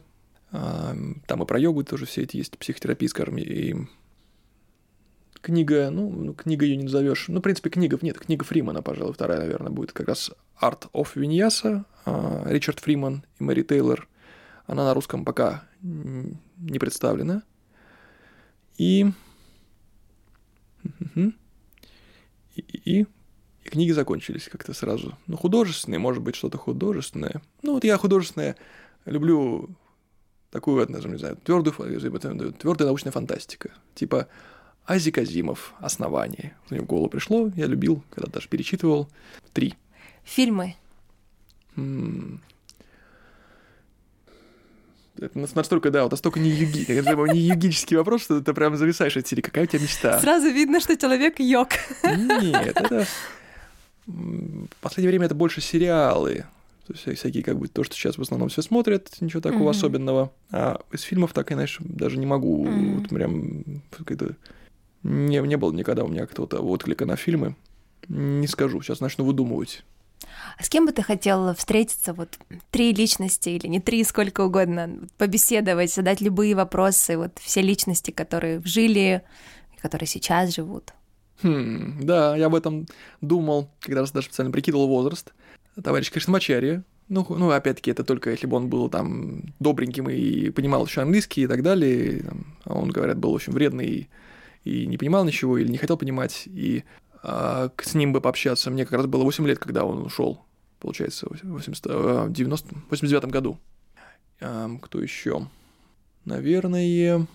А, 0.51 0.97
там 1.27 1.43
и 1.43 1.47
про 1.47 1.59
йогу 1.59 1.85
тоже 1.85 2.07
все 2.07 2.23
эти 2.23 2.39
есть, 2.39 2.57
психотерапия, 2.57 3.09
скажем, 3.09 3.37
и 3.37 3.75
книга, 5.43 5.91
ну, 5.91 6.11
ну 6.11 6.33
книга 6.33 6.65
ее 6.65 6.77
не 6.77 6.85
назовешь. 6.85 7.27
Ну, 7.29 7.41
в 7.41 7.43
принципе, 7.43 7.71
книга, 7.71 7.99
нет, 8.01 8.19
книга 8.19 8.45
Фримана, 8.45 8.83
пожалуй, 8.83 9.13
вторая, 9.13 9.41
наверное, 9.41 9.71
будет 9.71 9.93
как 9.93 10.09
раз 10.09 10.31
Art 10.61 10.91
of 10.93 11.09
Vinyasa, 11.15 11.85
а, 12.07 12.45
Ричард 12.47 12.81
Фриман 12.81 13.25
и 13.39 13.45
Мэри 13.45 13.63
Тейлор. 13.63 14.09
Она 14.69 14.85
на 14.85 14.95
русском 14.95 15.25
пока 15.25 15.65
не 15.83 16.79
представлена. 16.79 17.43
И... 18.77 19.11
И, 22.55 22.61
и, 22.61 23.01
и 23.01 23.07
книги 23.65 23.93
закончились 23.93 24.49
как-то 24.49 24.75
сразу. 24.75 25.17
Ну, 25.27 25.37
художественные, 25.37 25.99
может 25.99 26.23
быть, 26.23 26.37
что-то 26.37 26.59
художественное. 26.59 27.41
Ну, 27.63 27.75
вот 27.75 27.85
я 27.85 27.97
художественное 27.97 28.57
люблю 29.07 29.71
такую, 30.51 30.87
даже, 30.87 31.09
не 31.09 31.19
знаю, 31.19 31.37
твердую, 31.37 31.75
твердая 32.53 32.89
научная 32.89 33.13
фантастика. 33.13 33.71
Типа 33.95 34.29
Ази 34.85 35.11
Казимов 35.11 35.75
«Основание». 35.79 36.57
Мне 36.69 36.81
в 36.81 36.85
голову 36.85 37.09
пришло, 37.09 37.51
я 37.57 37.67
любил, 37.67 38.05
когда 38.11 38.31
даже 38.31 38.49
перечитывал. 38.49 39.09
Три. 39.55 39.75
Фильмы. 40.25 40.77
Это 45.21 45.39
настолько, 45.55 45.91
да, 45.91 46.05
вот 46.05 46.13
настолько 46.13 46.41
не, 46.41 46.51
юги, 46.51 46.85
это 46.91 47.15
не 47.33 47.41
югический 47.41 47.97
вопрос, 47.97 48.23
что 48.23 48.41
ты 48.41 48.53
прям 48.55 48.77
зависаешь 48.77 49.17
от 49.17 49.27
серии. 49.27 49.43
Какая 49.43 49.65
у 49.65 49.67
тебя 49.67 49.83
мечта? 49.83 50.21
Сразу 50.21 50.49
видно, 50.49 50.81
что 50.81 50.97
человек 50.97 51.41
йог. 51.41 51.69
Нет, 52.05 52.77
это... 52.77 53.07
В 54.07 54.69
последнее 54.81 55.11
время 55.11 55.27
это 55.27 55.35
больше 55.35 55.61
сериалы. 55.61 56.47
То 56.87 56.95
есть 56.95 57.19
всякие, 57.19 57.43
как 57.43 57.59
бы, 57.59 57.69
то, 57.69 57.85
что 57.85 57.95
сейчас 57.95 58.17
в 58.17 58.23
основном 58.23 58.49
все 58.49 58.63
смотрят, 58.63 59.11
ничего 59.21 59.43
такого 59.43 59.69
mm-hmm. 59.69 59.77
особенного. 59.77 60.33
А 60.51 60.81
из 60.91 61.03
фильмов 61.03 61.35
так, 61.35 61.47
конечно, 61.47 61.85
даже 61.87 62.17
не 62.17 62.25
могу. 62.25 62.67
Mm-hmm. 62.67 62.99
Вот 62.99 63.09
прям 63.11 63.65
как-то... 63.91 64.35
Не, 65.03 65.41
не 65.41 65.57
было 65.57 65.73
никогда 65.73 66.05
у 66.05 66.09
меня 66.09 66.27
какого-то 66.27 66.61
отклика 66.61 67.05
на 67.05 67.17
фильмы. 67.17 67.57
Не 68.09 68.47
скажу, 68.47 68.81
сейчас 68.81 69.01
начну 69.01 69.25
выдумывать. 69.27 69.85
А 70.59 70.63
с 70.63 70.69
кем 70.69 70.87
бы 70.87 70.93
ты 70.93 71.03
хотел 71.03 71.55
встретиться, 71.55 72.13
вот 72.13 72.39
три 72.71 72.93
личности 72.93 73.51
или 73.51 73.67
не 73.67 73.81
три, 73.81 74.05
сколько 74.05 74.43
угодно, 74.43 75.09
побеседовать, 75.17 75.93
задать 75.93 76.21
любые 76.21 76.55
вопросы, 76.55 77.17
вот 77.17 77.39
все 77.41 77.63
личности, 77.63 78.11
которые 78.11 78.61
жили, 78.65 79.23
которые 79.81 80.07
сейчас 80.07 80.55
живут? 80.55 80.93
Хм, 81.43 82.01
да, 82.03 82.37
я 82.37 82.47
об 82.47 82.55
этом 82.55 82.87
думал, 83.21 83.71
когда 83.81 84.05
даже 84.05 84.27
специально 84.27 84.53
прикидывал 84.53 84.89
возраст. 84.89 85.33
Товарищ 85.83 86.11
Кришнамачарья, 86.11 86.83
ну, 87.09 87.25
ну, 87.29 87.51
опять-таки, 87.51 87.91
это 87.91 88.05
только 88.05 88.31
если 88.31 88.47
бы 88.47 88.57
он 88.57 88.69
был 88.69 88.91
там 88.91 89.55
добреньким 89.61 90.11
и 90.11 90.51
понимал 90.51 90.85
еще 90.85 91.01
английский 91.01 91.43
и 91.43 91.47
так 91.47 91.63
далее. 91.63 92.23
Там, 92.23 92.47
а 92.65 92.75
он, 92.75 92.91
говорят, 92.91 93.19
был 93.19 93.33
очень 93.33 93.53
вредный 93.53 94.09
и, 94.65 94.71
и 94.83 94.87
не 94.87 94.99
понимал 94.99 95.25
ничего 95.25 95.57
или 95.57 95.71
не 95.71 95.79
хотел 95.79 95.97
понимать. 95.97 96.43
И 96.47 96.85
с 97.23 97.95
ним 97.95 98.13
бы 98.13 98.21
пообщаться. 98.21 98.71
Мне 98.71 98.85
как 98.85 98.95
раз 98.95 99.07
было 99.07 99.25
8 99.25 99.47
лет, 99.47 99.59
когда 99.59 99.85
он 99.85 100.03
ушел, 100.03 100.45
получается, 100.81 101.27
в 101.29 101.37
80, 101.43 102.33
90, 102.33 102.75
89 102.91 103.25
году. 103.31 103.59
А, 104.41 104.71
кто 104.81 105.01
еще? 105.01 105.49
Наверное, 106.25 107.27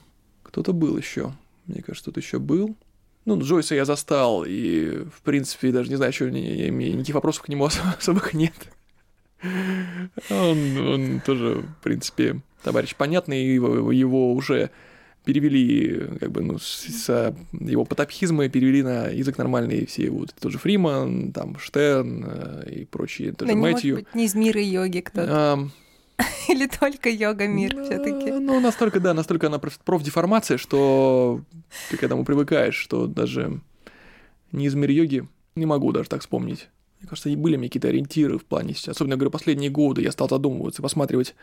кто-то 0.43 0.73
был 0.73 0.97
еще. 0.97 1.33
Мне 1.65 1.81
кажется, 1.81 2.11
кто-то 2.11 2.19
еще 2.19 2.39
был. 2.39 2.75
Ну, 3.25 3.39
Джойса 3.39 3.73
я 3.75 3.85
застал, 3.85 4.43
и, 4.45 5.05
в 5.05 5.21
принципе, 5.23 5.71
даже 5.71 5.89
не 5.89 5.95
знаю, 5.95 6.11
имею, 6.11 6.95
никаких 6.95 7.15
вопросов 7.15 7.43
к 7.43 7.49
нему 7.49 7.65
особых 7.97 8.33
нет. 8.33 8.53
Он, 10.29 10.77
он 10.77 11.21
тоже, 11.25 11.65
в 11.79 11.83
принципе, 11.83 12.41
товарищ 12.63 12.95
понятный, 12.95 13.45
его, 13.45 13.91
его 13.91 14.33
уже 14.33 14.71
перевели, 15.23 16.17
как 16.19 16.31
бы, 16.31 16.41
ну, 16.41 16.59
с, 16.59 16.85
с 16.87 17.35
его 17.51 17.85
потапхизма 17.85 18.49
перевели 18.49 18.83
на 18.83 19.07
язык 19.07 19.37
нормальный 19.37 19.85
все 19.85 20.09
вот 20.09 20.33
тот 20.39 20.51
же 20.51 20.57
Фриман, 20.57 21.31
там 21.31 21.57
Штерн 21.57 22.25
э, 22.27 22.71
и 22.71 22.85
прочие, 22.85 23.31
тоже 23.31 23.53
да 23.53 23.57
Мэтью. 23.57 23.95
Может 23.95 24.05
быть, 24.07 24.15
не 24.15 24.25
из 24.25 24.35
мира 24.35 24.61
йоги 24.61 24.99
кто-то. 24.99 25.29
А, 25.31 25.67
Или 26.49 26.67
только 26.67 27.09
йога 27.09 27.47
мир 27.47 27.73
ну, 27.75 27.85
все-таки. 27.85 28.31
Ну, 28.31 28.59
настолько, 28.59 28.99
да, 28.99 29.13
настолько 29.13 29.47
она 29.47 29.59
профдеформация, 29.59 30.57
что 30.57 31.41
ты 31.89 31.97
к 31.97 32.03
этому 32.03 32.25
привыкаешь, 32.25 32.75
что 32.75 33.07
даже 33.07 33.61
не 34.51 34.67
из 34.67 34.75
мира 34.75 34.91
йоги 34.91 35.27
не 35.55 35.65
могу 35.65 35.91
даже 35.91 36.09
так 36.09 36.21
вспомнить. 36.21 36.69
Мне 36.99 37.09
кажется, 37.09 37.29
и 37.29 37.35
были 37.35 37.57
мне 37.57 37.67
какие-то 37.67 37.89
ориентиры 37.89 38.37
в 38.37 38.45
плане, 38.45 38.75
особенно, 38.87 39.13
я 39.13 39.17
говорю, 39.17 39.31
последние 39.31 39.69
годы 39.69 40.01
я 40.01 40.11
стал 40.11 40.29
задумываться, 40.29 40.81
посматривать 40.81 41.35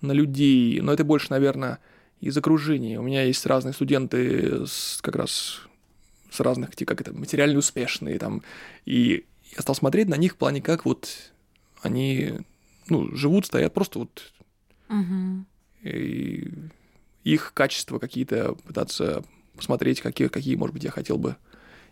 на 0.00 0.12
людей, 0.12 0.80
но 0.80 0.92
это 0.92 1.04
больше, 1.04 1.28
наверное, 1.30 1.78
из 2.20 2.36
окружения. 2.36 2.98
У 2.98 3.02
меня 3.02 3.22
есть 3.22 3.44
разные 3.46 3.72
студенты 3.72 4.66
с, 4.66 5.00
как 5.02 5.16
раз 5.16 5.60
с 6.30 6.40
разных, 6.40 6.70
как 6.74 7.00
это, 7.00 7.12
материально 7.12 7.58
успешные 7.58 8.18
там, 8.18 8.42
и 8.84 9.24
я 9.54 9.62
стал 9.62 9.74
смотреть 9.74 10.08
на 10.08 10.16
них 10.16 10.34
в 10.34 10.36
плане, 10.36 10.60
как 10.60 10.84
вот 10.84 11.08
они, 11.82 12.40
ну, 12.88 13.14
живут, 13.14 13.46
стоят, 13.46 13.72
просто 13.72 14.00
вот 14.00 14.32
угу. 14.88 15.44
и 15.82 16.52
их 17.24 17.52
качества 17.54 17.98
какие-то 17.98 18.54
пытаться 18.66 19.24
посмотреть, 19.56 20.00
какие, 20.00 20.28
какие, 20.28 20.54
может 20.56 20.74
быть, 20.74 20.84
я 20.84 20.90
хотел 20.90 21.18
бы 21.18 21.36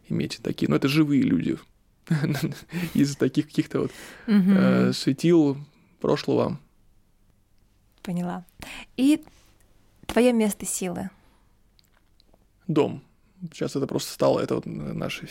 иметь 0.08 0.40
такие. 0.42 0.68
Но 0.68 0.76
это 0.76 0.88
живые 0.88 1.22
люди 1.22 1.58
из 2.94 3.16
таких 3.16 3.46
каких-то 3.46 3.80
вот 3.80 3.92
э, 4.26 4.92
светил 4.92 5.56
прошлого. 6.00 6.60
Поняла. 8.02 8.44
И 8.96 9.24
Твое 10.06 10.32
место 10.32 10.66
силы. 10.66 11.10
Дом. 12.66 13.02
Сейчас 13.52 13.76
это 13.76 13.86
просто 13.86 14.12
стало, 14.12 14.40
это 14.40 14.56
вот 14.56 14.66
наш 14.66 15.22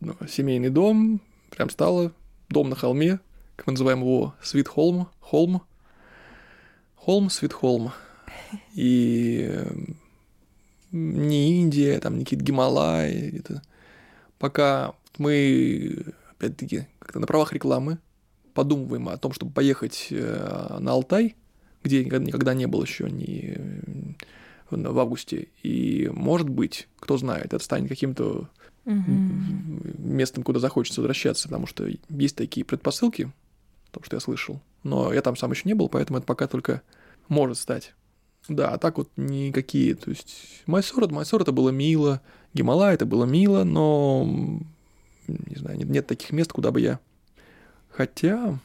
ну, 0.00 0.16
семейный 0.28 0.70
дом, 0.70 1.20
прям 1.50 1.70
стало 1.70 2.12
дом 2.48 2.70
на 2.70 2.76
холме, 2.76 3.20
как 3.56 3.66
мы 3.66 3.72
называем 3.72 4.00
его, 4.00 4.34
Свит 4.42 4.68
Холм, 4.68 5.08
Холм, 5.20 5.62
Холм, 6.96 7.30
Свит 7.30 7.52
Холм. 7.52 7.92
И 8.74 9.48
эм, 9.50 9.96
не 10.90 11.60
Индия, 11.60 11.98
там 12.00 12.18
не 12.18 12.24
какие-то 12.24 12.44
Гималаи, 12.44 13.38
это 13.38 13.62
пока 14.38 14.94
мы, 15.18 16.04
опять-таки, 16.30 16.86
как-то 16.98 17.18
на 17.18 17.26
правах 17.26 17.52
рекламы 17.52 17.98
подумываем 18.54 19.08
о 19.08 19.16
том, 19.16 19.32
чтобы 19.32 19.52
поехать 19.52 20.08
э, 20.10 20.76
на 20.80 20.92
Алтай, 20.92 21.36
где 21.82 22.04
никогда 22.04 22.54
не 22.54 22.66
был 22.66 22.82
еще 22.82 23.10
ни 23.10 23.58
в 24.70 24.98
августе. 24.98 25.48
И, 25.62 26.10
может 26.12 26.48
быть, 26.48 26.88
кто 26.98 27.18
знает, 27.18 27.46
это 27.46 27.58
станет 27.58 27.88
каким-то 27.88 28.48
угу. 28.84 29.12
местом, 29.98 30.42
куда 30.42 30.60
захочется 30.60 31.00
возвращаться, 31.00 31.48
потому 31.48 31.66
что 31.66 31.88
есть 32.08 32.36
такие 32.36 32.64
предпосылки, 32.64 33.30
то, 33.90 34.02
что 34.02 34.16
я 34.16 34.20
слышал. 34.20 34.60
Но 34.82 35.12
я 35.12 35.22
там 35.22 35.36
сам 35.36 35.52
еще 35.52 35.62
не 35.64 35.74
был, 35.74 35.88
поэтому 35.88 36.18
это 36.18 36.26
пока 36.26 36.46
только 36.46 36.82
может 37.28 37.58
стать. 37.58 37.94
Да, 38.48 38.70
а 38.70 38.78
так 38.78 38.98
вот 38.98 39.08
никакие. 39.16 39.94
То 39.94 40.10
есть 40.10 40.62
Майсор, 40.66 41.08
Майсор 41.10 41.42
это 41.42 41.52
было 41.52 41.70
мило, 41.70 42.20
Гималай 42.54 42.94
это 42.94 43.06
было 43.06 43.24
мило, 43.24 43.64
но 43.64 44.24
не 45.28 45.56
знаю, 45.56 45.78
нет, 45.78 45.88
нет 45.88 46.06
таких 46.06 46.32
мест, 46.32 46.52
куда 46.52 46.72
бы 46.72 46.80
я. 46.80 46.98
Хотя 47.90 48.58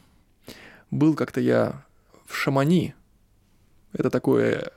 был 0.89 1.13
как-то 1.13 1.39
я 1.39 1.85
в 2.25 2.35
Шамани, 2.35 2.95
это 3.97 4.09
такое 4.09 4.71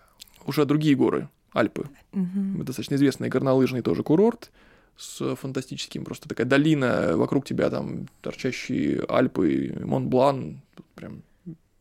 уже 0.46 0.64
другие 0.64 0.96
горы, 0.96 1.28
Альпы. 1.52 1.88
Угу. 2.12 2.64
Достаточно 2.64 2.94
известный 2.94 3.28
горнолыжный 3.28 3.82
тоже 3.82 4.02
курорт 4.02 4.50
с 4.96 5.34
фантастическим, 5.36 6.04
просто 6.04 6.28
такая 6.28 6.46
долина, 6.46 7.16
вокруг 7.16 7.44
тебя 7.44 7.70
там 7.70 8.08
торчащие 8.20 9.04
Альпы, 9.08 9.74
Монблан, 9.84 10.60
прям 10.94 11.22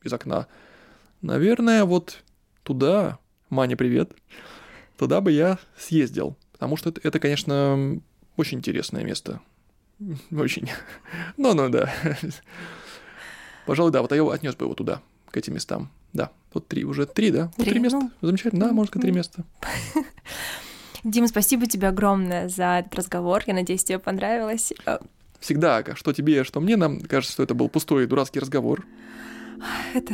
из 0.03 0.13
окна. 0.13 0.47
Наверное, 1.21 1.83
вот 1.83 2.23
туда, 2.63 3.19
Маня, 3.49 3.75
привет, 3.75 4.13
туда 4.97 5.19
бы 5.19 5.31
я 5.31 5.59
съездил, 5.77 6.37
потому 6.53 6.77
что 6.77 6.89
это, 6.89 7.01
это 7.03 7.19
конечно, 7.19 7.99
очень 8.37 8.59
интересное 8.59 9.03
место. 9.03 9.41
Очень. 10.31 10.69
Ну-ну, 11.35 11.69
да. 11.69 11.93
Пожалуй, 13.65 13.91
да, 13.91 14.01
вот 14.01 14.11
я 14.13 14.23
отнес 14.31 14.55
бы 14.55 14.65
его 14.65 14.73
туда, 14.73 15.01
к 15.29 15.35
этим 15.35 15.55
местам. 15.55 15.91
Да, 16.13 16.31
вот 16.53 16.67
три, 16.67 16.83
уже 16.85 17.05
три, 17.05 17.31
да? 17.31 17.47
Три, 17.55 17.65
вот 17.65 17.69
три 17.71 17.79
места. 17.79 17.99
Ну, 17.99 18.11
Замечательно, 18.21 18.67
да, 18.67 18.71
может, 18.73 18.93
три 18.93 19.11
места. 19.11 19.43
Дим, 21.03 21.27
спасибо 21.27 21.65
тебе 21.65 21.87
огромное 21.87 22.49
за 22.49 22.79
этот 22.79 22.95
разговор. 22.95 23.43
Я 23.47 23.53
надеюсь, 23.53 23.83
тебе 23.83 23.99
понравилось. 23.99 24.73
Э, 24.85 24.99
Всегда, 25.39 25.83
что 25.95 26.11
тебе, 26.11 26.43
что 26.43 26.59
мне, 26.59 26.75
нам 26.75 26.99
кажется, 26.99 27.33
что 27.33 27.43
это 27.43 27.53
был 27.53 27.69
пустой 27.69 28.05
дурацкий 28.07 28.39
разговор. 28.39 28.85
Это 29.93 30.13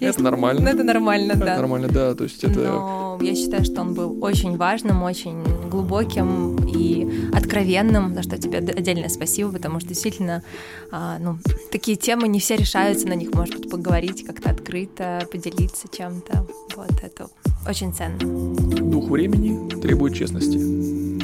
Это 0.00 0.22
нормально. 0.22 0.60
Ну, 0.62 0.68
это 0.68 0.84
нормально, 0.84 1.34
да. 1.34 1.52
Это 1.52 1.56
нормально, 1.56 1.88
да. 1.88 2.14
То 2.14 2.24
есть 2.24 2.42
это... 2.44 2.60
Но 2.60 3.18
я 3.20 3.34
считаю, 3.34 3.64
что 3.64 3.80
он 3.80 3.94
был 3.94 4.22
очень 4.22 4.56
важным, 4.56 5.02
очень 5.02 5.42
глубоким 5.68 6.56
и 6.66 7.30
откровенным, 7.32 8.14
за 8.14 8.22
что 8.22 8.38
тебе 8.38 8.58
отдельное 8.58 9.08
спасибо, 9.08 9.52
потому 9.52 9.80
что 9.80 9.90
действительно, 9.90 10.42
а, 10.90 11.18
ну, 11.18 11.38
такие 11.70 11.96
темы 11.96 12.28
не 12.28 12.40
все 12.40 12.56
решаются, 12.56 13.08
на 13.08 13.14
них 13.14 13.32
может 13.34 13.56
быть 13.56 13.70
поговорить 13.70 14.24
как-то 14.24 14.50
открыто, 14.50 15.26
поделиться 15.30 15.88
чем-то. 15.90 16.46
Вот 16.76 16.92
это 17.02 17.28
очень 17.68 17.92
ценно. 17.92 18.18
Дух 18.18 19.08
времени 19.08 19.68
требует 19.80 20.14
честности. 20.14 20.56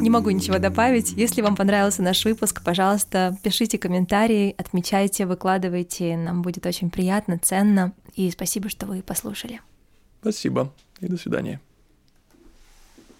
Не 0.01 0.09
могу 0.09 0.31
ничего 0.31 0.59
добавить. 0.59 1.13
Если 1.13 1.43
вам 1.43 1.57
понравился 1.57 2.03
наш 2.03 2.25
выпуск, 2.25 2.63
пожалуйста, 2.65 3.37
пишите 3.43 3.77
комментарии, 3.77 4.55
отмечайте, 4.57 5.27
выкладывайте. 5.27 6.17
Нам 6.17 6.41
будет 6.41 6.65
очень 6.65 6.91
приятно, 6.91 7.39
ценно. 7.39 7.93
И 8.17 8.31
спасибо, 8.31 8.69
что 8.69 8.87
вы 8.87 9.03
послушали. 9.03 9.61
Спасибо 10.21 10.73
и 11.01 11.07
до 11.07 11.17
свидания. 11.17 11.61